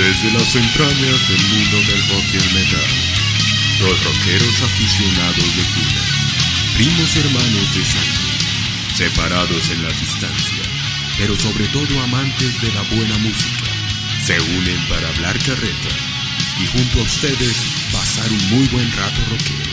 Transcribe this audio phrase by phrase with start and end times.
[0.00, 2.90] Desde las entrañas del mundo del rock y el metal,
[3.80, 6.02] los rockeros aficionados de cuna,
[6.74, 10.62] primos hermanos de sangre, separados en la distancia,
[11.18, 13.66] pero sobre todo amantes de la buena música,
[14.24, 15.94] se unen para hablar carreta
[16.58, 17.58] y junto a ustedes
[17.92, 19.70] pasar un muy buen rato rockero.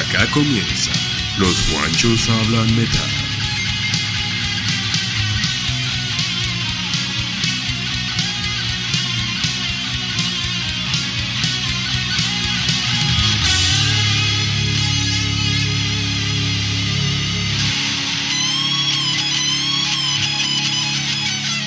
[0.00, 0.90] Acá comienza,
[1.38, 3.23] los guanchos hablan metal.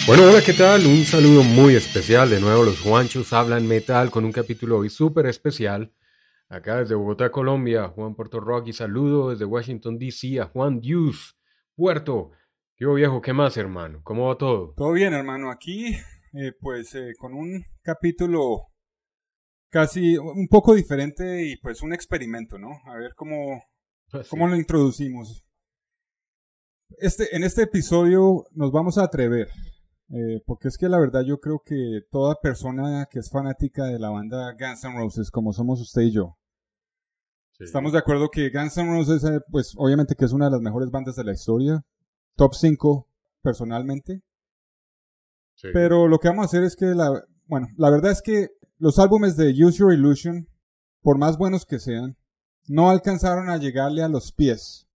[0.07, 0.85] Bueno, hola, ¿qué tal?
[0.85, 2.29] Un saludo muy especial.
[2.29, 5.93] De nuevo, los Juanchos hablan metal con un capítulo hoy súper especial.
[6.47, 10.39] Acá desde Bogotá, Colombia, Juan Puerto Rock y saludo desde Washington, D.C.
[10.39, 11.37] a Juan Diuz,
[11.75, 12.31] Puerto.
[12.77, 13.21] ¿Qué viejo?
[13.21, 13.99] ¿Qué más, hermano?
[14.03, 14.73] ¿Cómo va todo?
[14.77, 15.51] Todo bien, hermano.
[15.51, 15.87] Aquí,
[16.31, 18.67] eh, pues, eh, con un capítulo
[19.69, 22.69] casi un poco diferente y pues un experimento, ¿no?
[22.85, 23.61] A ver cómo,
[24.29, 25.43] cómo lo introducimos.
[26.97, 29.49] Este, en este episodio nos vamos a atrever,
[30.09, 33.99] eh, porque es que la verdad yo creo que toda persona que es fanática de
[33.99, 36.37] la banda Guns N' Roses, como somos usted y yo,
[37.59, 40.61] estamos de acuerdo que Guns N' Roses, eh, pues obviamente que es una de las
[40.61, 41.83] mejores bandas de la historia,
[42.35, 43.07] top 5
[43.41, 44.21] personalmente,
[45.55, 45.69] Sí.
[45.73, 48.99] pero lo que vamos a hacer es que, la, bueno, la verdad es que los
[48.99, 50.47] álbumes de Use Your Illusion,
[51.01, 52.15] por más buenos que sean,
[52.67, 54.87] no alcanzaron a llegarle a los pies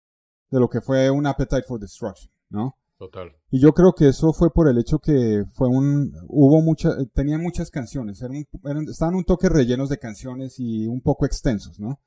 [0.50, 2.78] de lo que fue un Appetite for Destruction, ¿no?
[3.02, 3.32] Total.
[3.50, 7.42] Y yo creo que eso fue por el hecho que fue un, hubo muchas, tenían
[7.42, 12.00] muchas canciones, eran, eran- estaban un toque rellenos de canciones y un poco extensos, ¿no?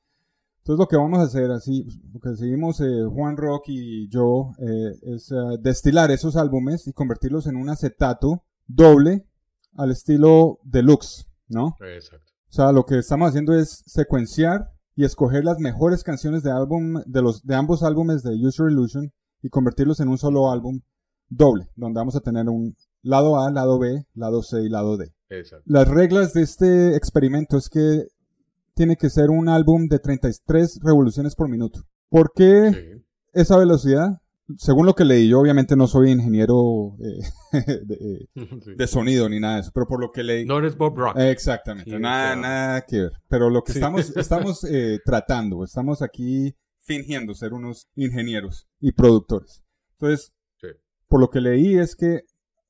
[0.60, 1.84] Entonces lo que vamos a hacer, así,
[2.14, 6.94] lo que decidimos eh, Juan Rock y yo, eh, es eh, destilar esos álbumes y
[6.94, 9.26] convertirlos en un acetato doble
[9.74, 11.76] al estilo deluxe, ¿no?
[11.94, 12.32] Exacto.
[12.48, 17.02] O sea, lo que estamos haciendo es secuenciar y escoger las mejores canciones de álbum
[17.04, 19.12] de los de ambos álbumes de Use Your Illusion
[19.46, 20.80] y convertirlos en un solo álbum
[21.28, 25.12] doble, donde vamos a tener un lado A, lado B, lado C y lado D.
[25.30, 25.64] Exacto.
[25.66, 28.04] Las reglas de este experimento es que
[28.74, 31.80] tiene que ser un álbum de 33 revoluciones por minuto.
[32.08, 33.04] ¿Por qué Sí.
[33.32, 34.20] esa velocidad?
[34.58, 37.20] Según lo que leí, yo obviamente no soy ingeniero eh,
[37.84, 38.28] de,
[38.64, 38.74] Sí.
[38.76, 40.44] de sonido ni nada de eso, pero por lo que leí...
[40.44, 41.16] No eres Bob Rock.
[41.18, 42.40] Exactamente, Sí, nada, claro.
[42.42, 43.12] nada que ver.
[43.28, 43.78] Pero lo que Sí.
[43.78, 46.54] estamos, estamos eh, tratando, estamos aquí
[46.86, 49.62] fingiendo ser unos ingenieros y productores.
[49.98, 50.68] Entonces, Sí.
[51.08, 52.22] por lo que leí es que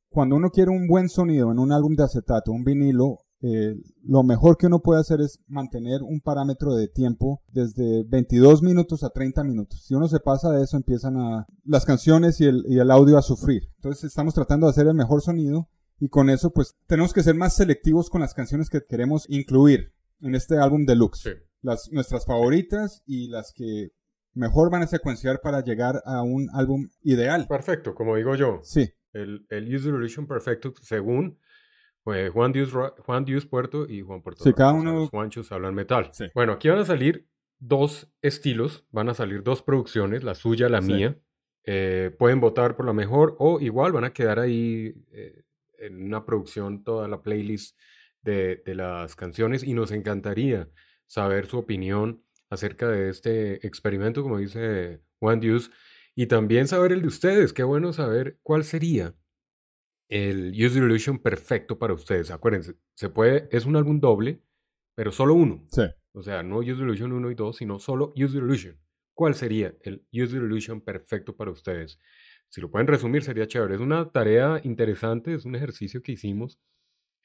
[0.09, 4.23] cuando uno quiere un buen sonido en un álbum de acetato, un vinilo, eh, lo
[4.23, 9.11] mejor que uno puede hacer es mantener un parámetro de tiempo desde 22 minutos a
[9.11, 9.85] 30 minutos.
[9.85, 13.19] Si uno se pasa de eso, empiezan a las canciones y el, y el audio
[13.19, 13.69] a sufrir.
[13.77, 15.69] Entonces estamos tratando de hacer el mejor sonido
[16.01, 19.93] y con eso pues tenemos que ser más selectivos con las canciones que queremos incluir
[20.23, 21.21] en este álbum deluxe.
[21.23, 21.31] Sí.
[21.61, 23.91] Las, nuestras favoritas y las que
[24.37, 27.47] mejor van a secuenciar para llegar a un álbum ideal.
[27.49, 28.61] Perfecto, como digo yo.
[28.63, 31.39] Sí, El, el Use Illusion perfecto según
[32.07, 32.71] eh, Juan, Dios,
[33.01, 36.11] Juan Dios Puerto y Juan Puerto Sí, cada uno- Los Juanchos hablan metal.
[36.13, 36.27] Sí.
[36.35, 37.27] Bueno, aquí van a salir
[37.59, 40.93] dos estilos, van a salir dos producciones, la suya, la Sí.
[40.93, 41.19] mía.
[41.65, 45.43] Eh, pueden votar por la mejor o igual van a quedar ahí eh,
[45.79, 47.77] en una producción toda la playlist
[48.23, 50.69] de, de las canciones y nos encantaría
[51.07, 55.71] saber su opinión acerca de este experimento, como dice Juan Dios,
[56.15, 57.53] y también saber el de ustedes.
[57.53, 59.15] Qué bueno saber cuál sería
[60.09, 62.31] el Use Your Illusion perfecto para ustedes.
[62.31, 64.43] Acuérdense, se puede, es un álbum doble,
[64.95, 65.67] pero solo uno.
[65.71, 65.83] sí.
[66.19, 68.81] O sea, no Use Your Illusion 1 y 2, sino solo Use Your Illusion.
[69.13, 71.99] ¿Cuál sería el Use Your Illusion perfecto para ustedes?
[72.49, 73.75] Si lo pueden resumir, sería chévere.
[73.75, 76.59] Es una tarea interesante, es un ejercicio que hicimos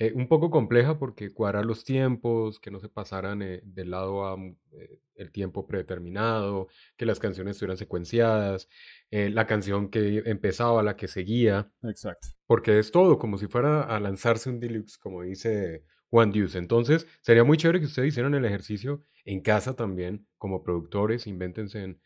[0.01, 4.25] eh, un poco compleja porque cuadrar los tiempos, que no se pasaran eh, del lado
[4.25, 8.67] a mm, eh, el tiempo predeterminado, que las canciones estuvieran secuenciadas,
[9.11, 11.71] la canción que empezaba, la que seguía.
[11.83, 12.29] Exacto.
[12.47, 16.57] Porque es todo, como si fuera a lanzarse un deluxe, como dice Juan Deuce.
[16.57, 21.83] Entonces, sería muy chévere que ustedes hicieran el ejercicio en casa también, como productores, invéntense
[21.83, 22.01] en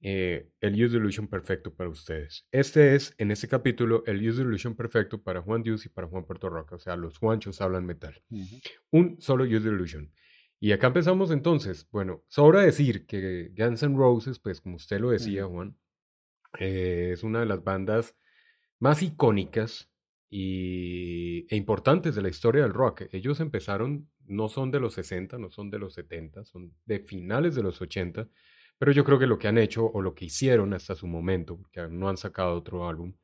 [0.00, 2.46] eh, el Use Illusion perfecto para ustedes.
[2.52, 6.24] Este es, en este capítulo, el Use Illusion perfecto para Juan Dios y para Juan
[6.24, 6.76] Puerto Roca.
[6.76, 8.22] O sea, los Juanchos hablan metal.
[8.90, 10.12] Un solo Use Illusion.
[10.60, 11.88] Y acá empezamos entonces.
[11.90, 15.76] Bueno, sobra decir que Guns N' Roses, pues como usted lo decía, Juan,
[16.58, 18.16] eh, es una de las bandas
[18.78, 19.90] más icónicas
[20.30, 23.02] y, e importantes de la historia del rock.
[23.12, 27.54] Ellos empezaron, no son de los 60, no son de los 70, son de finales
[27.54, 28.28] de los 80
[28.78, 31.56] pero yo creo que lo que han hecho o lo que hicieron hasta su momento,
[31.56, 33.14] porque no han sacado otro álbum,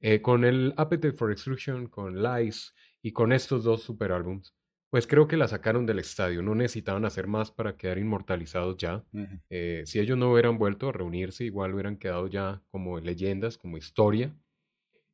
[0.00, 4.54] eh, con el Appetite for Destruction, con Lies y con estos dos super álbums,
[4.90, 6.42] pues creo que la sacaron del estadio.
[6.42, 9.02] No necesitaban hacer más para quedar inmortalizados ya.
[9.48, 13.78] Eh, si ellos no hubieran vuelto a reunirse, igual hubieran quedado ya como leyendas, como
[13.78, 14.36] historia.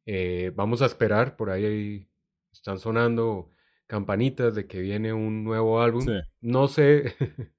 [0.05, 2.09] Eh, vamos a esperar, por ahí
[2.51, 3.53] están sonando
[3.87, 6.05] campanitas de que viene un nuevo álbum.
[6.41, 7.15] No sé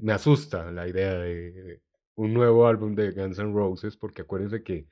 [0.00, 1.82] me asusta la idea de
[2.16, 4.88] un nuevo álbum de Guns N' Roses, porque acuérdense que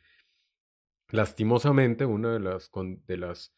[1.11, 2.71] lastimosamente una de las,
[3.07, 3.55] de las,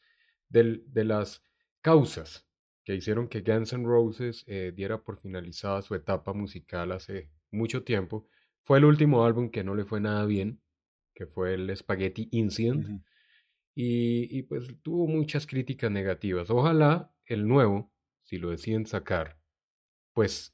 [0.48, 1.42] de, las
[1.81, 2.46] causas
[2.84, 7.84] que hicieron que Guns N' Roses eh, diera por finalizada su etapa musical hace mucho
[7.84, 8.28] tiempo
[8.62, 10.60] fue el último álbum que no le fue nada bien,
[11.14, 13.04] que fue el Spaghetti Incident,
[13.75, 16.48] y, y pues tuvo muchas críticas negativas.
[16.50, 17.92] Ojalá el nuevo,
[18.22, 19.38] si lo deciden sacar,
[20.14, 20.53] pues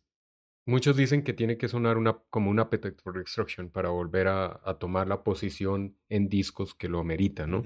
[0.71, 4.77] Muchos dicen que tiene que sonar una, como una Appetite for Destruction para volver a,
[4.79, 7.65] tomar la posición en discos que lo amerita, ¿no?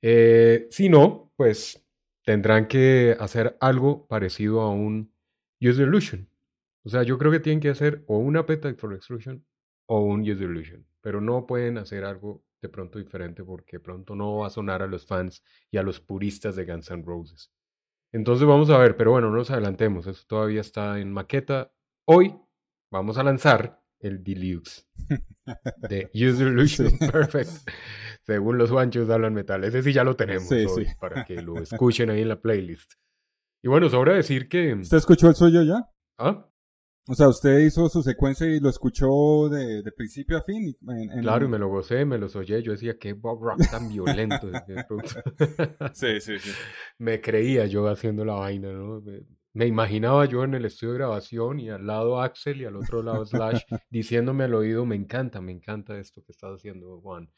[0.00, 1.86] Eh, si no, pues
[2.24, 5.12] tendrán que hacer algo parecido a un
[5.60, 6.26] Use Illusion.
[6.84, 9.44] O sea, yo creo que tienen que hacer o un Appetite for Destruction
[9.84, 14.38] o un Use Illusion, pero no pueden hacer algo de pronto diferente porque pronto no
[14.38, 17.52] va a sonar a los fans y a los puristas de Guns N' Roses.
[18.10, 21.72] Entonces vamos a ver, pero bueno, no nos adelantemos, eso todavía está en maqueta
[22.14, 22.38] Hoy
[22.90, 24.86] vamos a lanzar el Deluxe
[25.88, 27.50] de User Illusion Perfect.
[28.20, 29.64] Según los guanchos hablan metal.
[29.64, 32.92] Ese sí ya lo tenemos hoy para que lo escuchen ahí en la playlist.
[33.62, 34.74] Y bueno, sobra decir que.
[34.74, 35.88] ¿Usted escuchó el suyo ya?
[36.18, 36.46] ¿Ah?
[37.08, 40.76] O sea, usted hizo su secuencia y lo escuchó de, principio a fin.
[41.22, 42.62] claro, y me lo gocé, me los oye.
[42.62, 44.50] Yo decía, qué Bob Rock tan violento.
[45.94, 46.50] sí, sí, sí.
[46.98, 49.02] Me creía yo haciendo la vaina, ¿no?
[49.54, 53.02] Me imaginaba yo en el estudio de grabación y al lado Axel y al otro
[53.02, 57.30] lado Slash diciéndome al oído, me encanta, me encanta esto que estás haciendo, Juan.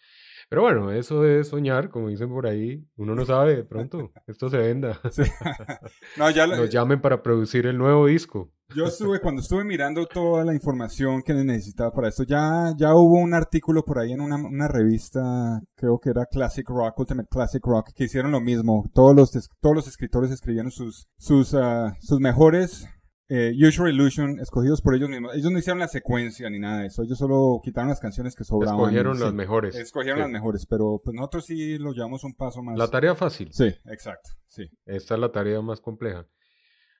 [0.48, 4.48] Pero bueno, eso de soñar, como dicen por ahí, uno no sabe, de pronto, esto
[4.48, 5.00] se venda.
[6.16, 8.52] no, ya Nos llamen para producir el nuevo disco.
[8.74, 13.18] Yo estuve, cuando estuve mirando toda la información que necesitaba para esto, ya, ya hubo
[13.18, 17.64] un artículo por ahí en una, una revista, creo que era Classic Rock, Ultimate Classic
[17.64, 18.90] Rock, que hicieron lo mismo.
[18.92, 19.30] Todos los,
[19.60, 22.88] todos los escritores escribieron sus, sus, ah, sus mejores
[23.28, 25.34] eh, Usual Illusion escogidos por ellos mismos.
[25.34, 27.02] Ellos no hicieron la secuencia ni nada de eso.
[27.02, 28.78] Ellos solo quitaron las canciones que sobraban.
[28.78, 29.76] Escogieron las mejores.
[29.76, 32.76] Escogieron las mejores, pero pues nosotros sí lo llevamos un paso más.
[32.76, 33.48] La tarea fácil.
[33.52, 34.30] Sí, exacto.
[34.46, 34.64] Sí.
[34.84, 36.26] Esta es la tarea más compleja.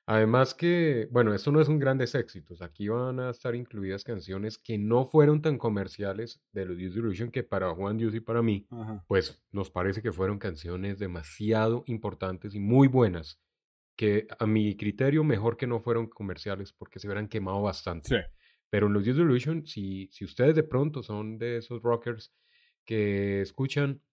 [0.07, 2.61] Además que, bueno, esto no es un grandes éxitos.
[2.61, 7.31] Aquí van a estar incluidas canciones que no fueron tan comerciales de los Use Illusion
[7.31, 8.67] que para Juan Dios y para mí,
[9.07, 13.41] pues nos parece que fueron canciones demasiado importantes y muy buenas
[13.95, 18.25] que a mi criterio mejor que no fueron comerciales porque se hubieran quemado bastante.
[18.69, 22.31] Pero en los Use Illusion, si, si ustedes de pronto son de esos rockers
[22.83, 24.03] que escuchan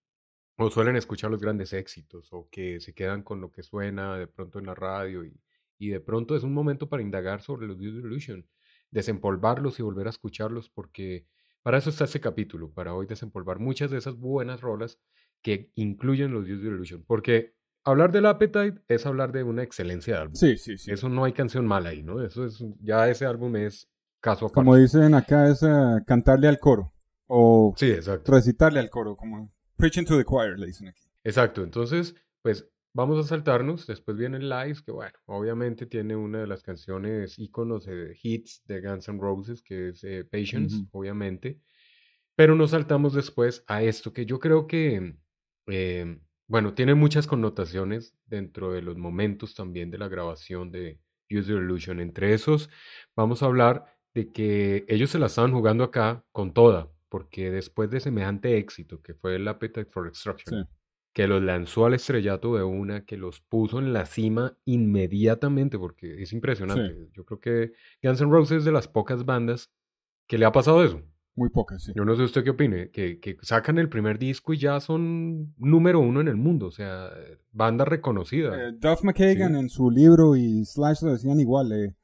[0.57, 4.27] o suelen escuchar los grandes éxitos o que se quedan con lo que suena de
[4.27, 5.39] pronto en la radio y,
[5.83, 8.47] y de pronto es un momento para indagar sobre los Use Illusion,
[8.93, 11.27] desempolvarlos y volver a escucharlos porque
[11.65, 15.01] para eso está este capítulo, para hoy desempolvar muchas de esas buenas rolas
[15.43, 20.21] que incluyen los Use Illusion, porque hablar del Appetite es hablar de una excelencia de
[20.21, 20.37] álbum.
[20.37, 20.93] Sí, sí, sí.
[20.93, 22.25] Eso no hay canción mala ahí, ¿no?
[22.25, 24.55] Eso es, ya ese álbum es caso aparte.
[24.55, 26.93] Como dicen acá, es eh, cantarle al coro.
[27.27, 28.31] O sí, exacto.
[28.31, 31.03] recitarle al coro, como preaching to the choir, le dicen aquí.
[31.25, 33.87] Exacto, entonces, pues vamos a saltarnos.
[33.87, 38.81] Después viene Live, que bueno, obviamente tiene una de las canciones íconos de hits de
[38.81, 41.61] Guns N' Roses, que es eh, Patience, obviamente.
[42.35, 45.17] Pero nos saltamos después a esto, que yo creo que
[45.67, 46.19] eh,
[46.53, 51.99] bueno, tiene muchas connotaciones dentro de los momentos también de la grabación de User Illusion.
[51.99, 52.69] Entre esos,
[53.17, 57.91] vamos a hablar de que ellos se la estaban jugando acá con toda, porque después
[57.91, 60.69] de semejante éxito que fue el Appetite for Destruction,
[61.13, 66.23] que los lanzó al estrellato de una, que los puso en la cima inmediatamente, porque
[66.23, 67.11] es impresionante.
[67.13, 69.71] Yo creo que Guns N' Roses es de las pocas bandas
[70.27, 71.03] que le ha pasado eso.
[71.35, 71.93] Muy pocas, sí.
[71.95, 75.55] Yo no sé usted qué opine, que, que, sacan el primer disco y ya son
[75.57, 77.11] número uno en el mundo, o sea,
[77.53, 78.69] banda reconocida.
[78.69, 81.95] Eh, Duff McKagan en su libro y Slash lo decían igual, eh,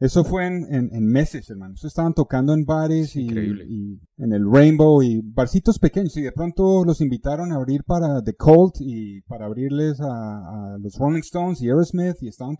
[0.00, 1.74] eso fue en, en, meses, hermano.
[1.80, 6.16] estaban tocando en bares y, en el Rainbow y barcitos pequeños.
[6.16, 10.98] Y de pronto los invitaron a abrir para The Cult y para abrirles a, los
[10.98, 12.56] Rolling Stones y Aerosmith y estaban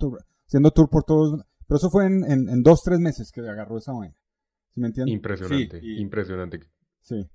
[0.47, 1.45] haciendo tour por todos.
[1.67, 4.15] Pero eso fue en, en, dos, tres meses que agarró esa vaina.
[4.73, 5.15] ¿Sí me entiendes?
[5.15, 6.61] Impresionante, impresionante.
[7.01, 7.29] Sí.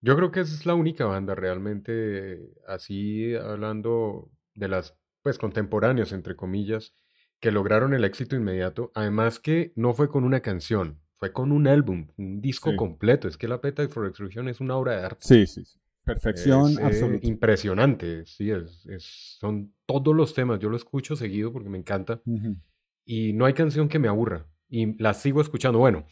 [0.00, 6.12] Yo creo que esa es la única banda realmente, así hablando de las, pues, contemporáneos,
[6.12, 6.92] entre comillas,
[7.44, 8.90] que lograron el éxito inmediato.
[8.94, 13.28] Además que no fue con una canción, fue con un álbum, un disco completo.
[13.28, 15.18] Es que la Appetite for Extrusion es una obra de arte.
[15.20, 15.62] Sí, sí,
[16.04, 17.26] Perfección es, eh, absoluta.
[17.26, 18.86] impresionante, sí, es,
[19.38, 20.58] son todos los temas.
[20.58, 22.22] Yo lo escucho seguido porque me encanta.
[23.04, 24.46] Y no hay canción que me aburra.
[24.70, 25.78] Y la sigo escuchando.
[25.78, 26.06] Bueno,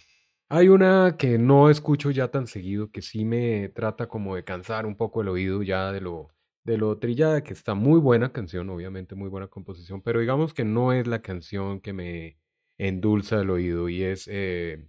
[0.50, 4.84] hay una que no escucho ya tan seguido, que sí me trata como de cansar
[4.84, 6.28] un poco el oído ya de lo
[6.64, 10.64] de lo trillada, que está muy buena canción, obviamente muy buena composición, pero digamos que
[10.64, 12.38] no es la canción que me
[12.78, 14.84] endulza el oído y es eh,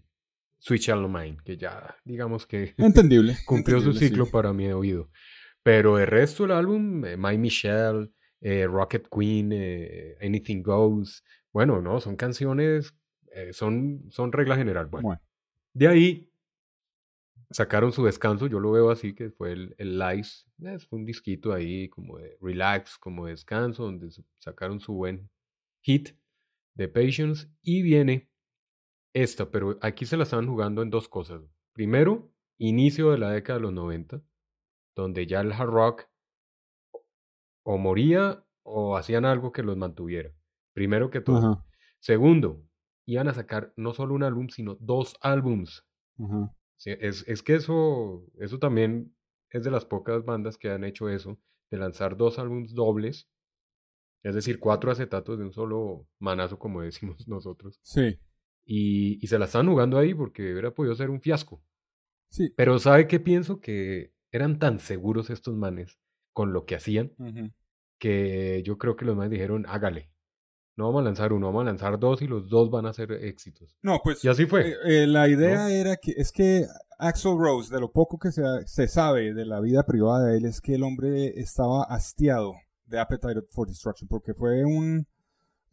[0.59, 5.09] Switch All Mine, que ya digamos que entendible, cumplió su ciclo para mi oído.
[5.63, 8.11] Pero el resto del álbum, eh, My Michelle,
[8.41, 9.53] eh, Rocket Queen,
[10.21, 12.93] Anything Goes, bueno, no, son canciones,
[13.51, 14.87] son, son regla general.
[14.87, 15.19] bueno.
[15.73, 16.32] De ahí
[17.53, 20.45] sacaron su descanso, yo lo veo así, que fue el, el Lice,
[20.89, 25.29] fue un disquito ahí como de relax, como de descanso, donde sacaron su buen
[25.81, 26.17] hit
[26.75, 28.29] de Patience y viene
[29.13, 31.41] esta, pero aquí se la estaban jugando en dos cosas.
[31.74, 34.22] Primero, inicio de la década de los 90,
[34.95, 36.05] donde ya el hard rock
[37.63, 40.33] o moría o hacían algo que los mantuviera.
[40.74, 41.63] Primero que todo.
[42.00, 42.65] Segundo,
[43.05, 45.86] iban a sacar no solo un álbum, sino dos álbums
[46.77, 49.15] es, es, que eso, eso también
[49.49, 51.39] es de las pocas bandas que han hecho eso,
[51.71, 53.29] de lanzar dos álbumes dobles,
[54.23, 57.79] es decir, cuatro acetatos de un solo manazo, como decimos nosotros.
[57.83, 58.19] Sí.
[58.65, 61.61] Y, y se la están jugando ahí porque hubiera podido ser un fiasco.
[62.29, 62.53] Sí.
[62.55, 63.59] Pero ¿sabe qué pienso?
[63.59, 65.99] Que eran tan seguros estos manes
[66.31, 67.13] con lo que hacían
[68.03, 70.11] que yo creo que los manes dijeron, hágale.
[70.75, 73.11] No vamos a lanzar uno, vamos a lanzar dos y los dos van a ser
[73.11, 73.77] éxitos.
[73.81, 74.23] No, pues.
[74.23, 74.69] Y así fue.
[74.69, 76.65] Eh, eh, la idea era que, es que
[76.97, 80.45] Axel Rose, de lo poco que se, se, sabe de la vida privada de él,
[80.45, 82.53] es que el hombre estaba hastiado
[82.87, 85.05] de Appetite for Destruction, porque fue un.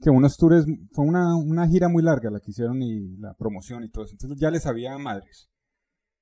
[0.00, 3.82] que unos tours, fue una, una gira muy larga la que hicieron y la promoción
[3.84, 4.14] y todo eso.
[4.14, 5.49] Entonces ya les había madres.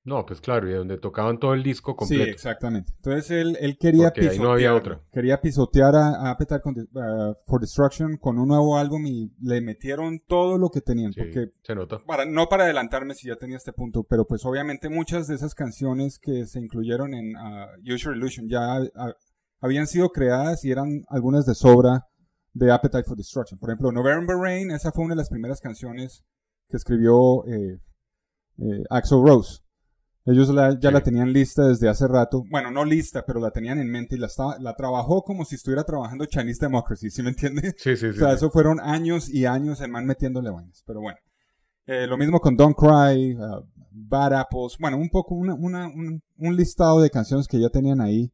[0.09, 2.23] No, pues claro, y donde tocaban todo el disco completo.
[2.23, 2.91] Sí, exactamente.
[2.95, 4.41] Entonces él, él quería pisotear.
[4.41, 4.99] no había otra.
[5.11, 10.57] Quería pisotear a, Appetite uh, for Destruction con un nuevo álbum y le metieron todo
[10.57, 11.13] lo que tenían.
[11.15, 11.99] porque se nota.
[11.99, 15.53] Para, no para adelantarme si ya tenía este punto, pero pues obviamente muchas de esas
[15.53, 19.13] canciones que se incluyeron en uh, Usual Illusion ya uh,
[19.61, 22.07] habían sido creadas y eran algunas de sobra
[22.53, 23.59] de Appetite for Destruction.
[23.59, 26.23] Por ejemplo, November Rain, esa fue una de las primeras canciones
[26.67, 27.79] que escribió eh,
[28.57, 29.61] eh, Axel Rose.
[30.29, 32.43] Ellos ya la tenían lista desde hace rato.
[32.49, 35.55] Bueno, no lista, pero la tenían en mente y la, estaba, la trabajó como si
[35.55, 37.73] estuviera trabajando Chinese Democracy, ¿sí me entiende?
[37.77, 38.19] Sí, sí, sí.
[38.19, 40.83] O sea, eso fueron años y años el man metiéndole vainas.
[40.85, 41.17] Pero bueno.
[41.87, 44.77] Eh, lo mismo con Don't Cry, uh, Bad Apples.
[44.79, 48.31] Bueno, un poco una, una, un, listado de canciones que ya tenían ahí.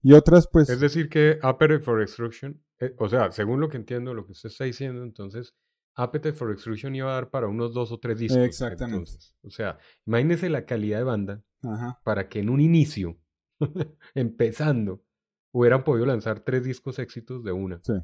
[0.00, 0.68] Y otras, pues.
[0.68, 4.30] Es decir, que Appetite for Extruction, eh, o sea, según lo que entiendo, lo que
[4.30, 5.54] usted está diciendo, entonces
[5.96, 8.42] Appetite for Extrusion iba a dar para unos dos o tres discos.
[8.42, 9.12] Exactamente.
[9.42, 11.42] o sea, imagínese la calidad de banda
[12.02, 13.18] para que en un inicio,
[14.14, 15.02] empezando,
[15.52, 17.80] hubieran podido lanzar tres discos éxitos de una.
[17.82, 17.94] Sí.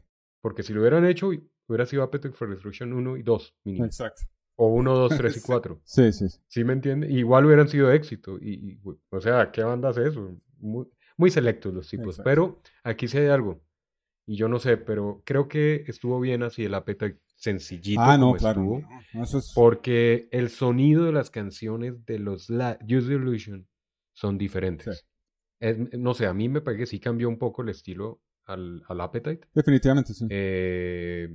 [0.40, 1.30] Porque si lo hubieran hecho,
[1.66, 4.22] hubiera sido Appetite for Destruction 1 y 2, Exacto.
[4.56, 5.80] O 1, 2, 3 y 4.
[5.84, 6.38] sí, sí, sí.
[6.46, 7.10] ¿Sí me entiende?
[7.10, 8.38] Igual hubieran sido éxito.
[8.38, 8.78] Y,
[9.10, 10.36] o sea, ¿qué banda hace eso?
[10.58, 12.20] Muy, muy selectos los tipos.
[12.22, 13.62] Pero aquí sí hay algo.
[14.26, 18.34] Y yo no sé, pero creo que estuvo bien así el Appetite sencillito ah, no,
[18.34, 18.82] claro,
[19.54, 23.66] porque el sonido de las canciones de los la Use Illusion
[24.12, 25.06] son diferentes.
[25.98, 29.00] no sé, a mí me parece que sí cambió un poco el estilo al, al
[29.00, 29.48] Appetite.
[29.54, 30.26] Definitivamente, sí.
[30.28, 31.30] Eh,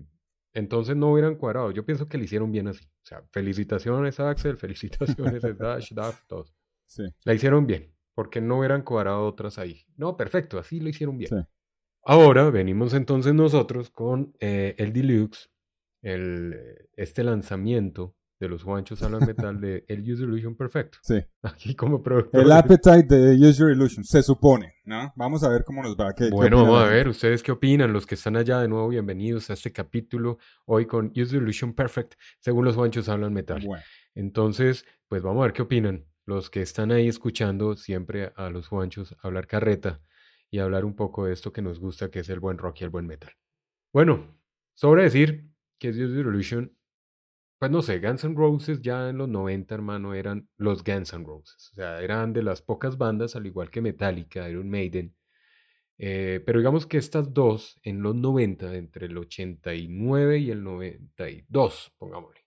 [0.53, 1.71] entonces no hubieran cuadrado.
[1.71, 2.85] Yo pienso que le hicieron bien así.
[2.85, 6.55] O sea, felicitaciones a Axel, felicitaciones a Dash, Daft, todos.
[6.85, 7.03] Sí.
[7.24, 9.85] La hicieron bien, porque no hubieran cuadrado otras ahí.
[9.97, 11.47] No, perfecto, así lo hicieron bien.
[12.03, 15.50] Ahora venimos entonces nosotros con eh, el Deluxe
[16.05, 21.00] el, este lanzamiento de los Juanchos Hablan Metal de El User Illusion Perfecto.
[21.01, 21.24] Sí.
[21.41, 22.41] Aquí como productor.
[22.41, 25.12] El appetite de User Illusion, se supone, ¿no?
[25.15, 26.13] Vamos a ver cómo nos va.
[26.13, 28.89] ¿Qué, Bueno, vamos la a ver, ustedes qué opinan, los que están allá de nuevo,
[28.89, 33.63] bienvenidos a este capítulo, hoy con User Illusion Perfect, según los Juanchos Hablan Metal.
[33.65, 33.83] Bueno,
[34.13, 38.67] Entonces, pues vamos a ver qué opinan los que están ahí escuchando siempre a los
[38.67, 40.01] Juanchos hablar carreta
[40.51, 42.83] y hablar un poco de esto que nos gusta, que es el buen rock y
[42.83, 43.31] el buen metal.
[43.91, 44.38] Bueno,
[44.75, 46.75] sobre decir que es User Illusion,
[47.60, 51.25] pues no sé, Guns N' Roses ya en los 90, hermano, eran los Guns N'
[51.25, 51.70] Roses.
[51.72, 55.15] O sea, eran de las pocas bandas, al igual que Metallica, Iron Maiden.
[55.98, 61.94] Eh, pero digamos que estas dos, en los 90, entre el 89 y el 92,
[61.98, 62.41] pongámosle,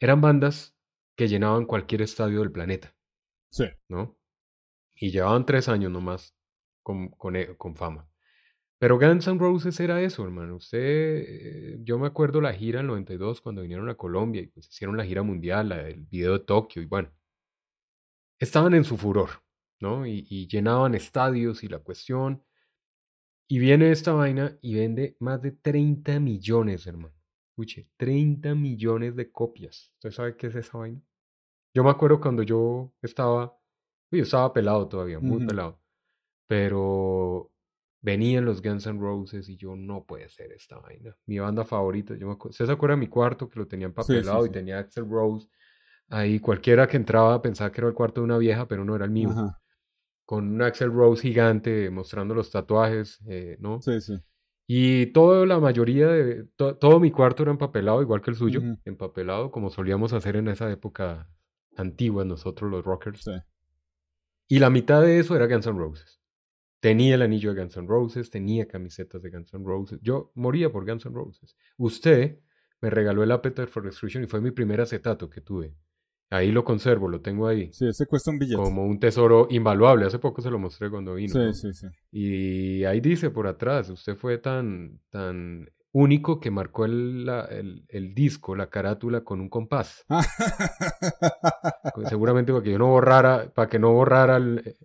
[0.00, 0.76] eran bandas
[1.16, 2.94] que llenaban cualquier estadio del planeta,
[3.50, 3.64] sí.
[3.88, 4.18] ¿no?
[4.94, 6.36] Y llevaban tres años nomás
[6.82, 8.09] con, con, e- con fama.
[8.80, 10.56] Pero Guns N' Roses era eso, hermano.
[10.56, 14.46] Usted, eh, yo me acuerdo la gira en el 92 cuando vinieron a Colombia y
[14.48, 17.10] pues hicieron la gira mundial, la- el video de Tokio y bueno,
[18.38, 19.30] estaban en su furor,
[19.80, 20.06] ¿no?
[20.06, 22.42] Y, y llenaban estadios y la cuestión.
[23.48, 27.14] Y viene esta vaina y vende más de 30 millones, hermano.
[27.50, 29.92] Escuche, 30 millones de copias.
[29.94, 31.02] ¿Usted sabe qué es esa vaina?
[31.74, 33.56] Yo me acuerdo cuando yo estaba,
[34.12, 35.46] yo estaba pelado todavía, muy Ujú.
[35.46, 35.80] pelado.
[36.48, 37.52] Pero
[38.02, 41.16] venían los Guns N' Roses y yo no puede ser esta vaina.
[41.26, 43.86] Mi banda favorita, yo me acuerdo, ¿usted se acuerda de mi cuarto que lo tenía
[43.86, 45.48] sí, empapelado y tenía Axel Rose?
[46.08, 49.04] Ahí cualquiera que entraba pensaba que era el cuarto de una vieja, pero no era
[49.04, 49.30] el mío.
[49.30, 49.60] Ajá.
[50.24, 53.80] Con un Axel Rose gigante mostrando los tatuajes, eh, ¿no?
[53.82, 54.18] Sí, sí.
[54.66, 58.60] Y toda la mayoría de, to- todo mi cuarto era empapelado, igual que el suyo,
[58.60, 58.78] Ujú.
[58.84, 61.28] empapelado, como solíamos hacer en esa época
[61.76, 63.22] antigua nosotros los rockers.
[63.24, 63.32] Sí.
[64.48, 66.19] Y la mitad de eso era Guns N' Roses.
[66.80, 70.00] Tenía el anillo de Guns N' Roses, tenía camisetas de Guns N' Roses.
[70.02, 71.54] Yo moría por Guns N' Roses.
[71.76, 72.38] Usted
[72.80, 75.74] me regaló el Appetite for Destruction y fue mi primer acetato que tuve.
[76.32, 77.70] Ahí lo conservo, lo tengo ahí.
[77.72, 78.62] Sí, ese cuesta un billete.
[78.62, 80.06] Como un tesoro invaluable.
[80.06, 81.32] Hace poco se lo mostré cuando vino.
[81.32, 81.52] Sí, ¿no?
[81.52, 81.86] sí, sí.
[82.12, 87.84] Y ahí dice por atrás, usted fue tan, tan único que marcó el, la- el,
[87.88, 90.06] el disco, la carátula con un compás.
[92.08, 94.76] Seguramente para que yo no borrara, para que no borrara el-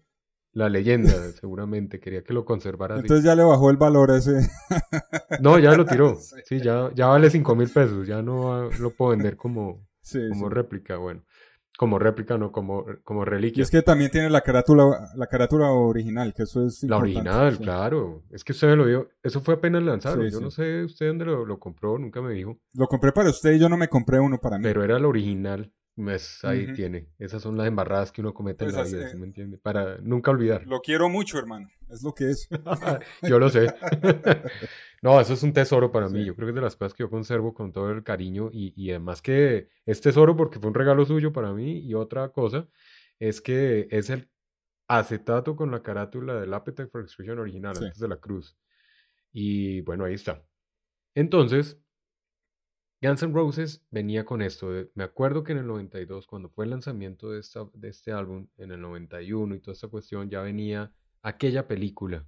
[0.56, 2.00] la leyenda, seguramente.
[2.00, 3.02] Quería que lo conservara así.
[3.04, 4.32] Entonces ya le bajó el valor a ese.
[5.42, 6.16] No, ya lo tiró.
[6.20, 6.36] Sí.
[6.46, 8.08] Sí, ya, ya vale cinco mil pesos.
[8.08, 10.54] Ya no lo puedo vender como, Sí, como sí.
[10.56, 11.22] réplica, bueno.
[11.78, 13.64] Como réplica, no, como, como Y reliquia.
[13.64, 18.24] es que también tiene la carátula, la carátula original, que eso es La original, claro.
[18.32, 19.10] Es que usted me lo dio.
[19.22, 20.26] Eso fue apenas lanzado.
[20.26, 22.58] Yo no sé usted dónde lo, lo compró, nunca me dijo.
[22.74, 24.64] Lo compré para usted y yo no me compré uno para mí.
[24.64, 25.70] Pero era la original.
[25.96, 26.74] Pues ahí Ujú.
[26.74, 27.08] tiene.
[27.20, 29.58] Esas son las embarradas que uno comete Pues en la vida, ¿sí me entiende?
[29.58, 30.66] Para nunca olvidar.
[30.68, 31.70] Lo quiero mucho, hermano.
[31.90, 32.50] Es lo que es.
[33.22, 33.74] Yo lo sé.
[35.02, 36.22] No, eso es un tesoro para mí.
[36.22, 36.26] Sí.
[36.26, 38.74] Yo creo que es de las cosas que yo conservo con todo el cariño y,
[38.76, 42.68] y además que es tesoro porque fue un regalo suyo para mí y otra cosa
[43.20, 44.32] es que es el
[44.88, 47.84] acetato con la carátula del Appetite for Destruction original Sí.
[47.86, 48.58] antes de la cruz.
[49.32, 50.44] Y bueno, ahí está.
[51.14, 51.80] Entonces,
[53.06, 54.72] Guns N' Roses venía con esto.
[54.72, 58.12] de- me acuerdo que en el 92, cuando fue el lanzamiento de, esta, de este
[58.12, 62.26] álbum, en el 91 y toda esta cuestión, ya venía aquella película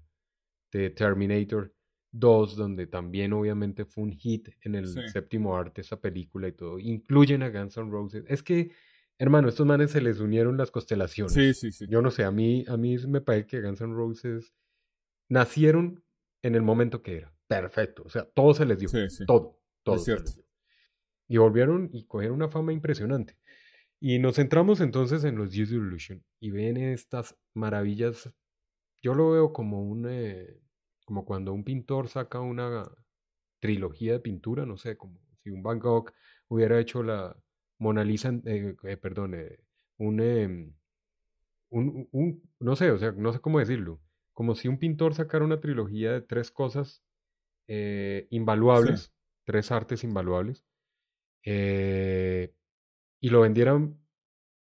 [0.72, 1.74] de Terminator
[2.12, 5.00] 2, donde también obviamente fue un hit en el Sí.
[5.10, 6.80] séptimo arte esa película y todo.
[6.80, 8.24] Incluyen a Guns N' Roses.
[8.28, 8.72] Es que,
[9.20, 11.34] hermano, estos manes se les unieron las constelaciones.
[11.34, 11.86] Sí, sí, sí.
[11.90, 14.54] Yo no sé, a mí, a mí me parece que Guns N' Roses
[15.30, 16.04] nacieron
[16.42, 17.34] en el momento que era.
[17.48, 18.04] Perfecto.
[18.06, 18.90] O sea, todo se les dio.
[18.90, 19.26] Sí, sí.
[19.26, 19.60] Todo.
[19.84, 20.47] Todo Es se les cierto.
[21.28, 23.38] Y volvieron y cogieron una fama impresionante.
[24.00, 26.24] Y nos centramos entonces en los Use Illusion.
[26.40, 28.32] Y ven estas maravillas.
[29.02, 30.08] Yo lo veo como un.
[30.10, 30.60] eh,
[31.06, 32.90] como cuando un pintor saca una
[33.60, 36.12] trilogía de pintura, no sé, como si un Van Gogh
[36.50, 37.36] hubiera hecho la
[37.80, 39.60] Mona Lisa, eh, eh, perdón, eh,
[39.98, 40.74] un, em,
[41.70, 44.02] un, un- no sé, o sea, no sé cómo decirlo,
[44.34, 47.04] como si un pintor sacara una trilogía de tres cosas
[47.68, 49.14] eh, invaluables,
[49.46, 50.66] tres artes invaluables,
[51.50, 52.54] eh,
[53.22, 53.98] y lo vendieran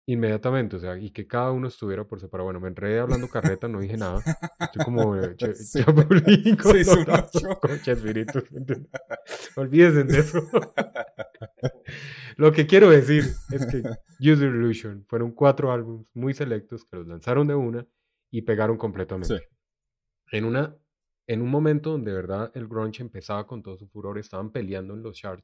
[0.08, 2.46] inmediatamente, o sea, y que cada uno estuviera por separado.
[2.46, 4.22] Bueno, me enredé hablando carreta, no dije nada.
[4.60, 5.84] Estoy como eh, che- Sí.
[5.84, 6.84] Chapulín Sí,
[7.62, 8.92] con Chespirito, ¿me entiendes?
[9.56, 10.48] Olvídense de eso.
[12.38, 13.82] Lo que quiero decir es que
[14.20, 17.88] User Illusion fueron cuatro álbumes muy selectos que los lanzaron de una
[18.32, 19.38] y pegaron completamente.
[19.40, 19.44] Sí.
[20.32, 20.76] En, una,
[21.28, 24.94] en un momento donde de verdad el grunge empezaba con todo su furor, estaban peleando
[24.94, 25.44] en los charts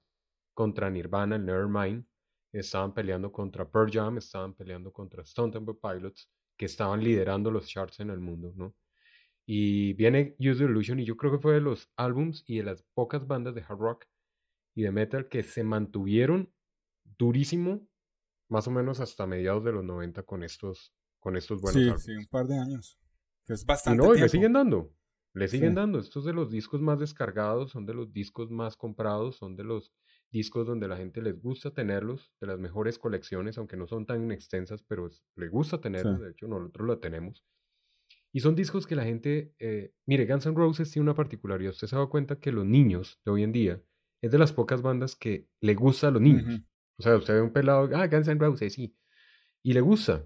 [0.53, 2.05] contra Nirvana, el Nevermind,
[2.51, 7.67] estaban peleando contra Pearl Jam, estaban peleando contra Stone Temple Pilots, que estaban liderando los
[7.67, 8.75] charts en el mundo, ¿no?
[9.45, 12.83] Y viene User Illusion y yo creo que fue de los álbums y de las
[12.93, 14.05] pocas bandas de hard rock
[14.75, 16.53] y de metal que se mantuvieron
[17.17, 17.87] durísimo,
[18.49, 22.11] más o menos hasta mediados de los 90 con estos, con estos buenos Sí, sí,
[22.17, 22.99] un par de años.
[23.45, 24.23] Que es bastante y no, tiempo.
[24.23, 24.93] le siguen dando.
[25.33, 25.75] Le siguen Sí.
[25.75, 25.99] dando.
[25.99, 29.93] Estos de los discos más descargados, son de los discos más comprados, son de los
[30.31, 34.31] discos donde la gente les gusta tenerlos, de las mejores colecciones, aunque no son tan
[34.31, 36.17] extensas, pero es- le gusta tenerlos.
[36.17, 36.23] Sí.
[36.23, 37.45] De hecho, nosotros lo tenemos.
[38.33, 41.71] Y son discos que la gente, eh, mire, Guns N' Roses tiene una particularidad.
[41.71, 43.81] Usted se ha dado cuenta que los niños de hoy en día
[44.21, 46.61] es de las pocas bandas que le gusta a los niños.
[46.97, 48.95] O sea, usted ve un pelado, ah, Guns N' Roses, sí.
[49.63, 50.25] Y le gusta.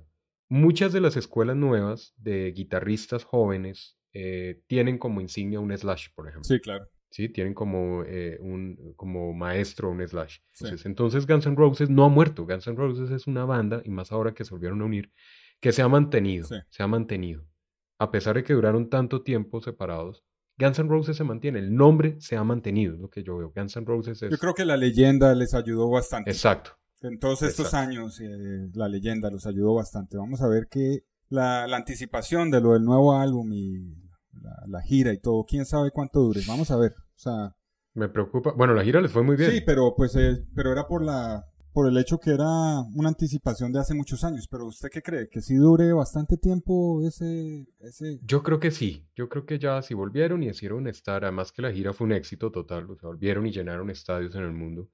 [0.49, 6.27] Muchas de las escuelas nuevas de guitarristas jóvenes eh, tienen como insignia un Slash, por
[6.27, 6.43] ejemplo.
[6.47, 6.87] Sí, claro.
[7.15, 10.39] Sí, tienen como, eh, un, como maestro un Slash.
[10.51, 10.65] Sí.
[10.65, 12.45] Entonces, entonces Guns N' Roses no ha muerto.
[12.45, 15.13] Guns N' Roses es una banda, y más ahora que se volvieron a unir,
[15.61, 16.45] que se ha mantenido.
[16.45, 16.55] Sí.
[16.69, 17.47] Se ha mantenido.
[17.99, 20.25] A pesar de que duraron tanto tiempo separados,
[20.57, 21.59] Guns N' Roses se mantiene.
[21.59, 23.53] El nombre se ha mantenido, lo que yo veo.
[23.55, 24.29] Guns N' Roses es...
[24.29, 26.31] Yo creo que la leyenda les ayudó bastante.
[26.31, 26.71] Exacto.
[26.99, 27.91] En todos estos Exacto.
[27.91, 30.17] años, eh, la leyenda los ayudó bastante.
[30.17, 33.95] Vamos a ver que la, la anticipación de lo del nuevo álbum y
[34.33, 36.41] la, la gira y todo, quién sabe cuánto dure.
[36.45, 36.93] Vamos a ver.
[37.15, 37.55] O sea,
[37.93, 38.51] Me preocupa.
[38.51, 39.51] Bueno, la gira les fue muy bien.
[39.51, 42.45] sí, pero pues, eh, pero era por la, por el hecho que era
[42.93, 44.47] una anticipación de hace muchos años.
[44.49, 48.19] Pero usted qué cree, que sí dure bastante tiempo ese, ese.
[48.23, 49.07] Yo creo que sí.
[49.15, 52.13] Yo creo que ya si volvieron y hicieron estar, además que la gira fue un
[52.13, 54.89] éxito total, o sea, volvieron y llenaron estadios en el mundo.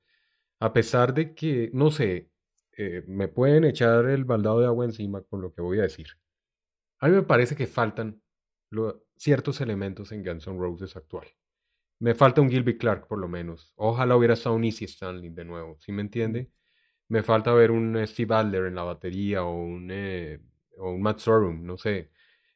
[0.59, 2.29] A pesar de que, no sé,
[2.77, 6.07] eh, me pueden echar el baldado de agua encima con lo que voy a decir.
[6.99, 8.21] A mí me parece que faltan
[8.69, 11.27] lo- ciertos elementos en Guns N' Roses actual.
[12.01, 13.73] Me falta un Gilby Clark por lo menos.
[13.77, 16.51] Ojalá hubiera estado un Easy Stanley de nuevo, ¿sí me entiende?
[17.09, 20.39] Me falta ver un eh, Steve Adler en la batería o un, eh,
[20.77, 22.11] o un Matt Sorum, no sé.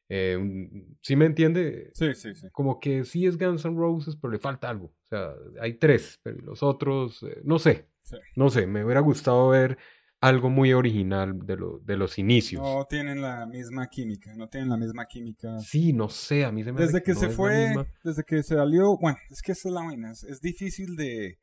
[0.08, 1.90] Eh, un- ¿sí me entiende?
[1.94, 2.48] Sí, sí, sí.
[2.52, 4.86] Como que sí es Guns N' Roses, pero le falta algo.
[4.86, 7.88] O sea, hay tres, pero los otros, eh, no sé.
[8.02, 8.16] Sí.
[8.36, 9.78] No sé, me hubiera gustado ver
[10.26, 12.62] algo muy original de, lo- de los inicios.
[12.62, 15.58] No tienen la misma química, no tienen la misma química.
[15.58, 18.54] Sí, no sé, a mí se me Desde que no se fue, desde que se
[18.56, 21.38] salió, bueno, es que esa es la vaina, es, es difícil de,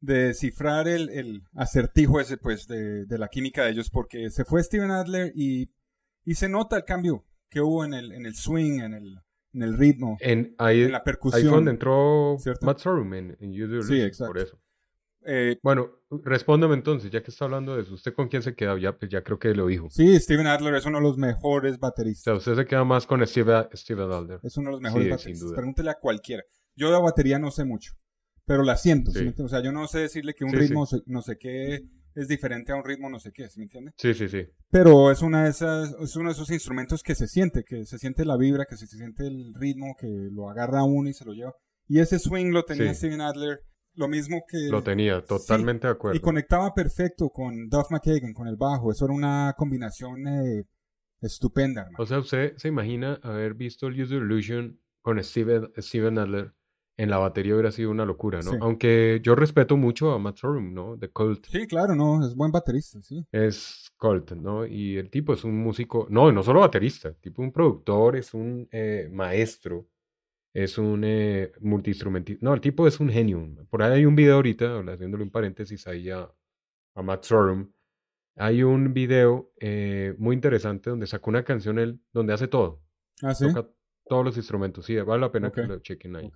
[0.00, 4.44] de descifrar el, el acertijo ese, pues, de, de la química de ellos, porque se
[4.44, 5.70] fue Steven Adler y,
[6.24, 9.18] y se nota el cambio que hubo en el, en el swing, en el,
[9.52, 11.42] en el ritmo, En, ahí, en la ahí percusión.
[11.42, 12.66] fue donde entró ¿cierto?
[12.66, 14.32] Matt Sorum en, en You Do Sí, exacto.
[14.32, 14.58] por eso.
[15.26, 15.90] Eh, Bueno,
[16.22, 18.78] respóndame entonces, ya que está hablando de eso, ¿usted con quién se queda?
[18.78, 19.88] Ya, pues ya creo que lo dijo.
[19.90, 22.24] sí, Steven Adler es uno de los mejores O bateristas.
[22.24, 24.40] sea, usted se queda más con Steve, Steven Adler.
[24.42, 25.46] Es uno de los mejores Sí, sin bateristas.
[25.48, 25.56] duda.
[25.56, 26.42] Pregúntele a cualquiera.
[26.76, 27.92] Yo de batería no sé mucho,
[28.44, 29.10] pero la siento.
[29.12, 29.42] ¿sí Sí.
[29.42, 31.80] O sea, yo no sé decirle que un Sí, ritmo no sé qué
[32.16, 33.92] es diferente a un ritmo no sé qué, ¿sí me entiende?
[33.96, 34.46] Sí, sí, sí.
[34.70, 37.98] Pero es una de esas, es uno de esos instrumentos que se siente, que se
[37.98, 41.24] siente la vibra, que se siente el ritmo, que lo agarra a uno y se
[41.24, 41.54] lo lleva.
[41.88, 42.98] Y ese swing lo tenía Sí.
[42.98, 43.60] Steven Adler,
[43.96, 46.16] lo mismo que Lo tenía, totalmente de acuerdo.
[46.16, 48.90] y conectaba perfecto con Duff McKagan, con el bajo.
[48.90, 50.64] Eso era una combinación eh,
[51.20, 52.02] estupenda, hermano.
[52.02, 56.52] O sea, usted se imagina haber visto el Use Illusion con Steven, Steven Adler
[56.96, 58.52] en la batería hubiera sido una locura, ¿no?
[58.52, 58.56] Sí.
[58.60, 60.96] Aunque yo respeto mucho a Matt Sorum, ¿no?
[60.96, 61.46] De Cult.
[61.46, 63.26] Sí, claro, no, es buen baterista, sí.
[63.32, 64.64] Es Cult, ¿no?
[64.66, 68.32] Y el tipo es un músico, no, no solo baterista, el tipo un productor, es
[68.32, 69.86] un eh, maestro,
[70.54, 72.44] es un eh, multiinstrumentista.
[72.44, 73.44] No, el tipo es un genio.
[73.68, 76.30] Por ahí hay un video ahorita, haciéndole un paréntesis ahí a,
[76.94, 77.72] a Matt Sorum.
[78.36, 82.82] Hay un video eh, muy interesante donde sacó una canción él, donde hace todo.
[83.20, 83.52] Ah, sí.
[83.52, 83.68] Toca
[84.06, 84.86] todos los instrumentos.
[84.86, 86.30] Sí, vale la pena que lo chequen ahí.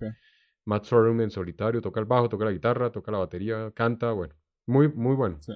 [0.65, 4.35] Matt Sorum en solitario, toca el bajo, toca la guitarra, toca la batería, canta, bueno,
[4.67, 5.37] muy, muy bueno.
[5.41, 5.53] Sí.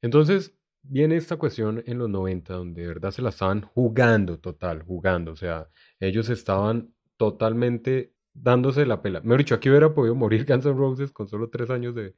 [0.00, 4.82] Entonces, viene esta cuestión en los 90, donde de verdad se la estaban jugando total,
[4.82, 5.32] jugando.
[5.32, 5.68] O sea,
[5.98, 9.20] ellos estaban totalmente dándose la pela.
[9.20, 12.16] Me dicho, aquí hubiera podido morir Guns N' Roses con solo tres años de,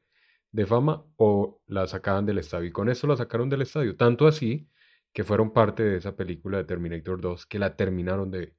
[0.53, 2.69] de fama o la sacaban del estadio.
[2.69, 3.97] Y con eso la sacaron del estadio.
[3.97, 4.69] Tanto así
[5.13, 8.55] que fueron parte de esa película de Terminator 2, que la terminaron de...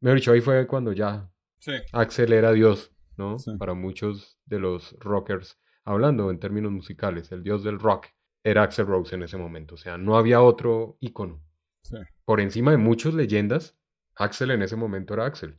[0.00, 1.72] Me dicho, ahí fue cuando ya Sí.
[1.92, 3.38] Axel era Dios, ¿no?
[3.38, 3.56] Sí.
[3.58, 8.06] Para muchos de los rockers, hablando en términos musicales, el dios del rock
[8.44, 9.74] era Axel Rose en ese momento.
[9.74, 11.42] O sea, no había otro ícono.
[11.82, 11.96] Sí.
[12.24, 13.75] Por encima de muchas leyendas,
[14.16, 15.58] Axel en ese momento era Axel.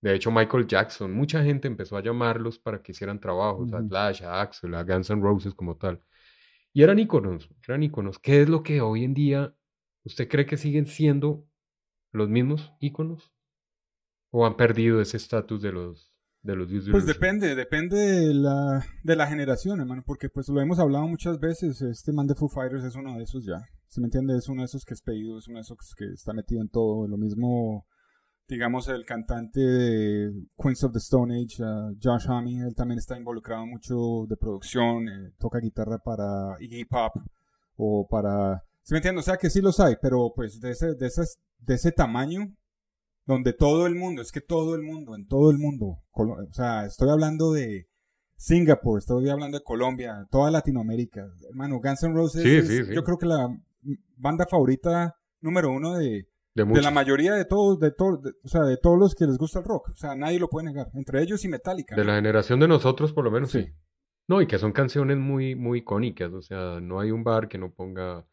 [0.00, 3.88] De hecho, Michael Jackson, mucha gente empezó a llamarlos para que hicieran trabajos, a Ujú.
[3.88, 6.02] Slash, a Axel, a Guns N' Roses como tal.
[6.72, 8.18] Y eran íconos, eran íconos.
[8.18, 9.54] ¿Qué es lo que hoy en día
[10.04, 11.46] usted cree que siguen siendo
[12.10, 13.32] los mismos íconos?
[14.30, 19.16] ¿O han perdido ese estatus de los de los Pues depende, depende de la, de
[19.16, 22.84] la generación, hermano, porque pues lo hemos hablado muchas veces, este man de Foo Fighters
[22.84, 23.58] es uno de esos ya,
[23.92, 24.38] si me entiende?
[24.38, 26.70] Es uno de esos que es pedido, es uno de esos que está metido en
[26.70, 27.84] todo, lo mismo
[28.48, 33.16] digamos, el cantante de Queens of the Stone Age, uh, Josh Homme, él también está
[33.16, 37.14] involucrado mucho de producción, eh, toca guitarra para Iggy Pop
[37.76, 38.62] o para...
[38.82, 39.20] ¿Sí me entiendo?
[39.20, 41.22] O sea que sí los hay, pero pues de ese, de ese,
[41.60, 42.54] de ese tamaño,
[43.26, 46.86] donde todo el mundo, es que todo el mundo, en todo el mundo, o sea,
[46.86, 47.88] estoy hablando de
[48.36, 53.26] Singapur, estoy hablando de Colombia, toda Latinoamérica, hermano, Guns N' Roses, es, yo creo que
[53.26, 53.48] la
[54.16, 58.76] banda favorita número uno de, de, la mayoría de todos, de, todo, o sea, de
[58.76, 59.90] todos los que les gusta el rock.
[59.90, 60.88] O sea, nadie lo puede negar.
[60.94, 61.96] Entre ellos y Metallica.
[61.96, 63.72] De la generación de nosotros, por lo menos, sí.
[64.28, 66.32] No, y que son canciones muy, muy icónicas.
[66.32, 68.26] O sea, no hay un bar que no ponga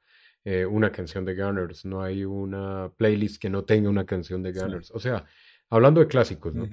[0.44, 1.86] eh, una canción de Gunners.
[1.86, 4.92] No hay una playlist que no tenga una canción de Gunners.
[4.92, 5.26] O sea,
[5.70, 6.68] hablando de clásicos, ¿no?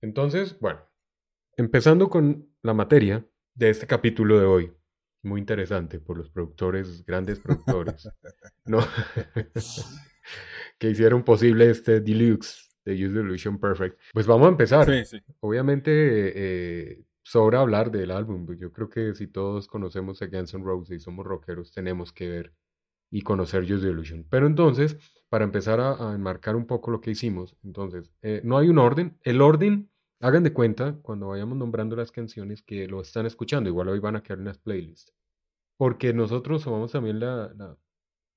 [0.00, 0.80] Entonces, bueno,
[1.56, 4.72] empezando con la materia de este capítulo de hoy.
[5.22, 8.08] Muy interesante por los productores, grandes productores.
[8.66, 8.80] ¿no?
[10.78, 14.00] que hicieron posible este deluxe de Use the Illusion Perfect.
[14.12, 14.88] Pues vamos a empezar.
[15.40, 18.46] Obviamente eh, sobra hablar del álbum.
[18.46, 22.12] Pues yo creo que si todos conocemos a Guns N' Roses y somos rockeros, tenemos
[22.12, 22.52] que ver
[23.10, 24.24] y conocer Use the Illusion.
[24.30, 24.96] Pero entonces,
[25.28, 29.18] para empezar a, enmarcar un poco lo que hicimos, entonces, eh, no hay un orden.
[29.22, 33.68] El orden, hagan de cuenta, cuando vayamos nombrando las canciones, que lo están escuchando.
[33.68, 35.12] Igual hoy van a quedar en las playlists.
[35.76, 37.54] Porque nosotros tomamos también la,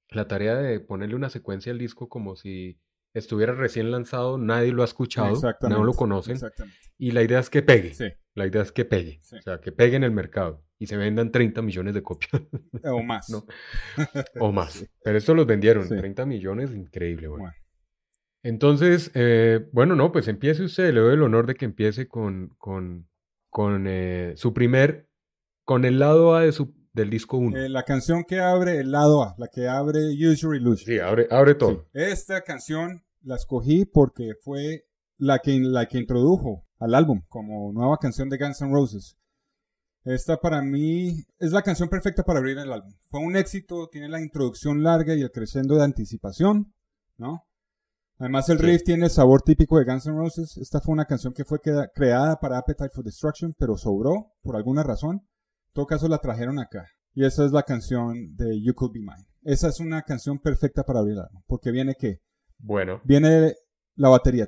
[0.10, 2.80] la tarea de ponerle una secuencia al disco como si
[3.14, 6.38] estuviera recién lanzado, nadie lo ha escuchado, no lo conocen.
[6.98, 7.94] Y la idea es que pegue.
[8.36, 9.22] La idea es que pegue.
[9.34, 12.42] O sea, que pegue en el mercado y se vendan 30 millones de copias.
[12.84, 13.28] O más.
[14.40, 14.86] O más.
[15.04, 17.52] Pero esto los vendieron, 30 millones, increíble, bueno.
[18.44, 22.50] Entonces, eh, bueno, no, pues empiece usted, le doy el honor de que empiece con,
[22.58, 23.08] con,
[23.50, 25.10] con eh, su primer,
[25.64, 27.58] con el lado A de su del disco 1.
[27.58, 30.86] Eh, la canción que abre el lado A, la que abre Your Illusion.
[30.86, 31.88] Sí, abre, abre todo.
[31.94, 34.86] Esta canción la escogí porque fue
[35.18, 39.18] la que, la que introdujo al álbum como nueva canción de Guns N' Roses.
[40.04, 42.94] Esta para mí es la canción perfecta para abrir el álbum.
[43.06, 46.74] Fue un éxito, tiene la introducción larga y el crescendo de anticipación,
[47.18, 47.46] ¿no?
[48.22, 50.56] Además el riff tiene el sabor típico de Guns N' Roses.
[50.58, 54.84] Esta fue una canción que fue creada para Appetite for Destruction, pero sobró por alguna
[54.84, 55.26] razón
[55.74, 56.86] todo caso la trajeron acá.
[57.14, 59.26] Y esa es la canción de You Could Be Mine.
[59.44, 61.42] Esa es una canción perfecta para abrir álbum.
[61.48, 62.20] Porque viene que.
[62.60, 63.02] Bueno.
[63.04, 63.56] Viene
[63.96, 64.48] la batería.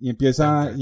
[0.00, 0.72] Y empieza.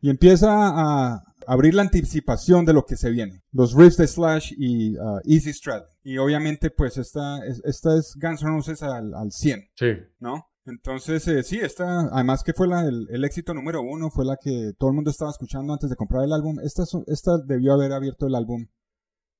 [0.00, 3.42] Y, empieza a abrir la anticipación de lo que se viene.
[3.52, 5.88] Los riffs de Slash y Easy Strat.
[6.02, 9.70] Y obviamente, pues esta, esta es Guns N' Roses al, al 100.
[9.74, 9.92] Sí.
[10.20, 10.46] ¿No?
[10.66, 14.72] Entonces, eh, sí, esta, además que fue la, el, éxito número uno, fue la que
[14.78, 16.58] todo el mundo estaba escuchando antes de comprar el álbum.
[16.62, 18.66] Esta, esta debió haber abierto el álbum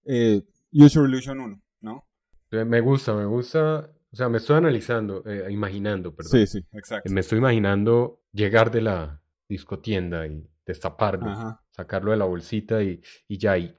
[0.06, 0.42] eh,
[0.72, 2.06] Use Your Illusion 1, ¿no?
[2.50, 3.90] Me gusta, me gusta.
[4.10, 6.30] O sea, me estoy analizando, eh, imaginando, perdón.
[6.30, 7.12] Sí, sí, exacto.
[7.12, 13.38] Me estoy imaginando llegar de la discotienda y destaparlo, sacarlo de la bolsita y, y
[13.38, 13.76] ya ahí.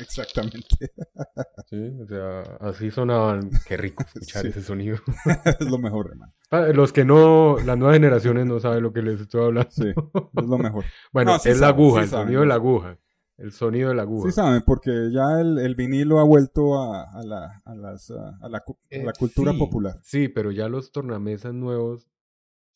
[0.00, 0.66] Exactamente.
[1.68, 3.50] Sí, o sea, así sonaban.
[3.66, 4.98] Qué rico escuchar ese sonido.
[5.58, 6.32] es lo mejor, hermano.
[6.72, 9.70] Los que no, las nuevas generaciones no saben lo que les estoy hablando.
[9.72, 10.84] Sí, es lo mejor.
[11.12, 12.98] bueno, es la aguja, el sonido de la aguja.
[13.36, 14.30] El sonido de la aguja.
[14.30, 18.62] Sí saben, porque ya el, vinilo ha vuelto a, a, la, a, las, a la,
[18.90, 19.98] la, cultura popular.
[20.04, 22.06] Sí, pero ya los tornamesas nuevos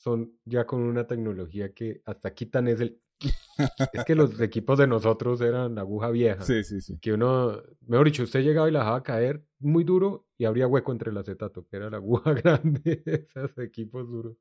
[0.01, 3.01] son ya con una tecnología que hasta quitan es el
[3.93, 6.43] es que los equipos de nosotros eran aguja vieja.
[6.43, 6.99] Sí, sí, sí.
[7.01, 10.91] Que uno, mejor dicho, usted llegaba y la dejaba caer muy duro y habría hueco
[10.93, 14.37] entre el acetato, que era la aguja grande, esos equipos duros.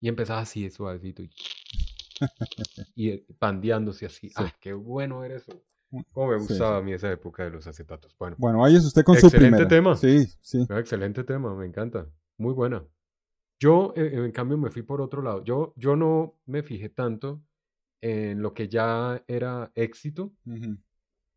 [0.00, 1.22] Y empezaba así, suavecito.
[1.22, 1.30] Y,
[2.94, 4.30] y eh, pandeándose así.
[4.36, 5.60] ¡Ah, qué bueno era eso!
[6.12, 8.14] Cómo me gustaba a mí esa época de los acetatos.
[8.18, 9.96] Bueno, bueno ahí es usted con su Excelente tema.
[9.96, 10.64] Sí, sí.
[10.70, 12.06] excelente tema, me encanta.
[12.38, 12.84] Muy buena.
[13.58, 15.42] Yo, eh, en cambio, me fui por otro lado.
[15.44, 17.42] Yo, yo no me fijé tanto
[18.00, 20.32] en lo que ya era éxito,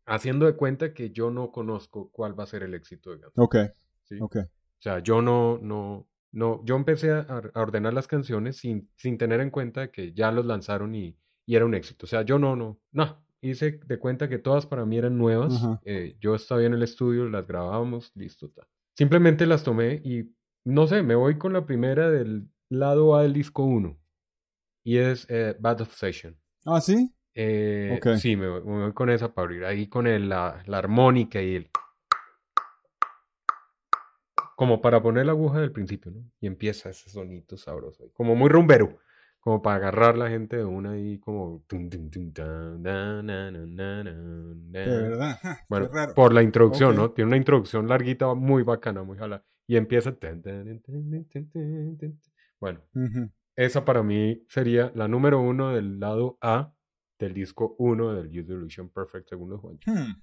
[0.06, 3.14] haciendo de cuenta que yo no conozco cuál va a ser el éxito.
[3.14, 3.34] Digamos.
[3.36, 3.56] Ok.
[4.04, 4.18] ¿sí?
[4.20, 4.36] Ok.
[4.36, 9.40] O sea, yo no, no, no, yo empecé a, ordenar las canciones sin, sin tener
[9.40, 12.06] en cuenta que ya los lanzaron y, y, era un éxito.
[12.06, 13.24] O sea, yo no, no, no.
[13.42, 15.54] Hice de cuenta que todas para mí eran nuevas.
[15.84, 18.50] Eh, yo estaba en el estudio, las grabábamos, listo.
[18.94, 20.30] Simplemente las tomé y,
[20.64, 23.96] no sé, me voy con la primera del lado A del disco 1.
[24.84, 26.36] Y es eh, Bad Obsession.
[26.66, 27.12] ¿Ah, sí?
[27.34, 29.64] Eh, Sí, me voy, con esa para abrir.
[29.64, 31.70] Ahí con el, la, la armónica y el...
[34.56, 36.22] Como para poner la aguja del principio, ¿no?
[36.40, 38.10] Y empieza ese sonito sabroso.
[38.12, 38.98] Como muy rumbero.
[39.38, 41.64] como para agarrar la gente de una y como...
[44.70, 45.38] De verdad.
[45.68, 46.94] Bueno, por la introducción.
[46.94, 47.10] ¿no?
[47.12, 49.42] Tiene una introducción larguita, muy bacana, muy jala.
[49.70, 50.16] Y empieza...
[52.58, 52.80] Bueno,
[53.54, 56.74] esa para mí sería la número uno del lado A
[57.20, 59.88] del disco 1 del Use the Illusion Perfect, según los Juancho.
[59.92, 60.20] Hmm.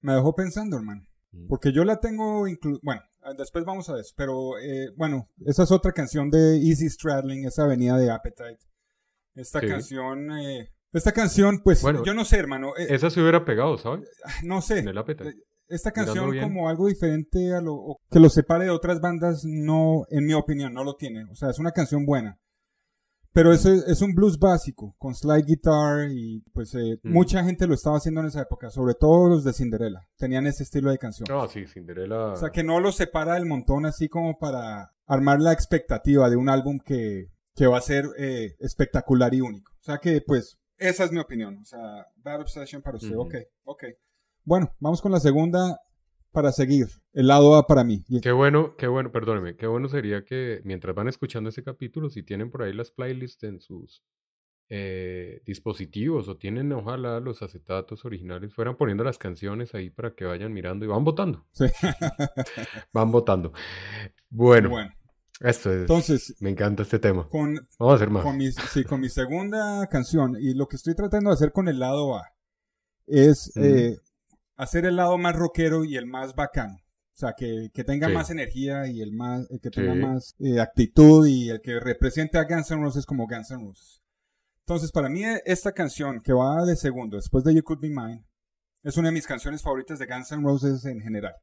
[0.00, 1.02] Me dejó pensando, hermano.
[1.32, 1.48] Mm.
[1.48, 4.14] Porque yo la tengo inclu Bueno, ah, después vamos a eso.
[4.16, 8.58] Pero, eh, bueno, esa es otra canción de Easy Straddling, esa avenida de Appetite.
[9.34, 9.66] Esta Sí.
[9.66, 10.30] canción...
[10.38, 12.72] eh, esta canción, pues, Bueno, yo no sé, hermano.
[12.78, 14.08] eh, Esa se hubiera pegado, ¿sabes?
[14.44, 14.78] no sé.
[14.78, 15.36] En el Appetite.
[15.70, 20.26] Esta canción como algo diferente a lo que lo separe de otras bandas, no, en
[20.26, 21.24] mi opinión, no lo tiene.
[21.30, 22.38] O sea, es una canción buena.
[23.32, 27.12] Pero es, es un blues básico, con slide guitar y pues eh, Mm.
[27.12, 30.00] mucha gente lo estaba haciendo en esa época, sobre todo los de Cinderella.
[30.16, 31.28] Tenían ese estilo de canción.
[31.30, 32.32] Ah, sí, Cinderella.
[32.32, 36.34] O sea, que no lo separa del montón así como para armar la expectativa de
[36.34, 39.70] un álbum que, que va a ser eh, espectacular y único.
[39.78, 41.58] O sea que, pues, esa es mi opinión.
[41.58, 43.12] O sea, Bad Obsession para usted.
[43.14, 43.20] Ujú.
[43.28, 43.84] Ok, ok.
[44.44, 45.80] Bueno, vamos con la segunda
[46.32, 46.86] para seguir.
[47.12, 48.04] El lado A para mí.
[48.22, 52.22] Qué bueno, qué bueno, perdóneme, qué bueno sería que mientras van escuchando ese capítulo, si
[52.22, 54.04] tienen por ahí las playlists en sus
[54.68, 60.24] eh, dispositivos o tienen ojalá los acetatos originales, fueran poniendo las canciones ahí para que
[60.24, 61.64] vayan mirando y van votando, Sí.
[62.92, 63.52] van votando.
[64.28, 64.92] Bueno, bueno,
[65.40, 67.28] esto es, entonces, me encanta este tema.
[67.28, 68.22] con, Vamos a hacer más.
[68.22, 71.66] con mi, sí, con mi segunda canción y lo que estoy tratando de hacer con
[71.66, 72.22] el lado A
[73.08, 73.96] es eh,
[74.62, 76.74] hacer el lado más rockero y el más bacano.
[76.74, 78.14] O sea, que, que tenga Sí.
[78.14, 79.98] más energía y el más, el que tenga Sí.
[79.98, 84.00] más eh, actitud y el que represente a Guns N' Roses como Guns N' Roses.
[84.66, 87.88] Entonces, para mí, eh, esta canción que va de segundo, después de You Could Be
[87.90, 88.24] Mine,
[88.82, 91.34] es una de mis canciones favoritas de Guns N' Roses en general.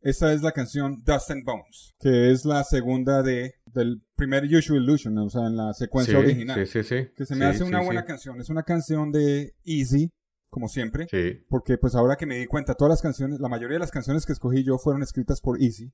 [0.00, 4.82] Esta es la canción Dust and Bones, que es la segunda de, del primer Usual
[4.82, 6.66] Illusion, o sea, en la secuencia Sí, original.
[6.66, 7.08] sí, sí, sí.
[7.16, 8.40] Que se me hace una buena canción.
[8.40, 10.10] Es una canción de Easy,
[10.50, 11.06] como siempre.
[11.10, 13.90] Sí, Porque pues ahora que me di cuenta, todas las canciones, la mayoría de las
[13.90, 15.92] canciones que escogí yo fueron escritas por Easy,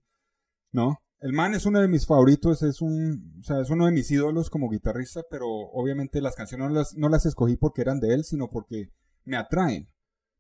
[0.71, 0.99] ¿no?
[1.21, 4.11] El man es uno de mis favoritos, es un, o sea, es uno de mis
[4.11, 8.12] ídolos como guitarrista, pero obviamente las canciones no las, no las escogí porque eran de
[8.15, 8.91] él, sino porque
[9.25, 9.88] me atraen,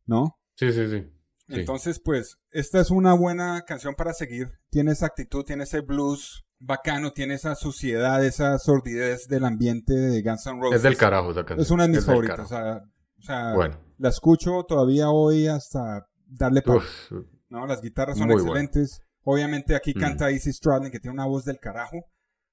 [0.06, 0.38] ¿no?
[0.56, 1.04] sí, sí, sí.
[1.48, 1.60] Sí.
[1.60, 4.52] Entonces, pues, esta es una buena canción para seguir.
[4.70, 10.22] Tiene esa actitud, tiene ese blues bacano, tiene esa suciedad, esa sordidez del ambiente de
[10.22, 10.76] Guns N' Roses.
[10.76, 11.60] Es del carajo esa canción.
[11.60, 12.46] Es una de mis es favoritas.
[12.46, 12.78] O carajo.
[12.78, 12.82] sea,
[13.18, 13.76] o sea, Bueno.
[14.02, 16.76] La escucho todavía hoy hasta darle pa.
[16.76, 17.12] Uf,
[17.48, 17.66] ¿no?
[17.66, 18.50] Las guitarras son Muy bueno.
[18.50, 19.00] excelentes.
[19.24, 20.00] Obviamente aquí Mm.
[20.00, 22.04] canta Easy Stradlin, que tiene una voz del carajo,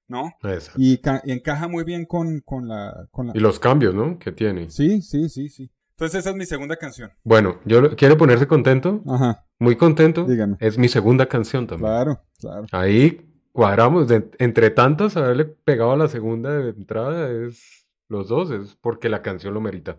[0.06, 0.32] ¿no?
[0.76, 3.08] Y, ca- y encaja muy bien con, con la...
[3.10, 3.32] Con la...
[3.34, 4.18] Y los cambios, ¿no?
[4.18, 4.70] Que tiene.
[4.70, 5.70] Sí, sí, sí, sí.
[5.92, 7.10] Entonces esa es mi segunda canción.
[7.24, 10.24] Bueno, yo quiero ponerse contento, Ajá, muy contento.
[10.24, 10.56] Dígame.
[10.60, 11.90] Es mi segunda canción también.
[11.90, 12.66] claro, claro.
[12.72, 18.50] Ahí cuadramos, de- entre tantas, haberle pegado a la segunda de entrada es los dos,
[18.50, 19.98] es porque la canción lo merita.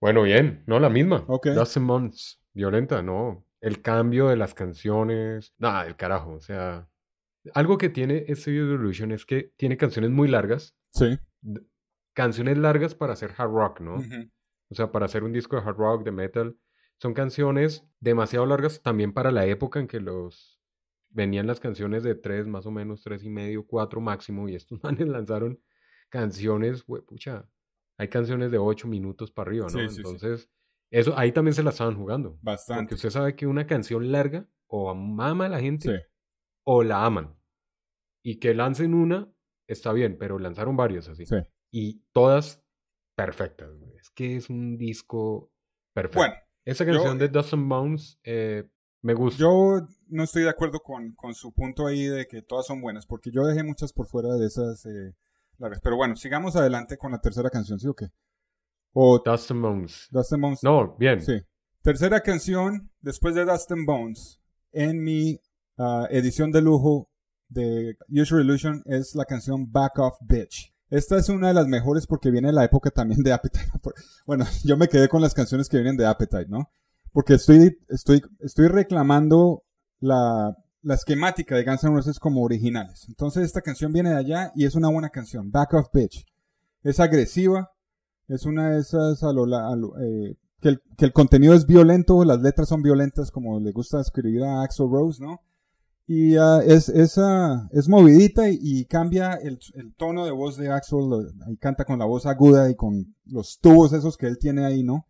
[0.00, 1.24] Bueno, bien, no la misma.
[1.28, 1.48] Ok.
[1.48, 3.44] Dustin Months, violenta, no.
[3.60, 6.32] El cambio de las canciones, nada, del carajo.
[6.34, 6.88] O sea,
[7.54, 11.18] algo que tiene este Video Illusion es que tiene canciones muy largas, Sí.
[12.12, 13.96] canciones largas para hacer hard rock, ¿no?
[14.68, 16.56] O sea, para hacer un disco de hard rock, de metal,
[16.98, 20.60] son canciones demasiado largas también para la época en que los
[21.10, 24.82] venían las canciones de tres, más o menos, tres y medio, cuatro máximo, y estos
[24.84, 25.60] manes lanzaron
[26.08, 27.48] canciones, hue- pucha,
[27.98, 29.78] hay canciones de ocho minutos para arriba, ¿no?
[29.78, 30.00] Sí, sí, sí.
[30.00, 30.50] Entonces,
[30.90, 32.30] eso ahí también se la estaban jugando.
[32.32, 32.94] Porque Bastante.
[32.94, 36.06] usted sabe que una canción larga o mama a la gente
[36.64, 37.36] o la aman.
[38.24, 39.32] Y que lancen una,
[39.68, 41.26] está bien, pero lanzaron varias así.
[41.26, 41.36] Sí.
[41.72, 42.62] Y todas
[43.16, 43.70] perfectas.
[44.00, 45.50] Es que es un disco
[45.94, 46.18] perfecto.
[46.18, 48.68] Bueno, Esa yo- canción de Dust and Bones eh,
[49.02, 49.40] me gusta.
[49.40, 53.06] yo no estoy de acuerdo con, con su punto ahí de que todas son buenas,
[53.06, 55.14] porque yo dejé muchas por fuera de esas eh,
[55.58, 55.80] largas.
[55.82, 58.06] Pero bueno, sigamos adelante con la tercera canción, ¿sí o qué?
[58.92, 60.08] O Dust and Bones.
[60.10, 60.62] Dust and Bones.
[60.62, 61.20] No, bien.
[61.20, 61.40] Sí.
[61.82, 64.40] Tercera canción, después de Dust and Bones,
[64.72, 65.40] en mi
[65.78, 67.10] ah, edición de lujo
[67.48, 70.74] de Usual Illusion es la canción Back Off Bitch.
[70.88, 73.70] Esta es una de las mejores porque viene de la época también de Appetite.
[74.26, 76.70] Bueno, yo me quedé con las canciones que vienen de Appetite, ¿no?
[77.12, 79.64] Porque estoy, estoy, estoy reclamando
[80.00, 80.54] la,
[80.86, 83.06] la esquemática de Guns N' Roses como originales.
[83.08, 85.50] Entonces esta canción viene de allá y es una buena canción.
[85.50, 86.24] Back Off Bitch.
[86.84, 87.72] Es agresiva.
[88.28, 89.46] Es una de esas a lo,
[90.00, 94.62] eh, que, el, contenido es violento, las letras son violentas como le gusta escribir a
[94.62, 95.40] Axel Rose, ¿no?
[96.06, 97.18] Y ah, es, es,
[97.72, 99.58] es movidita y, cambia el,
[99.96, 100.98] tono de voz de Axel,
[101.46, 104.84] ahí canta con la voz aguda y con los tubos esos que él tiene ahí,
[104.84, 105.06] ¿no?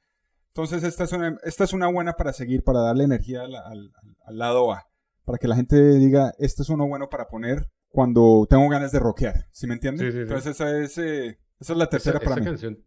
[0.48, 3.92] Entonces esta es una, esta es una buena para seguir, para darle energía al, al-
[4.26, 4.86] al lado A,
[5.27, 9.01] para que la gente diga, este es uno bueno para poner cuando tengo ganas de
[9.01, 10.07] rockear, ¿sí me entienden?
[10.07, 10.22] Sí, sí, sí.
[10.22, 12.45] Entonces esa es, eh, Esa es la tercera para mí.
[12.45, 12.79] Canción,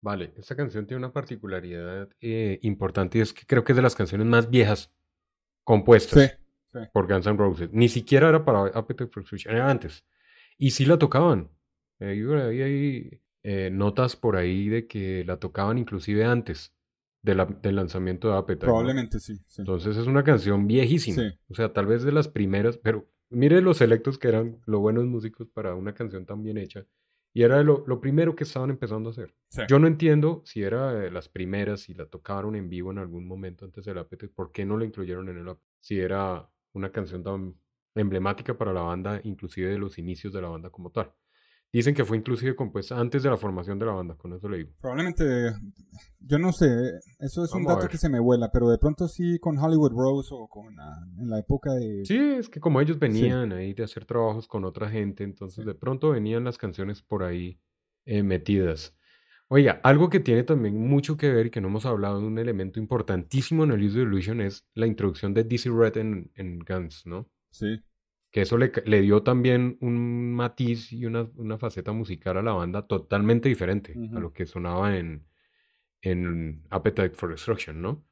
[0.00, 3.82] vale, esta canción tiene una particularidad eh, importante y es que creo que es de
[3.82, 4.92] las canciones más viejas
[5.64, 6.38] compuestas
[6.92, 7.70] por Guns N' Roses.
[7.72, 10.04] Ni siquiera era para Appetite for Destruction, era antes.
[10.56, 11.50] Y sí la tocaban.
[11.98, 16.72] Eh, hay notas por ahí de que la tocaban inclusive antes
[17.22, 18.66] del lanzamiento de Appetite.
[18.66, 21.34] Probablemente sí, Entonces es una canción viejísima.
[21.48, 25.04] O sea, tal vez de las primeras, pero mire los selectos que eran los buenos
[25.06, 26.86] músicos para una canción tan bien hecha.
[27.32, 29.34] Y era lo, primero que estaban empezando a hacer.
[29.68, 33.26] Yo no entiendo si era de las primeras, si la tocaron en vivo en algún
[33.26, 35.76] momento antes del Appetite, ¿por qué no la incluyeron en el Appetite?
[35.78, 37.54] Si era una canción tan
[37.94, 41.12] emblemática para la banda, inclusive de los inicios de la banda como tal.
[41.72, 44.58] Dicen que fue inclusive compuesta antes de la formación de la banda, con eso le
[44.58, 44.70] digo.
[44.80, 45.52] Probablemente,
[46.18, 46.66] yo no sé,
[47.20, 50.30] eso es un dato que se me vuela, pero de pronto sí con Hollywood Rose
[50.32, 52.04] o con ah, en la época de...
[52.04, 55.74] Sí, es que como ellos venían ahí de hacer trabajos con otra gente, entonces de
[55.74, 57.60] pronto venían las canciones por ahí
[58.04, 58.96] eh, metidas.
[59.46, 62.38] Oiga, algo que tiene también mucho que ver y que no hemos hablado de un
[62.38, 67.06] elemento importantísimo en el Use Illusion es la introducción de Dizzy Red en, en Guns,
[67.06, 67.30] ¿no?
[67.50, 67.80] Sí
[68.30, 72.52] que eso le, le, dio también un matiz y una, una, faceta musical a la
[72.52, 75.26] banda totalmente diferente a lo que sonaba en,
[76.02, 78.04] en Appetite for Destruction, ¿no?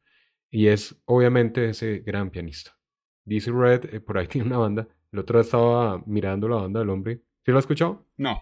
[0.51, 2.77] Y es obviamente ese gran pianista.
[3.25, 4.89] Dizzy Red, eh, por ahí tiene una banda.
[5.13, 7.23] El otro día estaba mirando la banda del hombre.
[7.45, 8.07] ¿Sí lo ha escuchado?
[8.17, 8.41] No.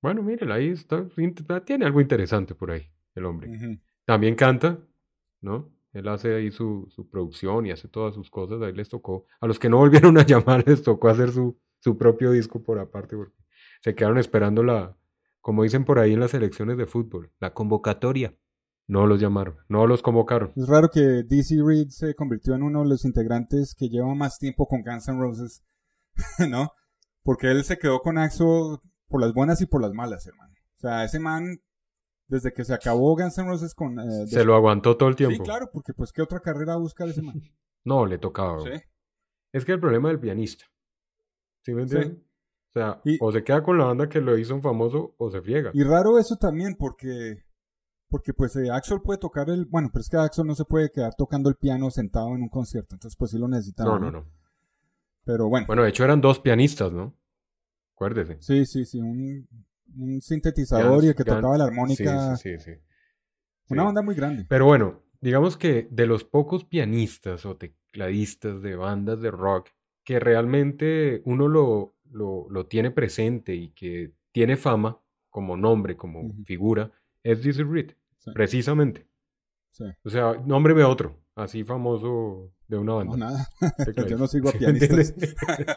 [0.00, 1.06] Bueno, mírela, ahí está,
[1.64, 3.78] tiene algo interesante por ahí, el hombre.
[4.04, 4.80] También canta,
[5.40, 5.72] ¿no?
[5.92, 8.62] Él hace ahí su, su, producción y hace todas sus cosas.
[8.62, 9.26] Ahí les tocó.
[9.40, 12.78] A los que no volvieron a llamar, les tocó hacer su, su propio disco por
[12.78, 13.36] aparte, porque
[13.82, 14.96] se quedaron esperando la,
[15.40, 18.36] como dicen por ahí en las elecciones de fútbol, la convocatoria.
[18.88, 20.52] No los llamaron, no los convocaron.
[20.56, 24.38] Es raro que DC Reed se convirtió en uno de los integrantes que lleva más
[24.38, 25.64] tiempo con Guns N' Roses,
[26.50, 26.70] ¿no?
[27.22, 30.52] Porque él se quedó con Axo por las buenas y por las malas, hermano.
[30.76, 31.60] O sea, ese man
[32.28, 33.98] desde que se acabó Guns N' Roses con...
[33.98, 35.36] Eh, se lo aguantó todo el tiempo.
[35.36, 37.40] Sí, claro, porque pues qué otra carrera busca ese man.
[37.84, 38.60] no, le tocaba.
[38.60, 38.80] Sí.
[39.52, 40.64] Es que el problema del pianista.
[41.64, 42.18] ¿Sí me entiendes?
[42.70, 45.42] O sea, o se queda con la banda que lo hizo un famoso o se
[45.42, 45.70] friega.
[45.74, 47.44] Y raro eso también porque
[48.08, 50.90] porque pues eh, Axel puede tocar el, bueno, pero es que Axel no se puede
[50.90, 53.98] quedar tocando el piano sentado en un concierto, entonces pues sí lo necesitaba.
[53.98, 54.26] No, no, no.
[55.24, 55.66] Pero bueno.
[55.66, 57.14] Bueno, de hecho eran dos pianistas, ¿no?
[57.94, 58.36] Acuérdese.
[58.40, 59.48] Sí, sí, sí, un
[59.96, 62.36] un sintetizador y el que tocaba la armónica.
[62.36, 62.72] Sí, sí, sí,
[63.68, 64.46] Una banda muy grande.
[64.48, 69.70] Pero bueno, digamos que de los pocos pianistas o tecladistas de bandas de rock
[70.04, 76.90] que realmente uno lo, lo, tiene presente y que tiene fama como nombre, como figura,
[77.22, 77.92] es Dizzy Reed,
[78.34, 79.06] precisamente.
[80.02, 83.16] O sea, nómbreme otro, así famoso de una banda.
[83.16, 83.48] No, nada.
[84.08, 85.14] Yo no sigo a pianistas.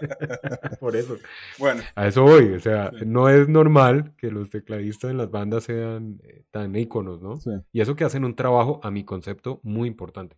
[0.80, 1.18] Por eso.
[1.60, 1.82] Bueno.
[1.96, 2.54] A eso voy.
[2.54, 7.22] O sea, no es normal que los tecladistas en las bandas sean eh, tan íconos,
[7.22, 7.38] ¿no?
[7.38, 7.52] Sí.
[7.72, 10.38] Y eso que hacen un trabajo, a mi concepto, muy importante.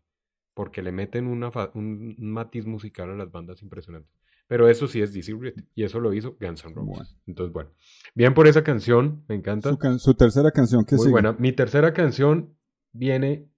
[0.54, 4.10] Porque le meten una un, matiz musical a las bandas impresionante.
[4.48, 5.56] Pero eso sí es DC Reed.
[5.76, 7.18] Y eso lo hizo Guns N' Roses.
[7.28, 7.70] Entonces, bueno.
[8.16, 9.24] Bien por esa canción.
[9.28, 9.78] Me encanta.
[10.00, 11.34] Su, tercera canción, que Muy buena.
[11.34, 12.56] Mi tercera canción
[12.94, 13.50] viene,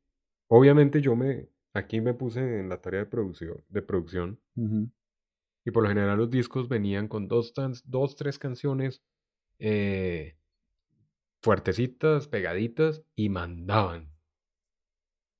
[0.50, 4.40] obviamente yo me, aquí me puse en la tarea de producción, de producción
[5.66, 7.54] y por lo general los discos venían con dos,
[7.86, 9.02] dos tres canciones
[9.60, 10.36] eh,
[11.42, 14.12] fuertecitas, pegaditas y mandaban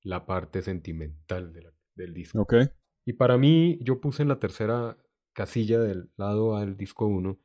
[0.02, 1.52] la parte sentimental
[1.94, 2.40] del disco.
[2.40, 2.70] Okay.
[3.04, 4.96] Y para mí, yo puse en la tercera
[5.32, 7.38] casilla del lado al disco 1,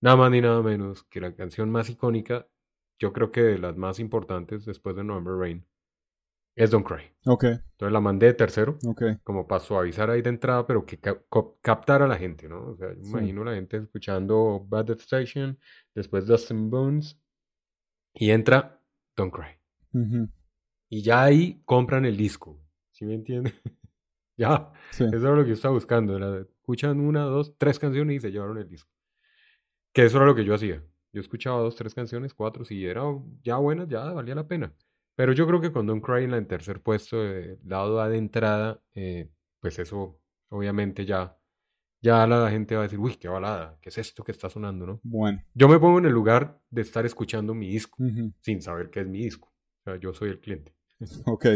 [0.00, 2.48] nada más ni nada menos que la canción más icónica,
[2.98, 5.66] yo creo que de las más importantes después de November Rain,
[6.58, 7.04] es Don't Cry.
[7.24, 7.44] Ok.
[7.44, 8.78] Entonces la mandé de tercero.
[8.84, 9.02] Ok.
[9.22, 10.98] Como para suavizar ahí de entrada, pero que
[11.60, 12.70] captara a la gente, ¿no?
[12.70, 15.56] O sea, yo imagino la gente escuchando Bad Death Station,
[15.94, 17.16] después Dustin Bones,
[18.12, 18.82] y entra
[19.16, 19.46] Don't Cry.
[20.88, 22.60] Y ya ahí compran el disco.
[22.90, 23.52] ¿Sí me entienden?
[24.36, 24.72] ya.
[24.90, 26.40] Eso es lo que yo estaba buscando.
[26.40, 28.90] escuchan una, dos, tres canciones y se llevaron el disco.
[29.92, 30.82] Que eso era lo que yo hacía.
[31.12, 33.02] Yo escuchaba dos, tres canciones, cuatro, si era
[33.44, 34.74] ya buenas, ya valía la pena.
[35.18, 38.18] Pero yo creo que con Don't Cry en la tercer puesto, de lado A de
[38.18, 41.36] entrada, eh, pues eso obviamente ya,
[42.00, 44.86] ya la gente va a decir, uy, qué balada, ¿qué es esto que está sonando,
[44.86, 45.00] no?
[45.02, 45.42] Bueno.
[45.54, 47.96] Yo me pongo en el lugar de estar escuchando mi disco,
[48.42, 49.48] sin saber qué es mi disco.
[49.48, 50.72] O sea, yo soy el cliente.
[51.26, 51.46] Ok.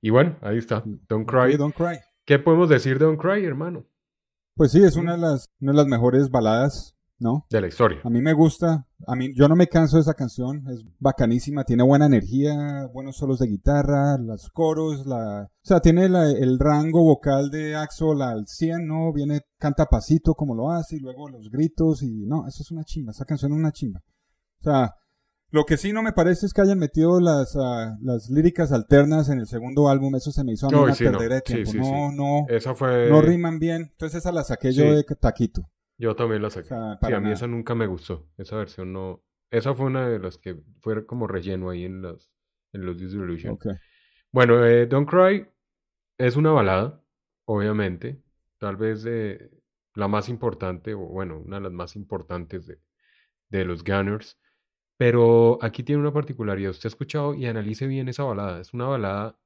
[0.00, 1.56] Y bueno, ahí está, Don't Cry.
[1.56, 2.00] don't Cry.
[2.24, 3.86] ¿Qué podemos decir de Don't Cry, hermano?
[4.56, 7.46] Pues sí, es una de las, una de las mejores baladas ¿no?
[7.50, 8.00] De la historia.
[8.04, 11.64] A mí me gusta, a mí, yo no me canso de esa canción, es bacanísima,
[11.64, 17.04] tiene buena energía, buenos solos de guitarra, los coros, la, o sea, tiene el rango
[17.04, 19.12] vocal de Axel al 100, ¿no?
[19.12, 22.84] Viene, canta pasito como lo hace, y luego los gritos, y no, eso es una
[22.84, 24.00] chimba, esa canción es una chimba.
[24.60, 24.94] O sea,
[25.50, 29.28] Lo que sí no me parece es que hayan metido las, ah, las líricas alternas
[29.28, 30.14] en el segundo álbum.
[30.16, 31.18] Eso se me hizo a mí No, una sí, no.
[31.18, 31.70] de tiempo.
[31.70, 32.16] sí, no, sí.
[32.16, 33.10] no, Esa fue...
[33.10, 33.82] no riman bien.
[33.92, 35.68] Entonces esa la saqué yo de taquito.
[36.02, 36.66] Yo también la saqué.
[36.66, 37.34] O sea, Sí, a mí nada.
[37.34, 38.28] esa nunca me gustó.
[38.36, 39.22] Esa versión no...
[39.52, 42.32] Esa fue una de las que fue como relleno ahí en, las,
[42.72, 43.56] en los Disillusion.
[44.32, 45.46] Bueno, eh, Don't Cry
[46.18, 47.04] es una balada,
[47.46, 48.20] obviamente.
[48.58, 49.50] Tal vez eh,
[49.94, 52.80] la más importante, o bueno, una de las más importantes de,
[53.50, 54.38] de los Gunners.
[54.96, 56.70] Pero aquí tiene una particularidad.
[56.70, 58.60] Usted ha escuchado y analice bien esa balada.
[58.60, 59.38] Es una balada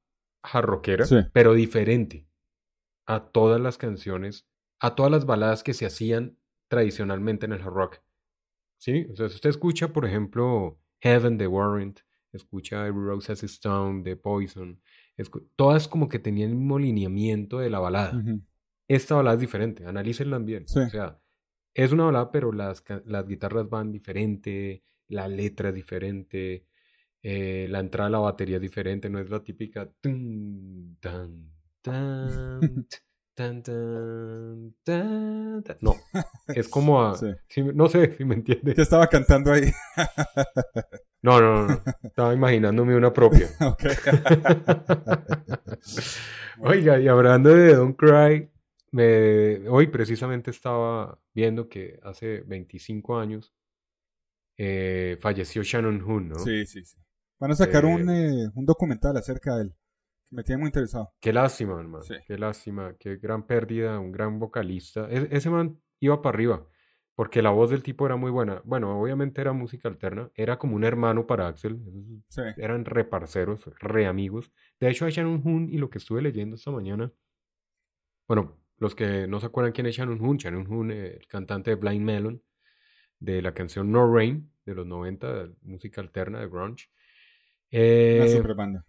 [0.43, 1.17] jarroquera, Sí.
[1.33, 2.27] pero diferente
[3.05, 4.47] a todas las canciones,
[4.79, 6.37] a todas las baladas que se hacían
[6.67, 8.01] tradicionalmente en el hard rock.
[8.77, 9.07] ¿Sí?
[9.11, 11.99] O sea, si usted escucha, por ejemplo, Heaven de Warrant,
[12.31, 14.79] escucha Every Rose Has Stone de Poison,
[15.55, 18.21] todas como que tenían el mismo lineamiento de la balada.
[18.87, 20.67] Esta balada es diferente, analícenla bien.
[20.67, 20.79] Sí.
[20.79, 21.19] O sea,
[21.73, 26.67] es una balada, pero las, las guitarras van diferente, la letra es diferente,
[27.23, 31.51] eh, la entrada de la batería es diferente, no es la típica tun, tan,
[31.81, 32.59] tan,
[32.89, 32.97] t-
[33.37, 35.77] tan, tan, tan, tan.
[35.81, 35.95] No,
[36.47, 37.15] es como a...
[37.15, 37.61] Sí.
[37.73, 38.73] no sé si me entiende.
[38.73, 39.71] ¿Qué estaba cantando ahí?
[41.21, 41.83] No, no, no, no.
[42.03, 43.47] Estaba imaginándome una propia.
[43.61, 43.83] ok.
[46.59, 48.49] Oiga, y hablando de Don't Cry,
[48.91, 53.53] me- hoy precisamente estaba viendo que hace 25 años
[54.57, 56.39] eh, falleció Shannon Hoon, ¿no?
[56.39, 56.97] Sí, sí, sí.
[57.39, 59.75] Van a sacar Eh, un, eh, un documental acerca de él.
[60.29, 61.13] Me tiene muy interesado.
[61.19, 62.03] Qué lástima, hermano.
[62.03, 62.15] Sí.
[62.25, 65.07] Qué lástima, qué gran pérdida, un gran vocalista.
[65.09, 66.67] E- ese man iba para arriba,
[67.15, 68.61] porque la voz del tipo era muy buena.
[68.65, 71.79] Bueno, obviamente era música alterna, era como un hermano para Axel.
[72.27, 72.41] Sí.
[72.57, 74.51] Eran reparceros, re amigos.
[74.79, 77.11] De hecho, a Shannon Hoon, y lo que estuve leyendo esta mañana,
[78.27, 81.71] bueno, los que no se acuerdan quién es Shannon Hoon, Shannon Hoon, eh, el cantante
[81.71, 82.43] de Blind Melon,
[83.19, 86.89] de la canción No Rain, de los 90, de música alterna de grunge.
[87.71, 88.85] Una Eh, super banda.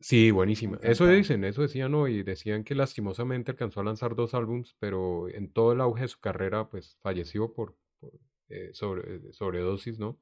[0.00, 0.78] Sí, buenísima.
[0.82, 2.22] Eso dicen, eso decían hoy.
[2.22, 6.20] Decían que lastimosamente alcanzó a lanzar dos álbums, pero en todo el auge de su
[6.20, 8.12] carrera, pues falleció por, por,
[8.48, 10.20] eh, sobre, eh, sobredosis, ¿no?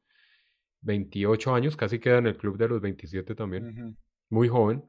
[0.83, 3.97] 28 años, casi queda en el club de los 27 también,
[4.29, 4.85] muy joven.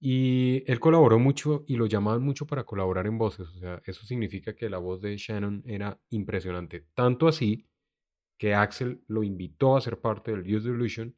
[0.00, 3.48] Y él colaboró mucho y lo llamaban mucho para colaborar en voces.
[3.48, 6.86] O sea, eso significa que la voz de Shannon era impresionante.
[6.94, 7.66] Tanto así
[8.38, 11.16] que Axel lo invitó a ser parte del Use Illusion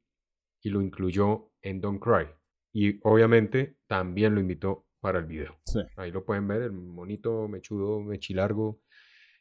[0.62, 2.26] y lo incluyó en Don't Cry.
[2.72, 5.58] Y obviamente también lo invitó para el video.
[5.64, 5.80] Sí.
[5.96, 8.80] Ahí lo pueden ver, el monito mechudo, mechilargo,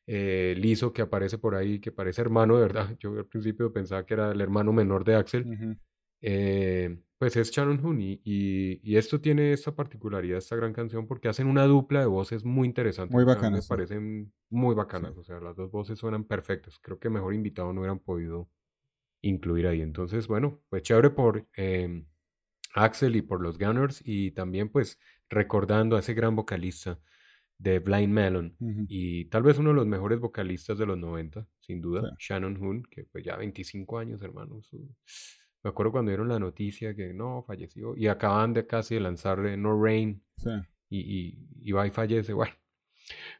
[0.06, 2.96] eh, liso que aparece por ahí, que parece hermano de verdad.
[3.00, 5.46] Yo al principio pensaba que era el hermano menor de Axel.
[5.48, 5.76] Ujú.
[6.22, 11.08] Eh, pues es Shannon Hoon y, y- y esto tiene esta particularidad, esta gran canción,
[11.08, 13.14] porque hacen una dupla de voces muy interesante.
[13.14, 13.68] Muy bacanas, Me sí.
[13.70, 16.78] parecen muy bacanas, o sea, las dos voces suenan perfectas.
[16.80, 18.50] Creo que mejor invitado no hubieran podido
[19.22, 19.82] incluir ahí.
[19.82, 22.04] Entonces, bueno, pues chévere por eh,
[22.74, 25.00] Axel y por los Gunners y también pues
[25.30, 27.00] recordando a ese gran vocalista
[27.58, 28.56] de Blind Melon
[28.88, 32.16] y tal vez uno de los mejores vocalistas de los 90, sin duda, Sí.
[32.30, 34.62] Shannon Hoon, que pues ya 25 años, hermano.
[34.62, 34.94] su-
[35.64, 39.40] Me acuerdo cuando dieron la noticia que no, falleció y acaban de casi de lanzar
[39.58, 40.50] No Rain Sí.
[40.90, 42.54] y, y, y va y fallece, bueno.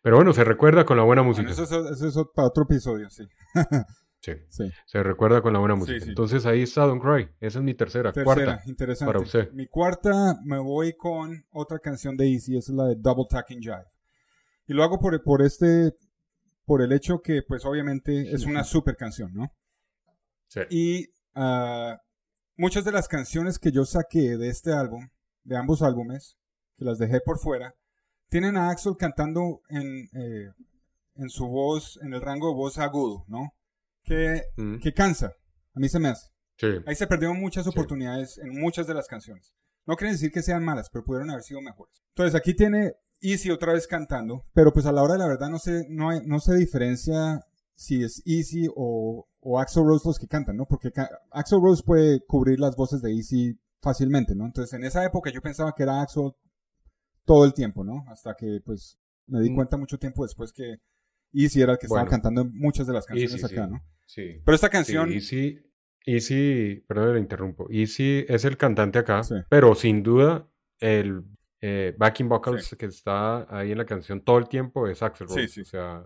[0.02, 1.48] Pero bueno, se recuerda con la buena música.
[1.50, 3.24] Bueno, eso, es- eso es para otro episodio, sí.
[4.20, 4.70] Sí, Sí.
[4.86, 6.00] se recuerda con la buena música.
[6.04, 6.10] sí.
[6.10, 7.30] Entonces ahí está Don't Cry.
[7.40, 8.64] Esa es mi tercera, Tercera, cuarta.
[8.66, 9.06] interesante.
[9.14, 9.52] para usted.
[9.54, 13.62] Mi cuarta me voy con otra canción de Easy, esa es la de Double Tacking
[13.62, 13.86] Jive.
[14.66, 15.94] Y lo hago por, por este,
[16.66, 19.54] por el hecho que, pues obviamente es una super canción, ¿no?
[20.48, 20.62] Sí.
[20.70, 21.06] Y
[21.36, 22.02] ah,
[22.58, 25.08] muchas de las canciones que yo saqué de este álbum,
[25.44, 26.36] de ambos álbumes,
[26.78, 27.76] que las dejé por fuera,
[28.30, 30.52] tienen a Axel cantando en, eh,
[31.16, 33.54] en su voz, en el rango de voz agudo, ¿no?
[34.08, 35.34] Que, Mm, que cansa,
[35.76, 36.28] a mí se me hace.
[36.58, 36.68] sí.
[36.86, 37.70] Ahí se perdieron muchas Sí.
[37.70, 39.54] oportunidades en muchas de las canciones.
[39.86, 42.02] No quiere decir que sean malas, pero pudieron haber sido mejores.
[42.16, 45.50] Entonces aquí tiene Easy otra vez cantando, pero pues a la hora de la verdad
[45.50, 47.42] no se, no hay- no se diferencia
[47.76, 50.66] si es Easy o, o Axel Rose los que cantan, ¿no?
[50.66, 50.92] Porque
[51.32, 54.46] Axel Rose puede cubrir las voces de Easy fácilmente, ¿no?
[54.46, 56.32] Entonces en esa época yo pensaba que era Axel
[57.26, 58.04] todo el tiempo, ¿no?
[58.08, 59.56] Hasta que pues me di Mm.
[59.56, 60.78] cuenta mucho tiempo después que
[61.34, 62.12] Easy era el que estaba Bueno.
[62.12, 63.72] cantando en muchas de las canciones Easy, acá, sí.
[63.72, 63.82] ¿no?
[64.06, 64.42] Sí.
[64.46, 65.12] Pero esta Sí, canción...
[65.12, 65.60] Easy,
[66.06, 67.68] Easy, perdón, le interrumpo.
[67.70, 69.36] Easy es el cantante acá, Sí.
[69.50, 70.48] pero sin duda
[70.80, 71.24] el
[71.62, 75.36] eh, backing vocals que está ahí en la canción todo el tiempo es Axel Sí,
[75.42, 75.48] Rose.
[75.50, 75.62] sí.
[75.62, 76.04] O sea,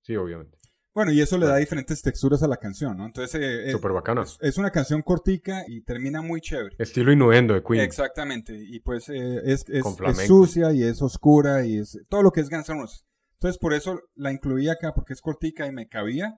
[0.00, 0.56] sí, obviamente.
[0.94, 3.06] Bueno, y eso le da diferentes texturas a la canción, ¿no?
[3.06, 4.22] Entonces, eh, eh, Súper bacana.
[4.22, 6.76] es, es una canción cortica y termina muy chévere.
[6.78, 7.80] Estilo innuendo de Queen.
[7.80, 12.30] Exactamente, y pues eh, es, es- es sucia y es oscura y es todo lo
[12.30, 13.04] que es Guns N' Roses.
[13.42, 16.36] Entonces, por eso la incluí acá, porque es cortica y me cabía.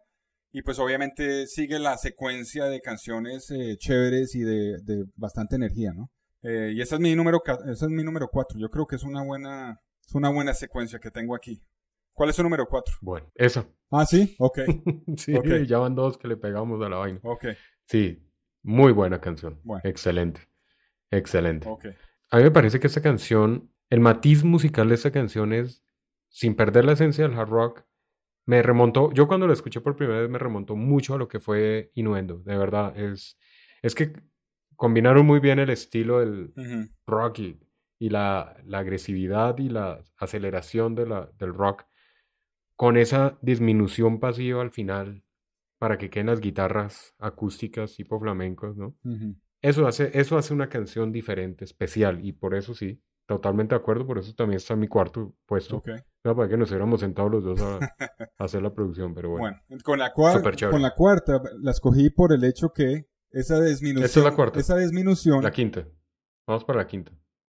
[0.51, 5.93] Y pues obviamente sigue la secuencia de canciones eh, chéveres y de, de, bastante energía,
[5.93, 6.11] ¿no?
[6.43, 8.59] Eh, y esa es mi número esa es mi número 4.
[8.59, 11.63] Yo creo que es una buena es una buena secuencia que tengo aquí.
[12.15, 12.95] ¿Cuál es su número 4?
[13.03, 13.69] Bueno, esa.
[13.91, 14.61] Ah, sí, ok.
[15.19, 15.67] sí, okay.
[15.67, 17.21] ya van dos que le pegamos a la vaina.
[17.23, 17.49] Ok.
[17.85, 18.27] Sí,
[18.63, 19.61] muy buena canción.
[19.63, 19.83] Bueno.
[19.85, 20.41] Excelente.
[21.11, 21.69] Excelente.
[21.69, 21.85] Ok.
[22.31, 25.84] A mí me parece que esta canción, el matiz musical de esta canción es,
[26.35, 27.85] sin perder la esencia del hard rock,
[28.45, 31.39] me remontó, yo cuando la escuché por primera vez me remontó mucho a lo que
[31.39, 33.39] fue Inuendo, de verdad, es,
[33.83, 34.13] es que
[34.75, 36.53] combinaron muy bien el estilo del
[37.07, 37.39] rock
[38.01, 41.85] y, la, la, agresividad y la aceleración de la, del rock
[42.75, 45.23] con esa disminución pasiva al final
[45.79, 48.97] para que queden las guitarras acústicas tipo flamencos, ¿no?
[49.63, 54.07] Eso hace, eso hace una canción diferente, especial, y por eso sí, totalmente de acuerdo,
[54.07, 55.83] por eso también está en mi cuarto puesto.
[56.25, 57.79] No, para que nos hubiéramos sentado los dos a,
[58.39, 59.59] hacer la producción, pero bueno.
[59.69, 64.05] Bueno, con la, con la cuarta la escogí por el hecho que esa disminución...
[64.05, 64.61] Esta es la cuarta.
[64.61, 65.43] Esa disminución...
[65.43, 65.87] La quinta.
[66.47, 67.13] Vamos para la quinta.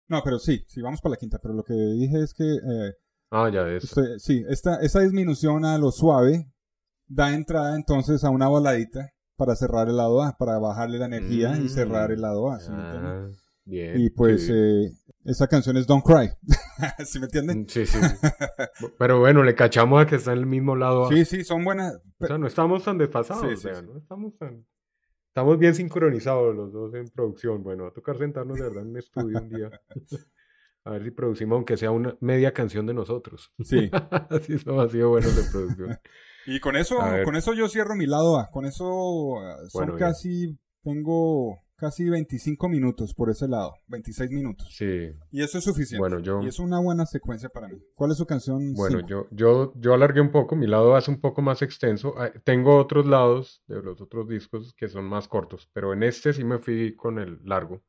[0.08, 2.44] No, pero sí, sí, vamos para la quinta, pero lo que dije es que...
[2.44, 2.92] Eh,
[3.30, 3.84] ah, ya es.
[3.84, 6.50] Este, sí, esta, esa disminución a lo suave
[7.06, 11.56] da entrada entonces a una baladita para cerrar el lado A, para bajarle la energía
[11.58, 12.58] y cerrar el lado A.
[12.70, 13.28] ah,
[13.64, 14.00] bien.
[14.00, 14.90] Y pues eh,
[15.28, 16.30] esa canción es Don't Cry.
[17.04, 17.62] ¿Sí me entienden?
[17.62, 17.98] Mm, sí, sí.
[18.98, 21.08] Pero bueno, le cachamos a que está en el mismo lado A.
[21.10, 22.00] Sí, sí, son buenas.
[22.18, 23.44] O sea, no estamos tan desfasados.
[23.44, 24.66] o sea, no estamos tan.
[25.28, 27.62] Estamos bien sincronizados los dos en producción.
[27.62, 29.70] Bueno, va a tocar sentarnos de verdad en un estudio un día.
[30.84, 33.52] A ver si producimos, aunque sea una media canción de nosotros.
[33.62, 33.90] Sí.
[34.30, 35.98] Así eso ha sido bueno de producción.
[36.46, 38.50] Y con eso, con eso yo cierro mi lado A.
[38.50, 44.68] Con eso uh, son casi, tengo casi 25 minutos por ese lado, 26 minutos.
[44.74, 45.12] Sí.
[45.30, 46.00] Y eso es suficiente.
[46.00, 46.42] Bueno, yo...
[46.42, 47.78] Y es una buena secuencia para mí.
[47.94, 48.74] ¿Cuál es su canción?
[48.74, 52.14] Bueno, yo, yo, yo alargué un poco, mi lado es un poco más extenso.
[52.18, 56.32] Ah, tengo otros lados de los otros discos que son más cortos, pero en este
[56.32, 57.82] sí me fui con el largo.